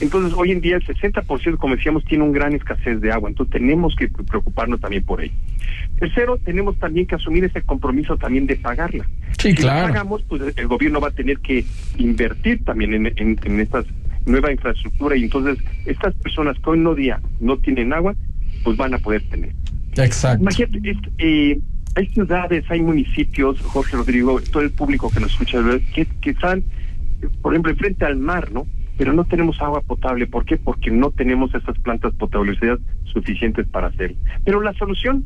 Entonces, 0.00 0.34
hoy 0.36 0.50
en 0.50 0.60
día 0.60 0.76
el 0.76 0.84
60%, 0.84 1.56
como 1.56 1.76
decíamos, 1.76 2.04
tiene 2.04 2.24
un 2.24 2.32
gran 2.32 2.54
escasez 2.54 3.00
de 3.00 3.12
agua, 3.12 3.30
entonces 3.30 3.52
tenemos 3.52 3.94
que 3.96 4.08
preocuparnos 4.08 4.80
también 4.80 5.04
por 5.04 5.22
ello. 5.22 5.32
Tercero, 5.98 6.36
tenemos 6.38 6.78
también 6.78 7.06
que 7.06 7.14
asumir 7.14 7.44
ese 7.44 7.62
compromiso 7.62 8.16
también 8.16 8.46
de 8.46 8.56
pagarla. 8.56 9.06
Sí, 9.38 9.50
si 9.50 9.56
claro. 9.56 9.80
la 9.82 9.88
pagamos, 9.88 10.22
pues 10.24 10.42
el 10.56 10.66
gobierno 10.66 11.00
va 11.00 11.08
a 11.08 11.12
tener 11.12 11.38
que 11.38 11.64
invertir 11.96 12.64
también 12.64 12.94
en, 12.94 13.06
en, 13.16 13.38
en 13.42 13.60
estas 13.60 13.86
nueva 14.26 14.52
infraestructura 14.52 15.16
y 15.16 15.24
entonces 15.24 15.58
estas 15.86 16.14
personas 16.14 16.56
que 16.58 16.70
hoy 16.70 16.78
no 16.78 16.94
día 16.94 17.20
no 17.40 17.56
tienen 17.58 17.92
agua, 17.92 18.14
pues 18.62 18.76
van 18.76 18.94
a 18.94 18.98
poder 18.98 19.22
tener. 19.28 19.52
Exacto. 19.96 20.42
Imagínate, 20.42 20.96
eh, 21.18 21.60
hay 21.94 22.06
ciudades, 22.08 22.64
hay 22.68 22.80
municipios, 22.80 23.60
Jorge 23.60 23.96
Rodrigo, 23.96 24.40
todo 24.50 24.62
el 24.62 24.70
público 24.72 25.10
que 25.10 25.20
nos 25.20 25.32
escucha, 25.32 25.62
que, 25.94 26.06
que 26.06 26.30
están, 26.30 26.64
por 27.42 27.52
ejemplo, 27.52 27.74
frente 27.76 28.04
al 28.04 28.16
mar, 28.16 28.50
¿no? 28.50 28.66
pero 28.96 29.12
no 29.12 29.24
tenemos 29.24 29.60
agua 29.60 29.80
potable. 29.80 30.26
¿Por 30.26 30.44
qué? 30.44 30.56
Porque 30.56 30.90
no 30.90 31.10
tenemos 31.10 31.54
esas 31.54 31.78
plantas 31.80 32.14
potabilizadas 32.14 32.80
suficientes 33.04 33.66
para 33.68 33.88
hacerlo. 33.88 34.16
Pero 34.44 34.60
la 34.60 34.72
solución 34.74 35.24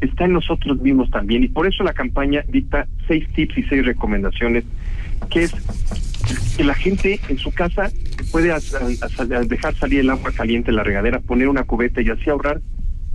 está 0.00 0.24
en 0.24 0.32
nosotros 0.32 0.80
mismos 0.80 1.10
también 1.10 1.44
y 1.44 1.48
por 1.48 1.66
eso 1.66 1.84
la 1.84 1.92
campaña 1.92 2.44
dicta 2.48 2.86
seis 3.06 3.26
tips 3.34 3.58
y 3.58 3.62
seis 3.64 3.84
recomendaciones, 3.84 4.64
que 5.28 5.44
es 5.44 5.54
que 6.56 6.64
la 6.64 6.74
gente 6.74 7.20
en 7.28 7.38
su 7.38 7.52
casa 7.52 7.90
puede 8.30 8.52
dejar 9.46 9.74
salir 9.74 10.00
el 10.00 10.10
agua 10.10 10.32
caliente 10.32 10.70
en 10.70 10.76
la 10.76 10.84
regadera, 10.84 11.20
poner 11.20 11.48
una 11.48 11.64
cubeta 11.64 12.00
y 12.00 12.10
así 12.10 12.30
ahorrar 12.30 12.60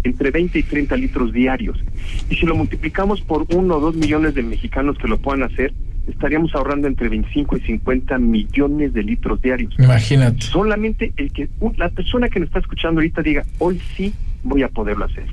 entre 0.04 0.32
20 0.32 0.60
y 0.60 0.64
30 0.64 0.96
litros 0.98 1.34
diarios. 1.34 1.84
Y 2.30 2.36
si 2.36 2.46
lo 2.46 2.56
multiplicamos 2.56 3.22
por 3.22 3.46
uno 3.54 3.78
o 3.78 3.80
dos 3.80 3.96
millones 3.96 4.36
de 4.36 4.44
mexicanos 4.44 4.98
que 4.98 5.08
lo 5.08 5.18
puedan 5.18 5.44
hacer, 5.44 5.74
estaríamos 6.08 6.54
ahorrando 6.54 6.88
entre 6.88 7.10
25 7.10 7.58
y 7.58 7.62
50 7.62 8.18
millones 8.20 8.94
de 8.94 9.04
litros 9.04 9.42
diarios. 9.42 9.74
Imagínate. 9.80 10.42
Solamente 10.42 11.12
el 11.18 11.32
que 11.32 11.50
la 11.78 11.90
persona 11.90 12.30
que 12.30 12.40
nos 12.40 12.48
está 12.48 12.60
escuchando 12.60 13.00
ahorita 13.00 13.22
diga, 13.24 13.44
hoy 13.58 13.82
sí 13.96 14.14
voy 14.44 14.62
a 14.62 14.70
poderlo 14.70 15.06
hacer. 15.06 15.26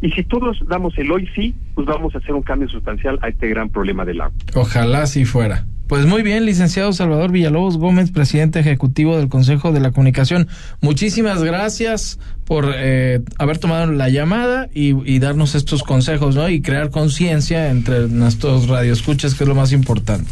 Y 0.00 0.10
si 0.12 0.22
todos 0.24 0.58
damos 0.68 0.96
el 0.98 1.10
hoy 1.10 1.28
sí, 1.34 1.54
pues 1.74 1.86
vamos 1.86 2.14
a 2.14 2.18
hacer 2.18 2.34
un 2.34 2.42
cambio 2.42 2.68
sustancial 2.68 3.18
a 3.22 3.28
este 3.28 3.48
gran 3.48 3.68
problema 3.68 4.04
del 4.04 4.20
agua. 4.20 4.36
Ojalá 4.54 5.02
así 5.02 5.24
fuera. 5.24 5.66
Pues 5.88 6.04
muy 6.04 6.22
bien, 6.22 6.44
licenciado 6.44 6.92
Salvador 6.92 7.32
Villalobos 7.32 7.78
Gómez, 7.78 8.10
presidente 8.10 8.60
ejecutivo 8.60 9.16
del 9.16 9.30
Consejo 9.30 9.72
de 9.72 9.80
la 9.80 9.90
Comunicación. 9.90 10.46
Muchísimas 10.82 11.42
gracias 11.42 12.20
por 12.48 12.72
eh, 12.74 13.20
haber 13.38 13.58
tomado 13.58 13.92
la 13.92 14.08
llamada 14.08 14.70
y, 14.72 15.18
darnos 15.18 15.54
estos 15.54 15.82
consejos, 15.82 16.34
¿no? 16.34 16.48
Y 16.48 16.62
crear 16.62 16.88
conciencia 16.88 17.68
entre 17.70 18.08
nuestros 18.08 18.68
radioescuchas, 18.68 19.34
que 19.34 19.44
es 19.44 19.48
lo 19.48 19.54
más 19.54 19.70
importante. 19.72 20.30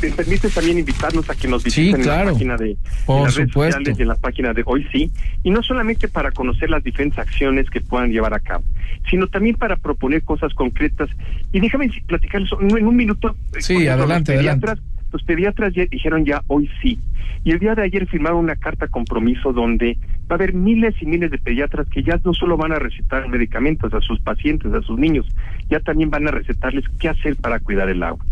¿Me 0.00 0.10
permite 0.10 0.48
también 0.48 0.78
invitarnos 0.78 1.28
a 1.28 1.34
que 1.34 1.48
nos 1.48 1.62
visiten 1.62 2.00
en 2.00 2.06
la 2.06 2.24
página 2.24 2.56
de, 2.56 2.76
las 3.06 3.36
redes 3.36 3.52
sociales 3.52 3.98
y 3.98 4.02
en 4.02 4.08
la 4.08 4.14
página 4.14 4.54
de 4.54 4.62
Hoy 4.64 4.86
Sí? 4.90 5.10
Y 5.42 5.50
no 5.50 5.62
solamente 5.62 6.08
para 6.08 6.30
conocer 6.32 6.70
las 6.70 6.82
diferentes 6.82 7.18
acciones 7.18 7.68
que 7.68 7.82
puedan 7.82 8.10
llevar 8.10 8.32
a 8.32 8.40
cabo, 8.40 8.64
sino 9.10 9.26
también 9.26 9.56
para 9.56 9.76
proponer 9.76 10.22
cosas 10.22 10.54
concretas. 10.54 11.10
Y 11.52 11.60
déjame 11.60 11.90
platicarles 12.06 12.50
en 12.58 12.86
un 12.86 12.96
minuto. 12.96 13.36
Eh, 13.54 13.60
sí, 13.60 13.86
adelante, 13.88 14.32
adelante 14.32 14.72
los 15.12 15.22
pediatras 15.22 15.74
ya 15.74 15.84
dijeron 15.86 16.24
ya 16.24 16.42
hoy 16.48 16.68
sí. 16.80 16.98
Y 17.44 17.50
el 17.50 17.58
día 17.58 17.74
de 17.74 17.82
ayer 17.82 18.06
firmaron 18.06 18.38
una 18.38 18.56
carta 18.56 18.88
compromiso 18.88 19.52
donde 19.52 19.98
va 20.30 20.34
a 20.34 20.34
haber 20.34 20.54
miles 20.54 20.94
y 21.00 21.06
miles 21.06 21.30
de 21.30 21.38
pediatras 21.38 21.88
que 21.88 22.02
ya 22.02 22.20
no 22.24 22.34
solo 22.34 22.56
van 22.56 22.72
a 22.72 22.78
recetar 22.78 23.28
medicamentos 23.28 23.92
a 23.92 24.00
sus 24.00 24.20
pacientes, 24.20 24.72
a 24.72 24.82
sus 24.82 24.98
niños, 24.98 25.26
ya 25.68 25.80
también 25.80 26.10
van 26.10 26.28
a 26.28 26.30
recetarles 26.30 26.84
qué 26.98 27.08
hacer 27.08 27.36
para 27.36 27.60
cuidar 27.60 27.88
el 27.88 28.02
agua. 28.02 28.24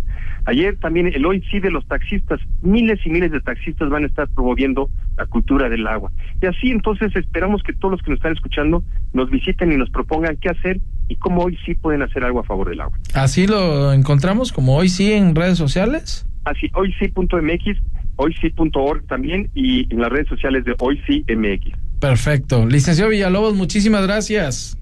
Ayer 0.47 0.77
también 0.77 1.07
el 1.09 1.27
hoy 1.27 1.45
sí 1.51 1.61
de 1.61 1.71
los 1.71 1.87
taxistas, 1.87 2.41
miles 2.63 2.99
y 3.05 3.11
miles 3.11 3.31
de 3.31 3.41
taxistas 3.41 3.91
van 3.91 4.05
a 4.05 4.07
estar 4.07 4.27
promoviendo 4.29 4.89
la 5.19 5.27
cultura 5.27 5.69
del 5.69 5.87
agua. 5.87 6.11
Y 6.41 6.47
así 6.47 6.71
entonces 6.71 7.15
esperamos 7.15 7.63
que 7.63 7.75
todos 7.75 7.93
los 7.93 8.03
que 8.03 8.11
nos 8.11 8.19
están 8.19 8.33
escuchando 8.33 8.83
nos 9.13 9.31
visiten 9.31 9.71
y 9.71 9.77
nos 9.77 9.91
propongan 9.91 10.37
qué 10.39 10.49
hacer 10.49 10.81
y 11.09 11.17
cómo 11.17 11.43
hoy 11.43 11.59
sí 11.67 11.75
pueden 11.75 12.03
hacer 12.03 12.25
algo 12.25 12.41
a 12.41 12.45
favor 12.45 12.71
del 12.71 12.81
agua. 12.81 12.99
Así 13.15 13.47
lo 13.47 13.93
encontramos 13.93 14.53
como 14.53 14.77
hoy 14.77 14.89
sí 14.89 15.13
en 15.13 15.35
redes 15.35 15.59
sociales 15.59 16.27
así 16.45 16.71
hoysi.mx, 16.75 17.79
hoysi.org 18.21 19.07
también 19.07 19.51
y 19.55 19.93
en 19.93 20.01
las 20.01 20.11
redes 20.11 20.29
sociales 20.29 20.65
de 20.65 20.75
hoysi.mx. 20.79 21.77
Perfecto. 22.01 22.67
Licenciado 22.67 23.11
Villalobos, 23.11 23.55
muchísimas 23.55 24.03
gracias. 24.03 24.80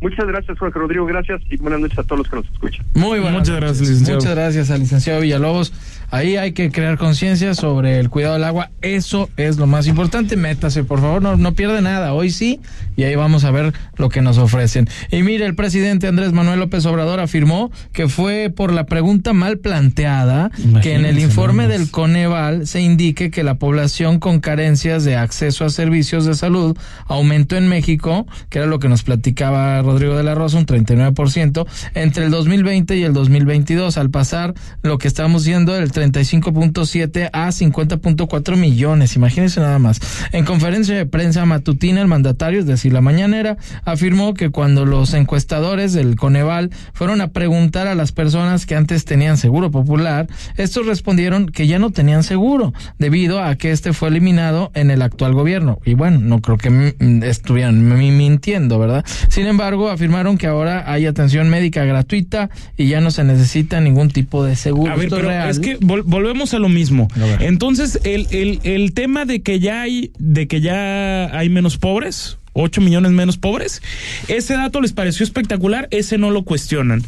Muchas 0.00 0.26
gracias, 0.26 0.58
Jorge 0.58 0.78
Rodrigo. 0.78 1.04
Gracias 1.04 1.42
y 1.50 1.56
buenas 1.58 1.80
noches 1.80 1.98
a 1.98 2.02
todos 2.04 2.18
los 2.18 2.28
que 2.28 2.36
nos 2.36 2.46
escuchan. 2.46 2.86
Muy 2.94 3.20
buenas 3.20 3.40
Muchas 3.40 3.56
gracias, 3.56 3.88
licenciado. 3.88 4.20
Muchas 4.20 4.34
gracias 4.34 4.70
al 4.70 4.80
licenciado 4.80 5.20
Villalobos. 5.20 5.72
Ahí 6.12 6.36
hay 6.36 6.52
que 6.52 6.72
crear 6.72 6.98
conciencia 6.98 7.54
sobre 7.54 8.00
el 8.00 8.10
cuidado 8.10 8.34
del 8.34 8.44
agua. 8.44 8.70
Eso 8.82 9.28
es 9.36 9.58
lo 9.58 9.66
más 9.66 9.86
importante. 9.86 10.36
Métase, 10.36 10.82
por 10.82 11.00
favor, 11.00 11.22
no, 11.22 11.36
no 11.36 11.52
pierde 11.52 11.82
nada. 11.82 12.14
Hoy 12.14 12.30
sí, 12.30 12.60
y 12.96 13.04
ahí 13.04 13.14
vamos 13.14 13.44
a 13.44 13.52
ver 13.52 13.72
lo 13.96 14.08
que 14.08 14.20
nos 14.20 14.38
ofrecen. 14.38 14.88
Y 15.12 15.22
mire, 15.22 15.46
el 15.46 15.54
presidente 15.54 16.08
Andrés 16.08 16.32
Manuel 16.32 16.58
López 16.58 16.84
Obrador 16.86 17.20
afirmó 17.20 17.70
que 17.92 18.08
fue 18.08 18.52
por 18.54 18.72
la 18.72 18.86
pregunta 18.86 19.32
mal 19.32 19.58
planteada 19.58 20.50
que 20.82 20.94
en 20.94 21.04
el 21.04 21.18
informe 21.18 21.68
del 21.68 21.90
Coneval 21.90 22.66
se 22.66 22.80
indique 22.80 23.30
que 23.30 23.44
la 23.44 23.54
población 23.54 24.18
con 24.18 24.40
carencias 24.40 25.04
de 25.04 25.16
acceso 25.16 25.64
a 25.64 25.70
servicios 25.70 26.24
de 26.24 26.34
salud 26.34 26.76
aumentó 27.06 27.56
en 27.56 27.68
México, 27.68 28.26
que 28.48 28.58
era 28.58 28.66
lo 28.66 28.80
que 28.80 28.88
nos 28.88 29.04
platicaba 29.04 29.80
Rodrigo 29.90 30.16
de 30.16 30.22
la 30.22 30.34
Rosa, 30.34 30.56
un 30.56 30.66
39%, 30.66 31.66
entre 31.94 32.24
el 32.24 32.30
2020 32.30 32.96
y 32.96 33.02
el 33.02 33.12
2022, 33.12 33.98
al 33.98 34.10
pasar 34.10 34.54
lo 34.82 34.98
que 34.98 35.08
estamos 35.08 35.44
viendo 35.44 35.72
del 35.72 35.90
35.7 35.90 37.30
a 37.32 37.48
50.4 37.48 38.56
millones. 38.56 39.16
Imagínense 39.16 39.60
nada 39.60 39.78
más. 39.78 40.00
En 40.32 40.44
conferencia 40.44 40.94
de 40.94 41.06
prensa 41.06 41.44
matutina, 41.44 42.00
el 42.00 42.06
mandatario, 42.06 42.60
es 42.60 42.66
decir, 42.66 42.92
la 42.92 43.00
mañanera, 43.00 43.56
afirmó 43.84 44.34
que 44.34 44.50
cuando 44.50 44.86
los 44.86 45.12
encuestadores 45.14 45.92
del 45.92 46.14
Coneval 46.14 46.70
fueron 46.92 47.20
a 47.20 47.28
preguntar 47.28 47.88
a 47.88 47.94
las 47.94 48.12
personas 48.12 48.66
que 48.66 48.76
antes 48.76 49.04
tenían 49.04 49.36
seguro 49.36 49.70
popular, 49.70 50.28
estos 50.56 50.86
respondieron 50.86 51.46
que 51.46 51.66
ya 51.66 51.78
no 51.78 51.90
tenían 51.90 52.22
seguro, 52.22 52.72
debido 52.98 53.42
a 53.42 53.56
que 53.56 53.72
este 53.72 53.92
fue 53.92 54.08
eliminado 54.08 54.70
en 54.74 54.90
el 54.90 55.02
actual 55.02 55.34
gobierno. 55.34 55.78
Y 55.84 55.94
bueno, 55.94 56.20
no 56.20 56.40
creo 56.40 56.58
que 56.58 56.94
estuvieran 57.22 57.88
mintiendo, 57.88 58.78
¿verdad? 58.78 59.04
Sin 59.28 59.46
embargo, 59.46 59.79
afirmaron 59.88 60.36
que 60.36 60.46
ahora 60.46 60.90
hay 60.92 61.06
atención 61.06 61.48
médica 61.48 61.84
gratuita 61.84 62.50
y 62.76 62.88
ya 62.88 63.00
no 63.00 63.10
se 63.10 63.24
necesita 63.24 63.80
ningún 63.80 64.10
tipo 64.10 64.44
de 64.44 64.56
seguro. 64.56 64.92
A 64.92 64.96
ver, 64.96 65.08
pero 65.08 65.30
es 65.30 65.58
que 65.58 65.78
volvemos 65.80 66.52
a 66.54 66.58
lo 66.58 66.68
mismo. 66.68 67.08
Entonces, 67.38 68.00
el, 68.04 68.26
el, 68.30 68.60
el 68.64 68.92
tema 68.92 69.24
de 69.24 69.42
que 69.42 69.60
ya 69.60 69.82
hay, 69.82 70.12
de 70.18 70.46
que 70.48 70.60
ya 70.60 71.36
hay 71.36 71.48
menos 71.48 71.78
pobres, 71.78 72.38
8 72.52 72.80
millones 72.80 73.12
menos 73.12 73.36
pobres. 73.36 73.82
Ese 74.28 74.54
dato 74.54 74.80
les 74.80 74.92
pareció 74.92 75.24
espectacular, 75.24 75.88
ese 75.90 76.18
no 76.18 76.30
lo 76.30 76.42
cuestionan. 76.42 77.02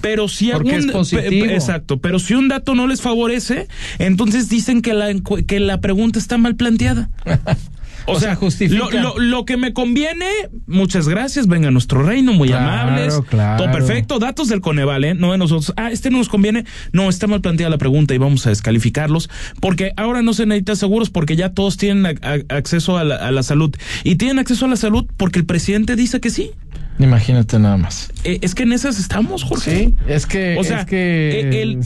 Pero 0.00 0.28
si 0.28 0.50
Porque 0.50 0.76
es 0.76 0.86
positivo. 0.86 1.46
exacto, 1.46 1.98
pero 1.98 2.18
si 2.18 2.34
un 2.34 2.48
dato 2.48 2.74
no 2.74 2.86
les 2.86 3.02
favorece, 3.02 3.68
entonces 3.98 4.48
dicen 4.48 4.82
que 4.82 4.94
la 4.94 5.14
que 5.46 5.60
la 5.60 5.80
pregunta 5.80 6.18
está 6.18 6.38
mal 6.38 6.56
planteada. 6.56 7.10
O, 8.06 8.20
sea, 8.20 8.36
justifica. 8.36 9.00
Lo, 9.00 9.18
lo, 9.18 9.44
que 9.44 9.56
me 9.56 9.72
conviene, 9.72 10.26
muchas 10.66 11.08
gracias, 11.08 11.46
venga 11.46 11.68
a 11.68 11.70
nuestro 11.70 12.02
reino, 12.02 12.32
muy 12.32 12.52
amables. 12.52 13.20
Todo 13.30 13.70
perfecto, 13.70 14.18
datos 14.18 14.48
del 14.48 14.60
Coneval, 14.60 15.04
¿eh? 15.04 15.14
No 15.14 15.32
de 15.32 15.38
nosotros. 15.38 15.72
Ah, 15.76 15.90
este 15.90 16.10
no 16.10 16.18
nos 16.18 16.28
conviene. 16.28 16.64
No, 16.92 17.08
está 17.08 17.26
mal 17.26 17.40
planteada 17.40 17.70
la 17.70 17.78
pregunta 17.78 18.14
y 18.14 18.18
vamos 18.18 18.46
a 18.46 18.50
descalificarlos. 18.50 19.28
Porque 19.60 19.92
ahora 19.96 20.22
no 20.22 20.34
se 20.34 20.46
necesita 20.46 20.76
seguros 20.76 21.10
porque 21.10 21.36
ya 21.36 21.50
todos 21.50 21.76
tienen 21.76 22.18
acceso 22.48 22.96
a 22.96 23.04
la, 23.04 23.42
salud. 23.42 23.74
Y 24.04 24.16
tienen 24.16 24.38
acceso 24.38 24.66
a 24.66 24.68
la 24.68 24.76
salud 24.76 25.06
porque 25.16 25.38
el 25.38 25.46
presidente 25.46 25.96
dice 25.96 26.20
que 26.20 26.30
sí. 26.30 26.50
Imagínate 26.98 27.58
nada 27.58 27.76
más. 27.76 28.10
Eh, 28.24 28.38
es 28.40 28.54
que 28.54 28.62
en 28.62 28.72
esas 28.72 28.98
estamos, 28.98 29.44
Jorge. 29.44 29.86
Sí, 29.88 29.94
es 30.06 30.24
que. 30.24 30.56
O 30.58 30.64
sea, 30.64 30.80
es 30.80 30.86
que... 30.86 31.82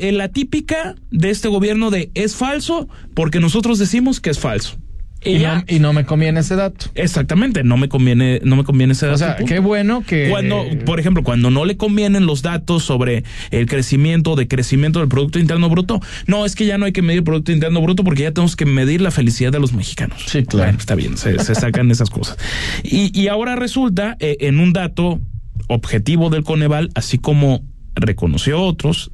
el, 0.00 0.18
la 0.18 0.28
típica 0.28 0.96
de 1.10 1.30
este 1.30 1.48
gobierno 1.48 1.90
de 1.90 2.10
es 2.14 2.34
falso 2.34 2.88
porque 3.14 3.38
nosotros 3.38 3.78
decimos 3.78 4.20
que 4.20 4.30
es 4.30 4.38
falso. 4.38 4.76
Y, 5.22 5.38
no, 5.38 5.62
y, 5.66 5.78
no, 5.80 5.92
me 5.92 6.06
conviene 6.06 6.40
ese 6.40 6.56
dato. 6.56 6.86
Exactamente, 6.94 7.62
no 7.62 7.76
me 7.76 7.88
conviene, 7.88 8.40
no 8.42 8.56
me 8.56 8.64
conviene 8.64 8.94
ese 8.94 9.06
dato. 9.06 9.16
O 9.16 9.18
sea, 9.18 9.36
qué 9.36 9.58
bueno 9.58 10.02
que 10.06 10.28
cuando, 10.30 10.64
por 10.86 10.98
ejemplo, 10.98 11.22
cuando 11.22 11.50
no 11.50 11.66
le 11.66 11.76
convienen 11.76 12.26
los 12.26 12.40
datos 12.40 12.84
sobre 12.84 13.24
el 13.50 13.66
crecimiento, 13.66 14.34
de 14.34 14.48
crecimiento 14.48 15.00
del 15.00 15.08
producto 15.08 15.38
interno 15.38 15.68
bruto, 15.68 16.00
no 16.26 16.46
es 16.46 16.54
que 16.54 16.64
ya 16.64 16.78
no 16.78 16.86
hay 16.86 16.92
que 16.92 17.02
medir 17.02 17.18
el 17.18 17.24
producto 17.24 17.52
interno 17.52 17.82
bruto 17.82 18.02
porque 18.02 18.22
ya 18.22 18.32
tenemos 18.32 18.56
que 18.56 18.64
medir 18.64 19.02
la 19.02 19.10
felicidad 19.10 19.52
de 19.52 19.60
los 19.60 19.74
mexicanos. 19.74 20.22
Sí, 20.26 20.44
claro, 20.44 20.78
está 20.78 20.94
bien, 20.94 21.18
se, 21.18 21.38
sacan 21.54 21.90
esas 21.90 22.08
cosas. 22.08 22.38
Y, 22.82 23.18
y 23.18 23.28
ahora 23.28 23.56
resulta 23.56 24.16
eh, 24.20 24.38
en 24.40 24.58
un 24.58 24.72
dato 24.72 25.20
objetivo 25.68 26.30
del 26.30 26.44
Coneval, 26.44 26.90
así 26.94 27.18
como 27.18 27.62
reconoció 27.94 28.62
otros, 28.62 29.10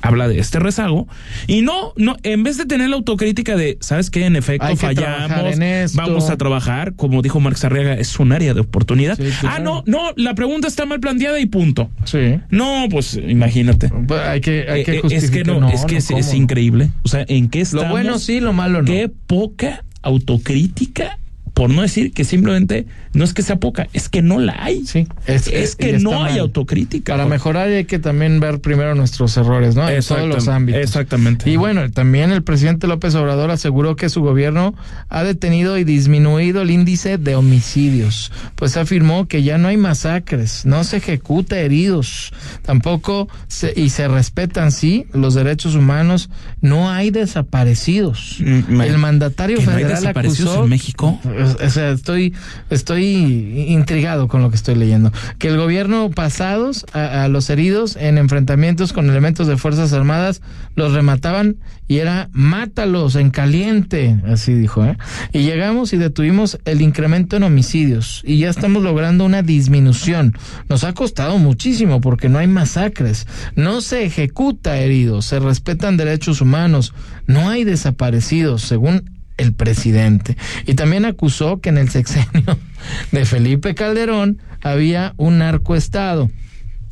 habla 0.00 0.28
de 0.28 0.38
este 0.38 0.58
rezago. 0.58 1.08
Y 1.46 1.62
no 1.62 1.92
no 1.96 2.16
en 2.22 2.42
vez 2.42 2.56
de 2.56 2.66
tener 2.66 2.88
la 2.88 2.96
autocrítica 2.96 3.56
de 3.56 3.78
sabes 3.80 4.10
qué 4.10 4.26
en 4.26 4.36
efecto 4.36 4.74
fallamos 4.76 5.94
vamos 5.94 6.30
a 6.30 6.36
trabajar 6.36 6.94
como 6.94 7.22
dijo 7.22 7.40
Marx 7.40 7.64
Arriaga 7.64 7.94
es 7.94 8.18
un 8.18 8.32
área 8.32 8.54
de 8.54 8.60
oportunidad. 8.60 9.18
Ah 9.44 9.58
no 9.58 9.82
no 9.86 10.12
la 10.16 10.34
pregunta 10.34 10.68
está 10.68 10.86
mal 10.86 11.00
planteada 11.00 11.40
y 11.40 11.46
punto. 11.46 11.90
Sí. 12.04 12.40
No 12.50 12.86
pues 12.90 13.14
imagínate. 13.14 13.88
Pues, 13.88 14.20
hay 14.20 14.40
que 14.40 14.66
hay 14.68 14.84
que 14.84 14.96
eh, 14.96 15.02
es 15.10 15.30
que 15.30 15.44
no, 15.44 15.68
es 15.68 15.84
que 15.84 15.96
es, 15.96 16.34
increíble. 16.34 16.90
O 17.02 17.08
sea 17.08 17.24
en 17.28 17.48
qué 17.48 17.60
estamos 17.60 17.86
lo 17.86 17.90
bueno 17.90 18.18
sí 18.18 18.40
lo 18.40 18.52
malo 18.52 18.82
no. 18.82 18.86
Qué 18.86 19.10
poca 19.26 19.84
autocrítica 20.02 21.18
por 21.58 21.70
no 21.70 21.82
decir 21.82 22.12
que 22.12 22.22
simplemente 22.22 22.86
no 23.14 23.24
es 23.24 23.34
que 23.34 23.42
sea 23.42 23.56
poca, 23.56 23.88
es 23.92 24.08
que 24.08 24.22
no 24.22 24.38
la 24.38 24.62
hay. 24.62 24.86
Sí, 24.86 25.08
es, 25.26 25.74
que 25.74 25.98
no 25.98 26.22
hay 26.22 26.38
autocrítica. 26.38 27.14
Para 27.14 27.26
mejorar 27.26 27.66
hay 27.66 27.84
que 27.84 27.98
también 27.98 28.38
ver 28.38 28.60
primero 28.60 28.94
nuestros 28.94 29.36
errores, 29.36 29.74
¿no? 29.74 29.88
En 29.88 30.00
todos 30.00 30.28
los 30.28 30.46
ámbitos. 30.46 30.80
Exactamente. 30.80 31.50
Y 31.50 31.56
bueno, 31.56 31.90
también 31.90 32.30
el 32.30 32.44
presidente 32.44 32.86
López 32.86 33.16
Obrador 33.16 33.50
aseguró 33.50 33.96
que 33.96 34.08
su 34.08 34.20
gobierno 34.20 34.76
ha 35.08 35.24
detenido 35.24 35.78
y 35.78 35.82
disminuido 35.82 36.62
el 36.62 36.70
índice 36.70 37.18
de 37.18 37.34
homicidios, 37.34 38.30
pues 38.54 38.76
afirmó 38.76 39.26
que 39.26 39.42
ya 39.42 39.58
no 39.58 39.66
hay 39.66 39.76
masacres, 39.76 40.64
no 40.64 40.84
se 40.84 40.98
ejecuta 40.98 41.58
heridos, 41.58 42.32
tampoco 42.62 43.28
se, 43.48 43.72
y 43.74 43.90
se 43.90 44.06
respetan 44.06 44.70
sí 44.70 45.06
los 45.12 45.34
derechos 45.34 45.74
humanos, 45.74 46.30
no 46.60 46.88
hay 46.88 47.10
desaparecidos. 47.10 48.36
Mm, 48.38 48.80
el 48.80 48.98
mandatario 48.98 49.60
federal 49.60 50.06
acusó 50.06 50.62
en 50.62 50.70
México. 50.70 51.18
O 51.54 51.70
sea, 51.70 51.90
estoy 51.90 52.34
estoy 52.70 53.66
intrigado 53.68 54.28
con 54.28 54.42
lo 54.42 54.50
que 54.50 54.56
estoy 54.56 54.74
leyendo. 54.74 55.12
Que 55.38 55.48
el 55.48 55.56
gobierno 55.56 56.10
pasados 56.10 56.86
a, 56.92 57.28
los 57.28 57.50
heridos 57.50 57.96
en 57.96 58.18
enfrentamientos 58.18 58.92
con 58.92 59.08
elementos 59.08 59.46
de 59.46 59.56
fuerzas 59.56 59.92
armadas 59.92 60.42
los 60.74 60.92
remataban 60.92 61.56
y 61.88 61.98
era 61.98 62.28
mátalos 62.32 63.16
en 63.16 63.30
caliente, 63.30 64.20
así 64.26 64.52
dijo, 64.52 64.84
¿eh? 64.84 64.98
Y 65.32 65.40
llegamos 65.40 65.92
y 65.92 65.96
detuvimos 65.96 66.58
el 66.66 66.82
incremento 66.82 67.36
en 67.36 67.44
homicidios 67.44 68.22
y 68.24 68.38
ya 68.38 68.50
estamos 68.50 68.82
logrando 68.82 69.24
una 69.24 69.42
disminución. 69.42 70.36
Nos 70.68 70.84
ha 70.84 70.92
costado 70.92 71.38
muchísimo 71.38 72.00
porque 72.00 72.28
no 72.28 72.38
hay 72.38 72.46
masacres, 72.46 73.26
no 73.56 73.80
se 73.80 74.04
ejecuta 74.04 74.78
heridos, 74.78 75.24
se 75.24 75.40
respetan 75.40 75.96
derechos 75.96 76.40
humanos, 76.40 76.92
no 77.26 77.48
hay 77.48 77.64
desaparecidos, 77.64 78.62
según 78.62 79.17
el 79.38 79.54
presidente. 79.54 80.36
Y 80.66 80.74
también 80.74 81.06
acusó 81.06 81.60
que 81.60 81.70
en 81.70 81.78
el 81.78 81.88
sexenio 81.88 82.58
de 83.12 83.24
Felipe 83.24 83.74
Calderón 83.74 84.38
había 84.62 85.14
un 85.16 85.38
narcoestado 85.38 86.30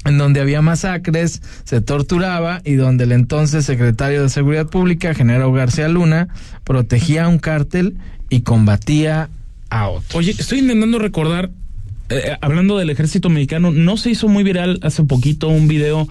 en 0.06 0.18
donde 0.18 0.40
había 0.40 0.62
masacres, 0.62 1.42
se 1.64 1.80
torturaba 1.80 2.62
y 2.64 2.74
donde 2.74 3.04
el 3.04 3.12
entonces 3.12 3.64
secretario 3.64 4.22
de 4.22 4.28
Seguridad 4.28 4.68
Pública, 4.68 5.14
General 5.14 5.52
García 5.52 5.88
Luna, 5.88 6.28
protegía 6.64 7.24
a 7.24 7.28
un 7.28 7.38
cártel 7.38 7.96
y 8.30 8.42
combatía 8.42 9.28
a 9.68 9.88
otro. 9.88 10.18
Oye, 10.18 10.30
estoy 10.30 10.60
intentando 10.60 11.00
recordar 11.00 11.50
eh, 12.08 12.36
hablando 12.40 12.78
del 12.78 12.90
ejército 12.90 13.30
mexicano, 13.30 13.72
¿no 13.72 13.96
se 13.96 14.10
hizo 14.10 14.28
muy 14.28 14.44
viral 14.44 14.78
hace 14.82 15.02
poquito 15.02 15.48
un 15.48 15.66
video 15.66 16.08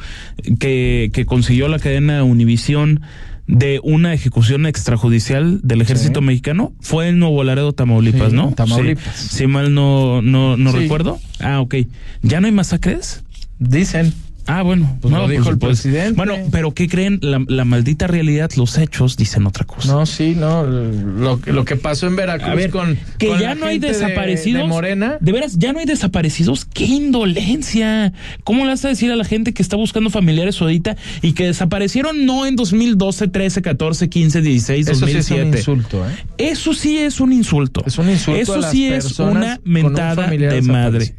que, 0.59 1.09
que 1.13 1.25
consiguió 1.25 1.69
la 1.69 1.79
cadena 1.79 2.21
Univisión 2.25 3.01
de 3.47 3.79
una 3.83 4.13
ejecución 4.13 4.65
extrajudicial 4.65 5.59
del 5.61 5.81
ejército 5.81 6.19
Sí. 6.19 6.25
mexicano? 6.25 6.73
Fue 6.81 7.09
en 7.09 7.19
Nuevo 7.19 7.43
Laredo, 7.43 7.73
Tamaulipas, 7.73 8.31
Sí, 8.31 8.35
¿no? 8.35 8.51
Tamaulipas. 8.53 9.15
Sí. 9.15 9.37
Si 9.37 9.47
mal 9.47 9.73
no, 9.73 10.21
no, 10.21 10.57
no 10.57 10.71
recuerdo. 10.71 11.19
Ah, 11.39 11.61
ok. 11.61 11.75
¿Ya 12.23 12.41
no 12.41 12.47
hay 12.47 12.53
masacres? 12.53 13.23
Dicen. 13.59 14.13
Ah, 14.47 14.61
bueno, 14.61 14.97
Pues 15.01 15.13
lo 15.13 15.27
dijo 15.27 15.49
el 15.49 15.57
presidente. 15.57 16.13
Bueno, 16.15 16.35
pero 16.51 16.73
¿qué 16.73 16.87
creen? 16.87 17.19
La, 17.21 17.43
la 17.47 17.65
maldita 17.65 18.07
realidad, 18.07 18.49
los 18.57 18.77
hechos 18.77 19.17
dicen 19.17 19.45
otra 19.47 19.65
cosa. 19.65 19.91
No, 19.91 20.05
sí, 20.05 20.35
no. 20.37 20.63
Lo, 20.65 21.39
lo 21.45 21.65
que 21.65 21.75
pasó 21.75 22.07
en 22.07 22.15
Veracruz 22.15 22.55
ver, 22.55 22.69
con. 22.69 22.97
que 23.17 23.27
con 23.27 23.39
ya 23.39 23.49
la 23.49 23.55
no 23.55 23.65
hay 23.65 23.73
gente 23.79 23.87
de- 23.87 23.93
desaparecidos. 23.93 24.61
De, 24.61 24.67
Morena. 24.67 25.17
De 25.19 25.31
veras, 25.31 25.57
ya 25.57 25.73
no 25.73 25.79
hay 25.79 25.85
desaparecidos. 25.85 26.65
¡Qué 26.65 26.85
indolencia! 26.85 28.13
¿Cómo 28.43 28.63
le 28.65 28.69
vas 28.71 28.85
a 28.85 28.89
decir 28.89 29.11
a 29.11 29.15
la 29.15 29.25
gente 29.25 29.53
que 29.53 29.61
está 29.63 29.75
buscando 29.77 30.09
familiares 30.09 30.61
ahorita 30.61 30.95
y 31.21 31.33
que 31.33 31.45
desaparecieron 31.47 32.25
no 32.25 32.45
en 32.45 32.55
2012, 32.55 33.27
13, 33.29 33.61
14, 33.61 34.09
15, 34.09 34.41
16, 34.41 34.87
Eso 34.87 35.05
sí 35.07 35.11
es 35.17 35.29
2007? 35.29 35.41
un 35.49 35.57
insulto, 35.57 36.05
¿eh? 36.07 36.11
Eso 36.37 36.73
sí 36.73 36.97
es 36.99 37.19
un 37.19 37.33
insulto. 37.33 37.83
Es 37.85 37.97
un 37.97 38.09
insulto 38.09 38.39
Eso 38.39 38.53
a 38.53 38.57
las 38.57 38.71
sí 38.71 38.87
es 38.87 39.19
una 39.19 39.59
un 39.65 39.71
mentada 39.71 40.27
de 40.27 40.61
madre. 40.61 41.15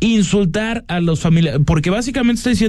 Insultar 0.00 0.84
a 0.88 1.00
los 1.00 1.20
familiares. 1.20 1.60
Porque 1.66 1.90
básicamente 1.90 2.38
está 2.38 2.50
diciendo. 2.50 2.67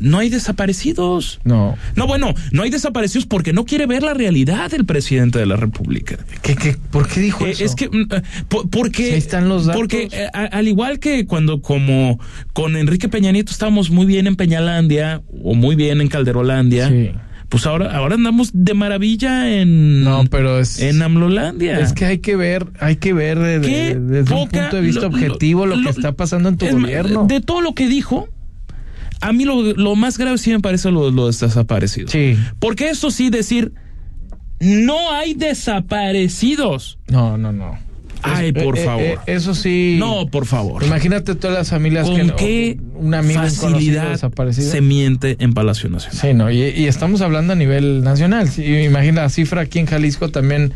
No 0.00 0.18
hay 0.18 0.30
desaparecidos. 0.30 1.38
No. 1.44 1.76
No, 1.94 2.06
bueno, 2.08 2.34
no 2.50 2.62
hay 2.62 2.70
desaparecidos 2.70 3.24
porque 3.26 3.52
no 3.52 3.64
quiere 3.64 3.86
ver 3.86 4.02
la 4.02 4.14
realidad 4.14 4.68
del 4.70 4.84
presidente 4.84 5.38
de 5.38 5.46
la 5.46 5.54
República. 5.54 6.18
¿Qué, 6.42 6.56
qué, 6.56 6.76
¿Por 6.90 7.06
qué 7.06 7.20
dijo 7.20 7.46
Eh, 7.46 7.50
eso? 7.52 7.64
Es 7.64 7.76
que 7.76 7.88
mm, 7.88 8.08
eh, 8.10 8.22
po- 8.48 8.68
porque 8.68 9.12
ahí 9.12 9.18
están 9.18 9.48
los 9.48 9.66
datos. 9.66 9.78
porque 9.80 10.08
eh, 10.10 10.26
al 10.32 10.66
igual 10.66 10.98
que 10.98 11.26
cuando 11.26 11.60
como 11.62 12.18
con 12.52 12.76
Enrique 12.76 13.08
Peña 13.08 13.30
Nieto 13.30 13.52
estábamos 13.52 13.90
muy 13.90 14.06
bien 14.06 14.26
en 14.26 14.34
Peñalandia 14.34 15.22
o 15.44 15.54
muy 15.54 15.76
bien 15.76 16.00
en 16.00 16.08
Calderolandia, 16.08 16.88
Sí. 16.88 17.10
pues 17.48 17.64
ahora 17.66 17.94
ahora 17.94 18.16
andamos 18.16 18.50
de 18.54 18.74
maravilla 18.74 19.52
en 19.56 20.02
No, 20.02 20.24
pero 20.28 20.58
es. 20.58 20.80
en 20.80 21.00
Amlolandia. 21.02 21.78
Es 21.78 21.92
que 21.92 22.06
hay 22.06 22.18
que 22.18 22.34
ver, 22.34 22.66
hay 22.80 22.96
que 22.96 23.12
ver 23.12 23.38
de- 23.38 23.60
desde 24.00 24.34
un 24.34 24.48
punto 24.48 24.74
de 24.76 24.80
vista 24.82 25.02
lo- 25.02 25.08
objetivo 25.08 25.64
lo, 25.66 25.76
lo- 25.76 25.84
que 25.84 25.90
está 25.90 26.10
pasando 26.12 26.48
en 26.48 26.56
tu 26.56 26.64
Es 26.66 26.72
gobierno. 26.72 27.26
De 27.28 27.40
todo 27.40 27.60
lo 27.60 27.74
que 27.74 27.86
dijo, 27.88 28.28
a 29.22 29.32
mí 29.32 29.44
lo, 29.44 29.62
lo 29.74 29.94
más 29.96 30.18
grave 30.18 30.36
sí 30.38 30.50
me 30.50 30.60
parece 30.60 30.90
lo, 30.90 31.10
lo 31.10 31.30
de 31.30 31.36
desaparecidos. 31.38 32.10
Sí. 32.10 32.36
Porque 32.58 32.90
eso 32.90 33.10
sí 33.10 33.30
decir 33.30 33.72
no 34.60 35.12
hay 35.12 35.34
desaparecidos. 35.34 36.98
No, 37.08 37.36
no, 37.38 37.52
no. 37.52 37.78
Ay, 38.24 38.52
por 38.52 38.78
eh, 38.78 38.82
eh, 38.82 38.84
favor. 38.84 39.02
eh, 39.04 39.18
eso 39.26 39.52
sí. 39.54 39.96
No, 39.98 40.28
por 40.28 40.46
favor. 40.46 40.84
Imagínate 40.84 41.34
todas 41.34 41.56
las 41.56 41.70
familias 41.70 42.06
¿Con 42.06 42.16
que 42.16 42.24
no- 42.24 42.36
qué 42.36 42.78
un 42.94 43.14
amigo 43.14 43.40
un 43.40 43.46
conocido 43.46 43.72
facilidad 43.72 44.10
desaparecido. 44.10 44.70
se 44.70 44.80
miente 44.80 45.36
en 45.40 45.54
Palacio 45.54 45.90
Nacional? 45.90 46.20
Sí, 46.20 46.32
no, 46.34 46.50
y, 46.50 46.62
y 46.62 46.86
estamos 46.86 47.20
hablando 47.20 47.52
a 47.54 47.56
nivel 47.56 48.04
nacional. 48.04 48.48
Sí, 48.48 48.64
imagina 48.64 49.22
la 49.22 49.28
cifra 49.28 49.62
aquí 49.62 49.80
en 49.80 49.86
Jalisco 49.86 50.28
también 50.28 50.72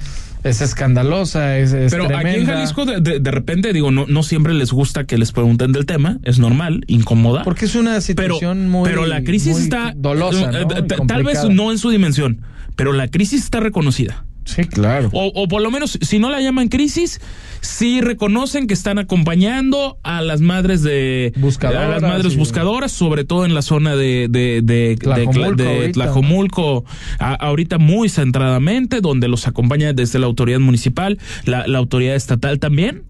es 0.47 0.61
escandalosa, 0.61 1.59
es, 1.59 1.73
es 1.73 1.91
Pero 1.93 2.05
aquí 2.05 2.29
en. 2.29 2.47
Jalisco 2.47 2.85
de, 2.85 3.01
de- 3.01 3.21
de 3.21 3.31
repente 3.31 3.73
digo 3.73 3.91
no 3.91 4.07
no 4.07 4.23
siempre 4.23 4.55
les 4.55 4.73
gusta 4.73 5.05
que 5.05 5.19
les 5.19 5.33
pregunten 5.33 5.73
del 5.73 5.87
tema, 5.87 6.19
es 6.23 6.39
normal, 6.39 6.85
incomoda. 6.87 7.43
Porque 7.43 7.65
es 7.67 7.75
una 7.75 7.93
pero 7.93 8.01
situación 8.03 8.69
muy 8.69 8.89
pero 8.89 9.07
la 9.07 9.23
crisis 9.23 9.53
muy 9.53 9.63
está 9.63 9.93
dolosa, 9.97 10.51
¿no? 10.53 10.59
eh, 10.61 10.83
t- 10.83 10.97
tal 11.07 11.25
vez 11.25 11.45
no 11.51 11.73
en 11.73 11.79
su 11.79 11.91
dimensión, 11.91 12.41
pero 12.77 12.93
la 12.93 13.09
crisis 13.09 13.43
está 13.45 13.61
reconocida. 13.61 14.25
Sí, 14.47 14.65
claro. 14.65 15.11
O, 15.13 15.31
o 15.35 15.47
por 15.49 15.61
lo 15.61 15.71
menos, 15.71 15.99
si 16.01 16.19
no 16.19 16.31
la 16.31 16.41
llaman 16.41 16.69
crisis, 16.69 17.21
sí 17.61 18.01
reconocen 18.01 18.67
que 18.67 18.75
están 18.75 18.99
acompañando 18.99 19.99
a 20.03 20.23
las 20.23 20.41
madres 20.41 20.83
de 20.83 21.33
Buscadoras 21.37 21.83
a 21.85 21.89
las 21.89 22.03
madres 22.03 22.37
buscadoras, 22.37 22.93
sobre 22.93 23.25
todo 23.25 23.45
en 23.45 23.55
la 23.55 23.61
zona 23.63 23.95
de, 23.97 24.29
de, 24.31 24.63
de, 24.63 24.91
de- 24.91 24.97
Tlajomulco 24.97 25.63
de 25.63 25.69
ahorita. 25.69 25.93
Tlajomulco, 25.93 26.85
a- 27.19 27.35
ahorita 27.35 27.77
muy 27.79 28.09
centradamente, 28.09 29.01
donde 29.01 29.29
los 29.29 29.47
acompaña 29.47 29.93
desde 29.93 30.19
la 30.19 30.27
autoridad 30.27 30.61
municipal, 30.61 31.19
la, 31.45 31.67
la 31.67 31.79
autoridad 31.79 32.15
estatal 32.15 32.59
también. 32.61 33.03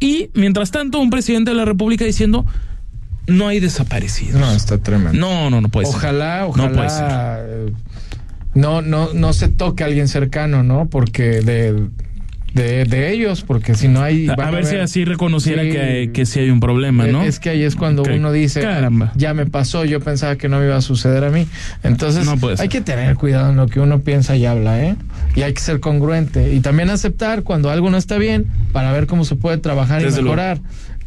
Y 0.00 0.30
mientras 0.34 0.70
tanto, 0.72 0.98
un 0.98 1.10
presidente 1.10 1.50
de 1.52 1.56
la 1.56 1.64
República 1.66 2.04
diciendo 2.04 2.44
no 3.26 3.48
hay 3.48 3.60
desaparecidos. 3.60 4.40
No, 4.40 4.52
está 4.52 4.78
tremendo. 4.78 5.18
No, 5.18 5.50
no, 5.50 5.60
no 5.60 5.68
puede 5.68 5.86
ser. 5.86 5.96
ojalá, 5.96 6.48
No 6.56 6.72
puede 6.72 6.88
ser. 6.90 7.72
No, 8.56 8.82
no, 8.82 9.12
no 9.14 9.32
se 9.32 9.48
toque 9.48 9.84
a 9.84 9.86
alguien 9.86 10.08
cercano, 10.08 10.62
¿no? 10.62 10.86
Porque 10.88 11.40
de, 11.42 11.86
de, 12.54 12.84
de 12.86 13.12
ellos, 13.12 13.42
porque 13.42 13.74
si 13.74 13.86
no 13.86 14.00
hay. 14.02 14.28
A, 14.28 14.50
ver 14.50 14.64
si 14.64 14.76
así 14.76 15.04
reconociera 15.04 15.62
Sí. 15.62 15.70
que, 15.70 16.10
que 16.14 16.24
sí 16.24 16.40
hay 16.40 16.48
un 16.50 16.58
problema, 16.60 17.06
¿no? 17.06 17.22
Es 17.22 17.38
que 17.38 17.50
ahí 17.50 17.62
es 17.62 17.76
cuando 17.76 18.02
uno 18.02 18.32
dice, 18.32 18.62
Caramba. 18.62 19.12
ya 19.14 19.34
me 19.34 19.44
pasó, 19.44 19.84
yo 19.84 20.00
pensaba 20.00 20.36
que 20.36 20.48
no 20.48 20.58
me 20.58 20.64
iba 20.64 20.76
a 20.76 20.80
suceder 20.80 21.22
a 21.24 21.30
mí. 21.30 21.46
Entonces, 21.82 22.24
No 22.24 22.36
hay 22.58 22.68
que 22.68 22.80
tener 22.80 23.14
cuidado 23.16 23.50
en 23.50 23.56
lo 23.56 23.66
que 23.66 23.78
uno 23.78 24.00
piensa 24.00 24.36
y 24.36 24.46
habla, 24.46 24.82
¿eh? 24.82 24.96
Y 25.34 25.42
hay 25.42 25.52
que 25.52 25.60
ser 25.60 25.80
congruente. 25.80 26.54
Y 26.54 26.60
también 26.60 26.88
aceptar 26.88 27.42
cuando 27.42 27.70
algo 27.70 27.90
no 27.90 27.98
está 27.98 28.16
bien 28.16 28.46
para 28.72 28.90
ver 28.90 29.06
cómo 29.06 29.24
se 29.26 29.36
puede 29.36 29.58
trabajar 29.58 30.02
Desde 30.02 30.20
y 30.20 30.24
mejorar. 30.24 30.60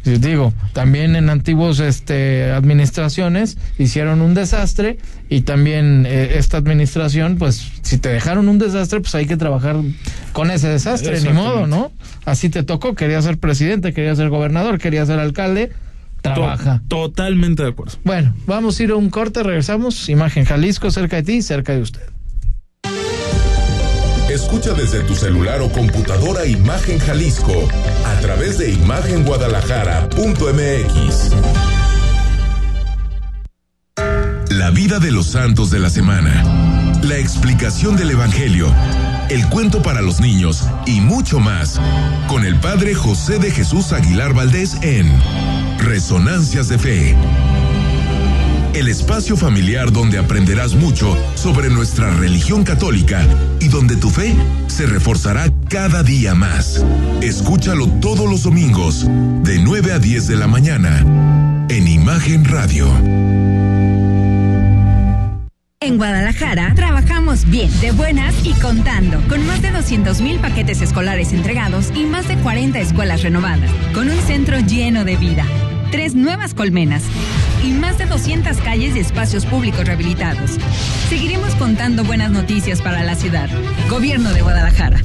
Digo, 0.04 0.52
también 0.72 1.14
en 1.16 1.28
antiguos 1.30 1.78
este, 1.80 2.50
administraciones 2.52 3.58
hicieron 3.78 4.20
un 4.22 4.34
desastre 4.34 4.98
y 5.28 5.42
también 5.42 6.06
eh, 6.06 6.38
esta 6.38 6.56
administración, 6.56 7.36
pues 7.36 7.70
si 7.82 7.98
te 7.98 8.08
dejaron 8.08 8.48
un 8.48 8.58
desastre, 8.58 9.00
pues 9.00 9.14
hay 9.14 9.26
que 9.26 9.36
trabajar 9.36 9.76
con 10.32 10.50
ese 10.50 10.68
desastre, 10.68 11.20
ni 11.20 11.28
modo, 11.34 11.66
¿no? 11.66 11.92
Así 12.24 12.48
te 12.48 12.62
tocó, 12.62 12.94
querías 12.94 13.24
ser 13.24 13.38
presidente, 13.38 13.92
querías 13.92 14.16
ser 14.16 14.28
gobernador, 14.30 14.78
querías 14.78 15.06
ser 15.08 15.18
alcalde, 15.18 15.70
trabaja. 16.22 16.82
To- 16.88 17.10
totalmente 17.10 17.62
de 17.62 17.68
acuerdo. 17.70 17.94
Bueno, 18.04 18.34
vamos 18.46 18.78
a 18.78 18.82
ir 18.82 18.90
a 18.90 18.96
un 18.96 19.10
corte, 19.10 19.42
regresamos. 19.42 20.08
Imagen 20.08 20.44
Jalisco, 20.44 20.90
cerca 20.90 21.16
de 21.16 21.22
ti, 21.24 21.42
cerca 21.42 21.72
de 21.74 21.80
usted. 21.82 22.02
Escucha 24.50 24.74
desde 24.74 25.04
tu 25.04 25.14
celular 25.14 25.62
o 25.62 25.70
computadora 25.70 26.44
Imagen 26.44 26.98
Jalisco 26.98 27.68
a 28.04 28.18
través 28.18 28.58
de 28.58 28.72
imagenguadalajara.mx. 28.72 31.30
La 34.50 34.72
vida 34.72 34.98
de 34.98 35.12
los 35.12 35.28
santos 35.28 35.70
de 35.70 35.78
la 35.78 35.88
semana, 35.88 36.42
la 37.04 37.16
explicación 37.16 37.96
del 37.96 38.10
Evangelio, 38.10 38.74
el 39.28 39.48
cuento 39.50 39.82
para 39.82 40.02
los 40.02 40.18
niños 40.18 40.66
y 40.84 41.00
mucho 41.00 41.38
más 41.38 41.80
con 42.26 42.44
el 42.44 42.56
Padre 42.56 42.96
José 42.96 43.38
de 43.38 43.52
Jesús 43.52 43.92
Aguilar 43.92 44.34
Valdés 44.34 44.78
en 44.82 45.08
Resonancias 45.78 46.66
de 46.66 46.76
Fe. 46.76 47.16
El 48.72 48.86
espacio 48.86 49.36
familiar 49.36 49.90
donde 49.90 50.18
aprenderás 50.18 50.74
mucho 50.74 51.16
sobre 51.34 51.70
nuestra 51.70 52.10
religión 52.10 52.62
católica 52.62 53.26
y 53.58 53.66
donde 53.66 53.96
tu 53.96 54.10
fe 54.10 54.34
se 54.68 54.86
reforzará 54.86 55.52
cada 55.68 56.04
día 56.04 56.34
más. 56.36 56.84
Escúchalo 57.20 57.88
todos 58.00 58.30
los 58.30 58.44
domingos, 58.44 59.06
de 59.42 59.58
9 59.58 59.92
a 59.92 59.98
10 59.98 60.28
de 60.28 60.36
la 60.36 60.46
mañana, 60.46 61.00
en 61.68 61.88
Imagen 61.88 62.44
Radio. 62.44 62.86
En 65.82 65.96
Guadalajara 65.96 66.72
trabajamos 66.76 67.46
bien, 67.46 67.70
de 67.80 67.90
buenas 67.90 68.34
y 68.44 68.52
contando, 68.52 69.20
con 69.28 69.44
más 69.46 69.62
de 69.62 69.72
200 69.72 70.20
mil 70.20 70.38
paquetes 70.38 70.80
escolares 70.80 71.32
entregados 71.32 71.90
y 71.94 72.04
más 72.04 72.28
de 72.28 72.36
40 72.36 72.78
escuelas 72.78 73.22
renovadas, 73.22 73.70
con 73.94 74.08
un 74.08 74.20
centro 74.22 74.60
lleno 74.60 75.04
de 75.04 75.16
vida, 75.16 75.44
tres 75.90 76.14
nuevas 76.14 76.54
colmenas 76.54 77.02
y 77.62 77.72
más 77.72 77.98
de 77.98 78.06
200 78.06 78.56
calles 78.58 78.96
y 78.96 79.00
espacios 79.00 79.46
públicos 79.46 79.84
rehabilitados. 79.84 80.52
Seguiremos 81.08 81.54
contando 81.56 82.04
buenas 82.04 82.30
noticias 82.30 82.80
para 82.80 83.04
la 83.04 83.14
ciudad. 83.14 83.48
Gobierno 83.88 84.32
de 84.32 84.42
Guadalajara. 84.42 85.02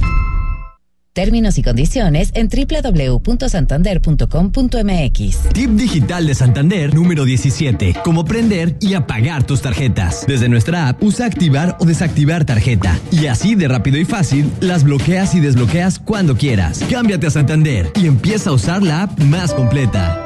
Términos 1.16 1.56
y 1.56 1.62
condiciones 1.62 2.30
en 2.34 2.50
www.santander.com.mx. 2.50 5.38
Tip 5.54 5.70
digital 5.70 6.26
de 6.26 6.34
Santander 6.34 6.94
número 6.94 7.24
17. 7.24 7.94
Cómo 8.04 8.26
prender 8.26 8.76
y 8.80 8.92
apagar 8.92 9.44
tus 9.44 9.62
tarjetas. 9.62 10.26
Desde 10.26 10.50
nuestra 10.50 10.88
app, 10.88 11.02
usa 11.02 11.24
activar 11.24 11.78
o 11.80 11.86
desactivar 11.86 12.44
tarjeta. 12.44 13.00
Y 13.10 13.28
así 13.28 13.54
de 13.54 13.66
rápido 13.66 13.96
y 13.96 14.04
fácil, 14.04 14.52
las 14.60 14.84
bloqueas 14.84 15.34
y 15.34 15.40
desbloqueas 15.40 15.98
cuando 15.98 16.36
quieras. 16.36 16.84
Cámbiate 16.90 17.28
a 17.28 17.30
Santander 17.30 17.90
y 17.94 18.08
empieza 18.08 18.50
a 18.50 18.52
usar 18.52 18.82
la 18.82 19.04
app 19.04 19.18
más 19.20 19.54
completa. 19.54 20.25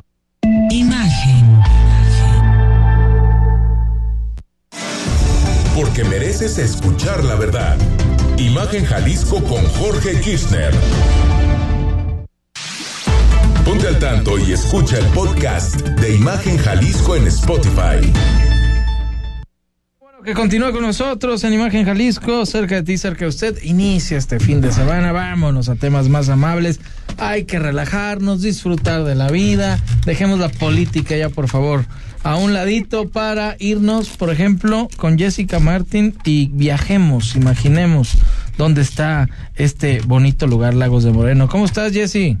Mereces 6.31 6.57
escuchar 6.59 7.25
la 7.25 7.35
verdad. 7.35 7.77
Imagen 8.37 8.85
Jalisco 8.85 9.43
con 9.43 9.65
Jorge 9.65 10.17
Kirchner. 10.21 10.73
Ponte 13.65 13.87
al 13.87 13.99
tanto 13.99 14.39
y 14.39 14.53
escucha 14.53 14.97
el 14.97 15.05
podcast 15.07 15.75
de 15.75 16.15
Imagen 16.15 16.57
Jalisco 16.57 17.17
en 17.17 17.27
Spotify. 17.27 18.13
que 20.23 20.33
continúa 20.33 20.71
con 20.71 20.83
nosotros 20.83 21.43
en 21.43 21.53
Imagen 21.53 21.83
Jalisco, 21.83 22.45
cerca 22.45 22.75
de 22.75 22.83
ti, 22.83 22.97
cerca 22.97 23.25
de 23.25 23.29
usted. 23.29 23.61
Inicia 23.63 24.17
este 24.17 24.39
fin 24.39 24.61
de 24.61 24.71
semana, 24.71 25.11
vámonos 25.11 25.67
a 25.67 25.75
temas 25.75 26.07
más 26.07 26.29
amables. 26.29 26.79
Hay 27.17 27.43
que 27.43 27.59
relajarnos, 27.59 28.41
disfrutar 28.41 29.03
de 29.03 29.15
la 29.15 29.29
vida. 29.29 29.79
Dejemos 30.05 30.39
la 30.39 30.47
política 30.47 31.17
ya, 31.17 31.27
por 31.27 31.49
favor, 31.49 31.85
a 32.23 32.35
un 32.35 32.53
ladito 32.53 33.09
para 33.09 33.55
irnos, 33.59 34.09
por 34.09 34.29
ejemplo, 34.29 34.87
con 34.97 35.17
Jessica 35.17 35.59
Martin 35.59 36.15
y 36.23 36.49
viajemos, 36.53 37.35
imaginemos 37.35 38.17
dónde 38.57 38.81
está 38.81 39.27
este 39.55 40.01
bonito 40.01 40.47
lugar, 40.47 40.73
Lagos 40.73 41.03
de 41.03 41.11
Moreno. 41.11 41.47
¿Cómo 41.47 41.65
estás, 41.65 41.93
Jessy? 41.93 42.37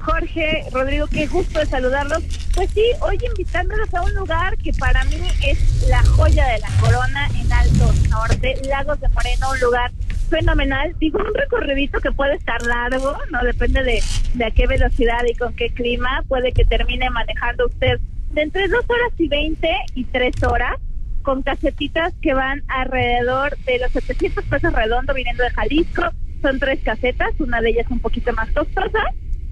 Jorge, 0.00 0.64
Rodrigo, 0.70 1.06
qué 1.08 1.26
gusto 1.26 1.58
de 1.58 1.66
saludarlos. 1.66 2.22
Pues 2.54 2.70
sí, 2.70 2.84
hoy 3.00 3.18
invitándolos 3.28 3.92
a 3.92 4.02
un 4.02 4.14
lugar 4.14 4.56
que 4.58 4.72
para 4.74 5.02
mí 5.06 5.16
es 5.44 5.88
la 5.88 6.02
joya 6.04 6.46
de 6.46 6.58
la 6.60 6.68
corona 6.80 7.28
en 7.34 7.52
Alto 7.52 7.92
Norte, 8.10 8.54
Lagos 8.68 9.00
de 9.00 9.08
Moreno, 9.08 9.50
un 9.50 9.60
lugar 9.60 9.90
fenomenal. 10.30 10.94
Digo, 11.00 11.18
un 11.18 11.34
recorridito 11.34 11.98
que 12.00 12.12
puede 12.12 12.36
estar 12.36 12.62
largo, 12.62 13.16
no 13.32 13.42
depende 13.42 13.82
de, 13.82 14.02
de 14.34 14.44
a 14.44 14.50
qué 14.52 14.68
velocidad 14.68 15.24
y 15.28 15.34
con 15.34 15.54
qué 15.54 15.70
clima, 15.70 16.22
puede 16.28 16.52
que 16.52 16.64
termine 16.64 17.10
manejando 17.10 17.66
usted 17.66 17.98
de 18.32 18.42
entre 18.42 18.68
dos 18.68 18.84
horas 18.88 19.12
y 19.18 19.28
veinte 19.28 19.70
y 19.94 20.04
tres 20.04 20.34
horas 20.42 20.76
con 21.22 21.42
casetitas 21.42 22.14
que 22.22 22.34
van 22.34 22.62
alrededor 22.68 23.56
de 23.58 23.78
los 23.80 23.90
700 23.92 24.44
pesos 24.44 24.72
redondo 24.72 25.14
viniendo 25.14 25.42
de 25.42 25.50
Jalisco. 25.50 26.02
Son 26.42 26.58
tres 26.58 26.80
casetas, 26.84 27.30
una 27.40 27.60
de 27.60 27.70
ellas 27.70 27.86
un 27.90 28.00
poquito 28.00 28.32
más 28.32 28.50
costosa 28.52 29.02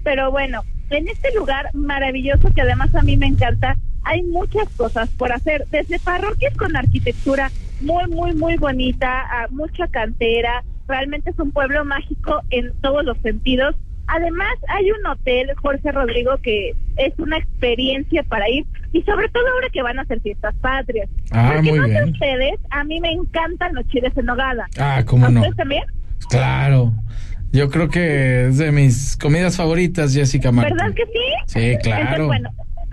pero 0.05 0.29
bueno, 0.29 0.61
en 0.91 1.07
este 1.09 1.33
lugar 1.33 1.71
maravilloso 1.73 2.51
que 2.53 2.61
además 2.61 2.93
a 2.93 3.01
mí 3.01 3.17
me 3.17 3.25
encanta, 3.25 3.75
hay 4.03 4.21
muchas 4.21 4.69
cosas 4.77 5.09
por 5.09 5.33
hacer, 5.33 5.65
desde 5.71 5.99
parroquias 5.99 6.55
con 6.55 6.77
arquitectura 6.77 7.51
muy, 7.81 8.07
muy, 8.07 8.35
muy 8.35 8.55
bonita, 8.55 9.21
a 9.21 9.47
mucha 9.49 9.87
cantera, 9.87 10.63
realmente 10.87 11.31
es 11.31 11.39
un 11.39 11.51
pueblo 11.51 11.83
mágico 11.83 12.39
en 12.51 12.71
todos 12.81 13.03
los 13.03 13.17
sentidos. 13.17 13.75
Además, 14.07 14.53
hay 14.67 14.91
un 14.91 15.05
hotel, 15.07 15.51
Jorge 15.61 15.91
Rodrigo, 15.91 16.37
que 16.43 16.75
es 16.97 17.13
una 17.17 17.37
experiencia 17.37 18.23
para 18.23 18.49
ir 18.49 18.65
y 18.93 19.01
sobre 19.03 19.29
todo 19.29 19.43
ahora 19.53 19.69
que 19.69 19.81
van 19.81 19.97
a 19.99 20.03
hacer 20.03 20.21
fiestas 20.21 20.53
patrias. 20.61 21.09
Ah, 21.31 21.51
Porque 21.55 21.69
muy 21.69 21.79
no 21.79 21.85
sé 21.87 21.91
bien. 21.91 22.09
ustedes, 22.09 22.59
a 22.69 22.83
mí 22.83 22.99
me 22.99 23.11
encantan 23.11 23.73
los 23.73 23.87
chiles 23.87 24.15
en 24.15 24.25
nogada. 24.25 24.67
Ah, 24.77 25.03
cómo 25.05 25.25
¿A 25.25 25.29
no. 25.29 25.39
ustedes 25.41 25.57
también? 25.57 25.83
Claro. 26.29 26.93
Yo 27.51 27.69
creo 27.69 27.89
que 27.89 28.47
es 28.47 28.57
de 28.57 28.71
mis 28.71 29.17
comidas 29.17 29.57
favoritas, 29.57 30.13
Jessica 30.13 30.51
Martin. 30.51 30.75
¿Verdad 30.77 30.93
que 30.93 31.05
sí? 31.05 31.33
Sí, 31.47 31.77
claro. 31.81 32.01
Entonces, 32.01 32.27
bueno, 32.27 32.49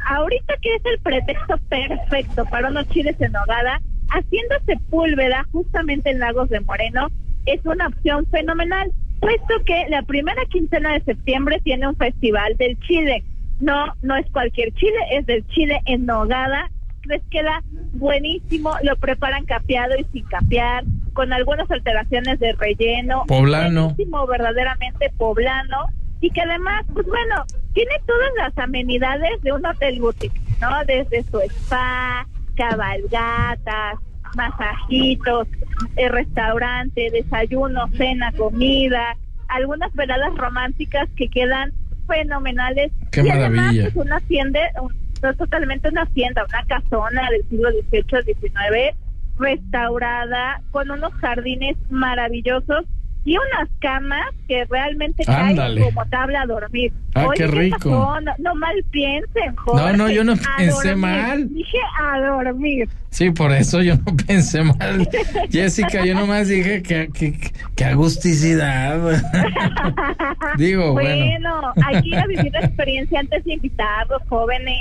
ahorita 0.06 0.54
que 0.62 0.74
es 0.76 0.82
el 0.86 0.98
pretexto 1.00 1.58
perfecto 1.68 2.44
para 2.46 2.68
unos 2.68 2.88
chiles 2.88 3.20
en 3.20 3.32
nogada, 3.32 3.80
haciendo 4.10 4.54
Sepúlveda 4.66 5.46
justamente 5.52 6.10
en 6.10 6.20
Lagos 6.20 6.48
de 6.48 6.60
Moreno 6.60 7.08
es 7.46 7.60
una 7.64 7.88
opción 7.88 8.24
fenomenal, 8.30 8.92
puesto 9.22 9.54
que 9.64 9.86
la 9.88 10.02
primera 10.02 10.44
quincena 10.46 10.94
de 10.94 11.00
septiembre 11.02 11.60
tiene 11.62 11.86
un 11.86 11.96
festival 11.96 12.56
del 12.56 12.78
chile. 12.80 13.22
No, 13.60 13.94
no 14.02 14.16
es 14.16 14.28
cualquier 14.32 14.74
chile, 14.74 14.98
es 15.12 15.24
del 15.26 15.46
chile 15.46 15.80
en 15.86 16.04
nogada. 16.06 16.68
Les 17.04 17.22
queda 17.30 17.62
buenísimo, 17.92 18.72
lo 18.82 18.96
preparan 18.96 19.44
capeado 19.44 19.94
y 19.96 20.04
sin 20.12 20.24
capear, 20.24 20.82
con 21.12 21.32
algunas 21.32 21.70
alteraciones 21.70 22.40
de 22.40 22.52
relleno. 22.54 23.24
Poblano. 23.28 23.90
Buenísimo, 23.90 24.26
verdaderamente 24.26 25.10
poblano. 25.16 25.86
Y 26.20 26.30
que 26.30 26.40
además, 26.40 26.84
pues 26.92 27.06
bueno, 27.06 27.44
tiene 27.74 27.94
todas 28.06 28.30
las 28.36 28.58
amenidades 28.58 29.40
de 29.42 29.52
un 29.52 29.64
hotel 29.64 30.00
boutique, 30.00 30.40
¿no? 30.60 30.84
Desde 30.84 31.22
su 31.22 31.40
spa, 31.40 32.26
cabalgatas, 32.56 33.98
masajitos, 34.36 35.48
eh, 35.96 36.08
restaurante, 36.08 37.10
desayuno, 37.12 37.88
cena, 37.96 38.32
comida, 38.32 39.16
algunas 39.48 39.92
veladas 39.94 40.34
románticas 40.36 41.08
que 41.16 41.28
quedan 41.28 41.72
fenomenales. 42.06 42.92
Qué 43.10 43.22
y 43.22 43.30
además, 43.30 43.50
maravilla. 43.56 43.90
pues 43.92 44.06
una 44.06 44.16
hacienda, 44.16 44.60
un- 44.80 44.94
no 45.22 45.30
es 45.30 45.36
totalmente 45.36 45.88
una 45.88 46.02
hacienda, 46.02 46.44
una 46.48 46.64
casona 46.66 47.28
del 47.30 47.48
siglo 47.48 47.68
XVIII, 47.70 48.34
XIX, 48.34 48.96
restaurada, 49.38 50.60
con 50.70 50.90
unos 50.90 51.12
jardines 51.14 51.76
maravillosos 51.90 52.84
y 53.24 53.36
unas 53.36 53.68
camas 53.80 54.26
que 54.48 54.64
realmente 54.64 55.24
caen 55.24 55.50
Ándale. 55.50 55.82
como 55.82 56.04
tabla 56.06 56.42
a 56.42 56.46
dormir. 56.46 56.92
Ah, 57.14 57.26
Oye, 57.26 57.36
qué 57.36 57.46
rico. 57.46 57.76
pasó? 57.78 58.20
No, 58.20 58.32
no 58.38 58.54
mal 58.56 58.74
piensen, 58.90 59.54
Jorge. 59.56 59.96
no, 59.96 60.10
yo 60.10 60.24
no 60.24 60.32
A 60.32 60.56
pensé 60.56 60.88
dormir. 60.88 60.96
mal. 60.96 61.48
Dije 61.54 61.78
a 62.00 62.20
dormir. 62.20 62.88
Sí, 63.10 63.30
por 63.30 63.52
eso 63.52 63.80
yo 63.82 63.94
no 63.96 64.16
pensé 64.26 64.62
mal. 64.64 65.08
Jessica, 65.50 66.04
yo 66.04 66.14
nomás 66.14 66.48
dije 66.48 66.82
que, 66.82 67.10
que, 67.12 67.38
que 67.76 67.84
agusticidad. 67.84 68.98
Digo, 70.56 70.92
bueno. 70.92 71.08
bueno, 71.26 71.72
hay 71.86 72.02
que 72.02 72.08
ir 72.08 72.16
a 72.16 72.26
vivir 72.26 72.52
la 72.52 72.60
experiencia 72.60 73.20
antes 73.20 73.44
de 73.44 73.54
invitarlos, 73.54 74.22
jóvenes. 74.28 74.78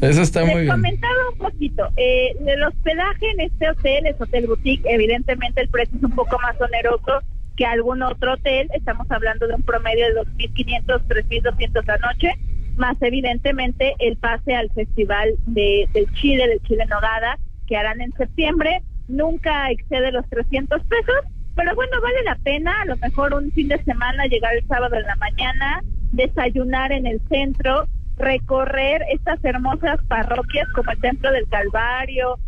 Eso 0.00 0.22
está 0.22 0.40
Les 0.42 0.52
muy 0.52 0.62
bien. 0.62 0.72
comentaba 0.74 1.14
un 1.32 1.38
poquito. 1.38 1.88
Eh, 1.96 2.32
el 2.46 2.62
hospedaje 2.64 3.30
en 3.32 3.40
este 3.40 3.70
hotel 3.70 4.06
es 4.06 4.20
Hotel 4.20 4.46
Boutique. 4.46 4.82
Evidentemente, 4.88 5.60
el 5.60 5.68
precio 5.68 5.96
es 5.96 6.02
un 6.02 6.10
poco 6.12 6.38
más 6.40 6.60
oneroso 6.60 7.20
que 7.62 7.66
algún 7.66 8.02
otro 8.02 8.32
hotel. 8.32 8.68
Estamos 8.74 9.08
hablando 9.08 9.46
de 9.46 9.54
un 9.54 9.62
promedio 9.62 10.04
de 10.06 10.20
2.500, 10.22 10.84
3.200 11.06 11.86
la 11.86 11.96
noche. 11.98 12.32
Más 12.76 12.96
evidentemente 13.00 13.94
el 14.00 14.16
pase 14.16 14.56
al 14.56 14.68
Festival 14.70 15.34
de, 15.46 15.88
del 15.92 16.12
Chile, 16.14 16.48
del 16.48 16.60
Chile 16.62 16.84
Nogada, 16.86 17.38
que 17.68 17.76
harán 17.76 18.00
en 18.00 18.12
septiembre. 18.14 18.82
Nunca 19.06 19.70
excede 19.70 20.10
los 20.10 20.28
300 20.28 20.82
pesos. 20.86 21.14
Pero 21.54 21.72
bueno, 21.76 22.00
vale 22.02 22.24
la 22.24 22.34
pena. 22.42 22.82
A 22.82 22.86
lo 22.86 22.96
mejor 22.96 23.32
un 23.32 23.52
fin 23.52 23.68
de 23.68 23.80
semana, 23.84 24.26
llegar 24.26 24.54
el 24.56 24.66
sábado 24.66 24.96
en 24.96 25.06
la 25.06 25.14
mañana, 25.16 25.82
desayunar 26.10 26.90
en 26.90 27.06
el 27.06 27.20
centro, 27.28 27.86
recorrer 28.16 29.02
estas 29.12 29.38
hermosas 29.44 30.00
parroquias 30.08 30.66
como 30.74 30.90
el 30.90 31.00
Templo 31.00 31.30
del 31.30 31.48
Calvario, 31.48 32.40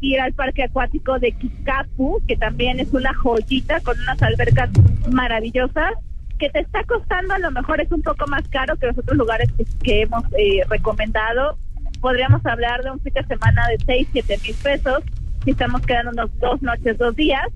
ir 0.00 0.20
al 0.20 0.32
parque 0.32 0.64
acuático 0.64 1.18
de 1.18 1.32
Kikapu, 1.32 2.22
que 2.26 2.36
también 2.36 2.80
es 2.80 2.92
una 2.92 3.12
joyita 3.14 3.80
con 3.80 3.98
unas 4.00 4.22
albercas 4.22 4.70
maravillosas, 5.10 5.94
que 6.38 6.50
te 6.50 6.60
está 6.60 6.84
costando 6.84 7.34
a 7.34 7.38
lo 7.38 7.50
mejor 7.50 7.80
es 7.80 7.90
un 7.92 8.02
poco 8.02 8.26
más 8.26 8.46
caro 8.48 8.76
que 8.76 8.86
los 8.86 8.98
otros 8.98 9.16
lugares 9.16 9.48
que, 9.82 10.02
hemos 10.02 10.24
eh, 10.36 10.62
recomendado. 10.68 11.56
Podríamos 12.00 12.44
hablar 12.44 12.82
de 12.82 12.90
un 12.90 13.00
fin 13.00 13.14
de 13.14 13.24
semana 13.24 13.66
de 13.68 13.78
6, 13.84 14.08
7 14.12 14.38
mil 14.42 14.54
pesos, 14.62 15.02
si 15.44 15.52
estamos 15.52 15.82
quedando 15.82 16.10
unos 16.10 16.38
dos 16.40 16.60
noches, 16.62 16.98
dos 16.98 17.14
días. 17.16 17.46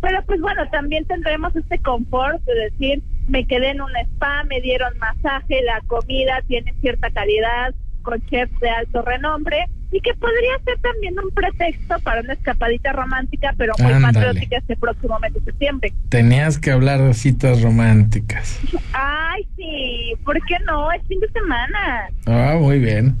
Pero 0.00 0.22
pues 0.26 0.40
bueno, 0.40 0.62
también 0.70 1.04
tendremos 1.06 1.54
este 1.56 1.78
confort 1.80 2.42
de 2.44 2.54
decir, 2.54 3.02
me 3.26 3.46
quedé 3.46 3.70
en 3.70 3.80
un 3.80 3.94
spa, 3.96 4.44
me 4.44 4.60
dieron 4.60 4.96
masaje, 4.98 5.60
la 5.62 5.80
comida 5.88 6.40
tiene 6.46 6.72
cierta 6.80 7.10
calidad, 7.10 7.74
con 8.02 8.24
chefs 8.26 8.58
de 8.60 8.70
alto 8.70 9.02
renombre 9.02 9.66
y 9.90 10.00
que 10.00 10.12
podría 10.14 10.58
ser 10.64 10.78
también 10.80 11.14
un 11.18 11.30
pretexto 11.30 11.98
para 12.00 12.20
una 12.20 12.34
escapadita 12.34 12.92
romántica, 12.92 13.54
pero 13.56 13.72
muy 13.78 14.00
patriótica 14.02 14.58
este 14.58 14.76
próximo 14.76 15.18
mes 15.20 15.32
de 15.34 15.40
septiembre. 15.40 15.92
Tenías 16.10 16.58
que 16.58 16.70
hablar 16.70 17.00
de 17.00 17.14
citas 17.14 17.62
románticas. 17.62 18.58
Ay, 18.92 19.46
sí, 19.56 20.12
¿por 20.24 20.36
qué 20.46 20.56
no? 20.66 20.92
Es 20.92 21.02
fin 21.06 21.20
de 21.20 21.28
semana. 21.28 22.10
Ah, 22.26 22.56
muy 22.60 22.78
bien. 22.78 23.16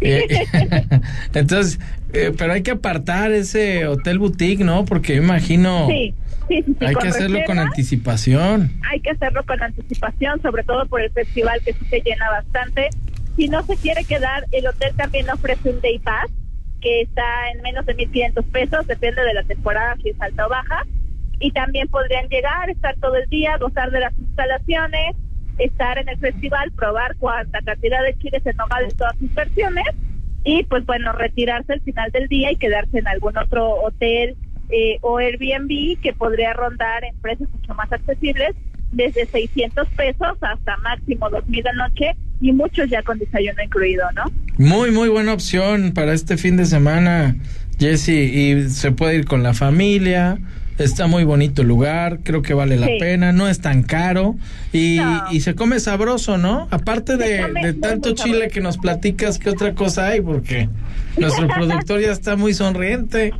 Eh, 0.00 0.26
entonces, 1.34 1.80
eh, 2.12 2.32
pero 2.36 2.52
hay 2.52 2.62
que 2.62 2.72
apartar 2.72 3.32
ese 3.32 3.86
hotel 3.86 4.18
boutique, 4.18 4.64
¿no? 4.64 4.84
Porque 4.84 5.16
yo 5.16 5.22
imagino... 5.22 5.88
Sí. 5.88 6.14
Sí, 6.48 6.62
sí, 6.66 6.76
hay 6.84 6.94
que 6.96 7.08
hacerlo 7.08 7.38
con 7.46 7.58
anticipación. 7.58 8.72
Hay 8.90 9.00
que 9.00 9.10
hacerlo 9.10 9.42
con 9.44 9.62
anticipación, 9.62 10.42
sobre 10.42 10.64
todo 10.64 10.86
por 10.86 11.00
el 11.00 11.10
festival 11.12 11.60
que 11.64 11.72
sí 11.72 11.84
se 11.88 12.00
llena 12.00 12.28
bastante 12.30 12.90
si 13.36 13.48
no 13.48 13.62
se 13.62 13.76
quiere 13.76 14.04
quedar, 14.04 14.44
el 14.50 14.66
hotel 14.66 14.94
también 14.96 15.30
ofrece 15.30 15.70
un 15.70 15.80
day 15.80 15.98
pass 15.98 16.30
que 16.80 17.02
está 17.02 17.50
en 17.54 17.62
menos 17.62 17.86
de 17.86 17.96
1.500 17.96 18.44
pesos, 18.50 18.86
depende 18.86 19.22
de 19.22 19.34
la 19.34 19.44
temporada, 19.44 19.96
si 20.02 20.10
es 20.10 20.20
alta 20.20 20.46
o 20.46 20.48
baja. 20.48 20.84
Y 21.38 21.52
también 21.52 21.88
podrían 21.88 22.28
llegar, 22.28 22.70
estar 22.70 22.96
todo 22.96 23.16
el 23.16 23.28
día, 23.28 23.56
gozar 23.58 23.90
de 23.90 24.00
las 24.00 24.12
instalaciones, 24.18 25.16
estar 25.58 25.98
en 25.98 26.08
el 26.08 26.18
festival, 26.18 26.72
probar 26.72 27.16
cuánta 27.18 27.60
cantidad 27.62 28.02
de 28.02 28.18
chiles 28.18 28.44
en 28.46 28.60
hogar 28.60 28.88
de 28.88 28.94
todas 28.94 29.16
sus 29.18 29.32
versiones 29.32 29.86
y 30.44 30.64
pues 30.64 30.84
bueno, 30.86 31.12
retirarse 31.12 31.72
al 31.72 31.80
final 31.82 32.10
del 32.10 32.28
día 32.28 32.50
y 32.50 32.56
quedarse 32.56 32.98
en 32.98 33.06
algún 33.06 33.36
otro 33.38 33.70
hotel 33.82 34.36
eh, 34.70 34.98
o 35.02 35.18
Airbnb 35.18 36.00
que 36.00 36.12
podría 36.12 36.52
rondar 36.52 37.04
en 37.04 37.16
precios 37.20 37.48
mucho 37.50 37.74
más 37.74 37.92
accesibles, 37.92 38.54
desde 38.92 39.26
600 39.26 39.88
pesos 39.88 40.36
hasta 40.40 40.76
máximo 40.78 41.28
2.000 41.30 41.68
a 41.68 41.72
noche 41.72 42.16
y 42.40 42.52
muchos 42.52 42.88
ya 42.90 43.02
con 43.02 43.18
desayuno 43.18 43.62
incluido, 43.62 44.04
¿no? 44.14 44.24
Muy, 44.58 44.90
muy 44.90 45.08
buena 45.08 45.32
opción 45.32 45.92
para 45.92 46.12
este 46.12 46.36
fin 46.36 46.56
de 46.56 46.66
semana, 46.66 47.36
Jesse, 47.78 48.08
y 48.10 48.68
se 48.68 48.92
puede 48.92 49.16
ir 49.16 49.24
con 49.24 49.42
la 49.42 49.54
familia. 49.54 50.38
Está 50.78 51.06
muy 51.06 51.24
bonito 51.24 51.62
el 51.62 51.68
lugar, 51.68 52.20
creo 52.24 52.42
que 52.42 52.54
vale 52.54 52.76
la 52.76 52.88
pena, 52.98 53.30
no 53.30 53.46
es 53.46 53.60
tan 53.60 53.82
caro 53.82 54.36
y, 54.72 54.98
y 55.30 55.40
se 55.40 55.54
come 55.54 55.78
sabroso, 55.78 56.38
¿no? 56.38 56.66
Aparte 56.70 57.16
de, 57.16 57.74
tanto 57.74 58.14
chile 58.14 58.48
que 58.48 58.60
nos 58.60 58.78
platicas, 58.78 59.38
¿qué 59.38 59.50
otra 59.50 59.74
cosa 59.74 60.08
hay? 60.08 60.22
Porque 60.22 60.68
nuestro 61.18 61.46
productor 61.54 62.00
ya 62.00 62.10
está 62.10 62.36
muy 62.36 62.54
sonriente. 62.54 63.32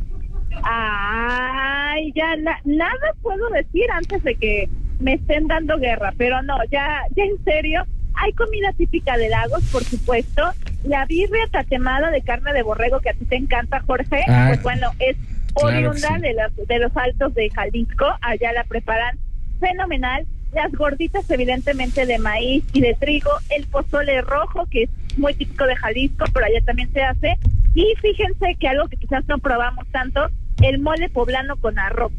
Ay, 0.63 2.13
ya 2.15 2.35
nada 2.63 3.15
puedo 3.21 3.49
decir 3.49 3.85
antes 3.91 4.23
de 4.23 4.35
que 4.35 4.69
me 5.03 5.13
estén 5.13 5.47
dando 5.47 5.77
guerra, 5.77 6.13
pero 6.17 6.41
no, 6.41 6.55
ya, 6.71 7.01
ya 7.15 7.23
en 7.23 7.43
serio, 7.43 7.85
hay 8.15 8.31
comida 8.33 8.71
típica 8.73 9.17
de 9.17 9.29
Lagos, 9.29 9.63
por 9.71 9.83
supuesto. 9.83 10.41
La 10.83 11.05
birria 11.05 11.47
tatemada 11.51 12.09
de 12.09 12.21
carne 12.21 12.53
de 12.53 12.63
borrego 12.63 12.99
que 12.99 13.09
a 13.09 13.13
ti 13.13 13.25
te 13.25 13.35
encanta, 13.35 13.81
Jorge, 13.81 14.23
ah, 14.27 14.45
pues 14.49 14.63
bueno, 14.63 14.91
es 14.99 15.17
oriunda 15.55 16.17
de, 16.19 16.33
los, 16.33 16.67
de 16.67 16.79
los 16.79 16.95
altos 16.95 17.33
de 17.35 17.49
Jalisco. 17.49 18.05
Allá 18.21 18.53
la 18.53 18.63
preparan 18.63 19.17
fenomenal. 19.59 20.25
Las 20.53 20.71
gorditas, 20.71 21.29
evidentemente, 21.31 22.05
de 22.05 22.19
maíz 22.19 22.63
y 22.73 22.81
de 22.81 22.93
trigo. 22.93 23.31
El 23.49 23.65
pozole 23.67 24.21
rojo, 24.21 24.67
que 24.69 24.83
es 24.83 24.89
muy 25.17 25.33
típico 25.33 25.65
de 25.65 25.75
Jalisco, 25.75 26.25
pero 26.33 26.45
allá 26.45 26.63
también 26.65 26.91
se 26.93 27.01
hace. 27.01 27.37
Y 27.73 27.93
fíjense 28.01 28.55
que 28.59 28.67
algo 28.67 28.87
que 28.87 28.97
quizás 28.97 29.23
no 29.27 29.39
probamos 29.39 29.87
tanto, 29.91 30.27
el 30.61 30.79
mole 30.79 31.09
poblano 31.09 31.55
con 31.57 31.79
arroz. 31.79 32.11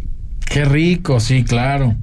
Qué 0.50 0.64
rico, 0.64 1.20
sí, 1.20 1.44
claro. 1.44 1.94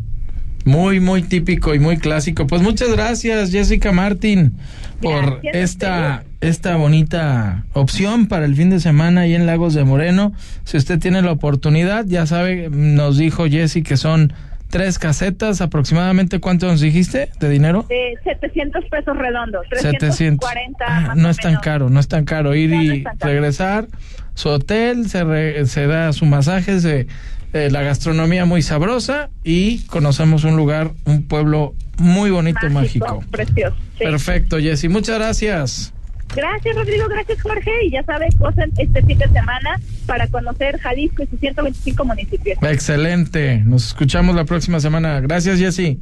Muy, 0.66 1.00
muy 1.00 1.24
típico 1.24 1.74
y 1.74 1.80
muy 1.80 1.98
clásico. 1.98 2.48
Pues 2.48 2.62
muchas 2.62 2.92
gracias, 2.92 3.52
Jessica 3.52 3.92
Martín, 3.92 4.58
por 5.02 5.40
esta, 5.44 6.24
esta 6.40 6.76
bonita 6.76 7.64
opción 7.74 8.28
para 8.28 8.46
el 8.46 8.56
fin 8.56 8.70
de 8.70 8.80
semana 8.80 9.22
ahí 9.22 9.34
en 9.34 9.46
Lagos 9.46 9.74
de 9.74 9.84
Moreno. 9.84 10.34
Si 10.64 10.78
usted 10.78 11.00
tiene 11.00 11.22
la 11.22 11.32
oportunidad, 11.32 12.06
ya 12.06 12.26
sabe, 12.26 12.70
nos 12.70 13.18
dijo 13.18 13.48
Jessy 13.48 13.82
que 13.82 13.98
son 13.98 14.34
tres 14.72 14.98
casetas, 14.98 15.62
aproximadamente 15.62 16.40
cuánto 16.40 16.66
nos 16.68 16.80
dijiste 16.80 17.30
de 17.40 17.50
dinero? 17.50 17.86
De 17.90 18.18
700 18.24 18.86
pesos 18.86 19.18
redondos, 19.18 19.68
340 19.70 20.86
ah, 20.88 21.14
no 21.16 21.30
es 21.30 21.38
tan 21.38 21.58
caro, 21.58 21.90
no 21.90 22.00
es 22.00 22.08
tan 22.08 22.24
caro 22.24 22.56
ir 22.56 22.74
y 22.74 23.04
regresar, 23.20 23.88
su 24.34 24.50
hotel, 24.50 25.10
se, 25.10 25.66
se 25.66 25.88
da 25.88 26.14
su 26.14 26.26
masaje, 26.26 26.80
se 26.80 27.08
eh, 27.54 27.70
la 27.72 27.82
gastronomía 27.82 28.46
muy 28.46 28.62
sabrosa 28.62 29.30
y 29.44 29.80
conocemos 29.86 30.44
un 30.44 30.56
lugar, 30.56 30.92
un 31.06 31.24
pueblo 31.24 31.74
muy 31.98 32.32
bonito, 32.32 32.70
mágico. 32.70 33.24
Precioso. 33.30 33.76
Perfecto, 34.00 34.58
Jessy. 34.58 34.90
Muchas 34.90 35.18
gracias. 35.18 35.94
Gracias, 36.36 36.76
Rodrigo. 36.76 37.08
Gracias, 37.10 37.42
Jorge. 37.42 37.72
Y 37.86 37.92
ya 37.92 38.04
sabes, 38.04 38.36
cosas 38.36 38.70
este 38.78 39.04
fin 39.04 39.18
de 39.18 39.28
semana 39.28 39.80
para 40.06 40.28
conocer 40.28 40.80
Jalisco 40.80 41.24
y 41.24 41.28
sus 41.28 41.40
125 41.40 42.06
municipios. 42.06 42.58
Excelente. 42.62 43.62
Nos 43.66 43.88
escuchamos 43.88 44.36
la 44.36 44.46
próxima 44.46 44.80
semana. 44.80 45.20
Gracias, 45.20 45.60
Jessy. 45.60 46.00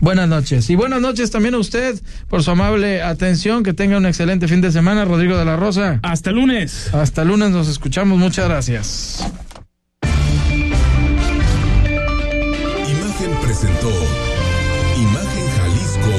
Buenas 0.00 0.28
noches. 0.28 0.68
Y 0.68 0.76
buenas 0.76 1.00
noches 1.00 1.30
también 1.30 1.54
a 1.54 1.58
usted 1.58 1.98
por 2.28 2.42
su 2.42 2.50
amable 2.50 3.02
atención. 3.02 3.62
Que 3.62 3.72
tenga 3.72 3.96
un 3.96 4.06
excelente 4.06 4.48
fin 4.48 4.60
de 4.60 4.70
semana, 4.70 5.04
Rodrigo 5.04 5.36
de 5.36 5.44
la 5.44 5.56
Rosa. 5.56 6.00
Hasta 6.02 6.32
lunes. 6.32 6.92
Hasta 6.94 7.24
lunes 7.24 7.50
nos 7.50 7.68
escuchamos. 7.68 8.18
Muchas 8.18 8.48
gracias. 8.48 9.45
Imagen 13.64 15.48
Jalisco 15.56 16.10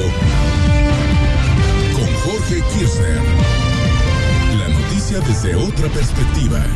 con 1.94 2.08
Jorge 2.24 2.60
Kirchner. 2.72 3.20
La 4.58 4.68
noticia 4.68 5.20
desde 5.20 5.54
otra 5.54 5.88
perspectiva. 5.88 6.66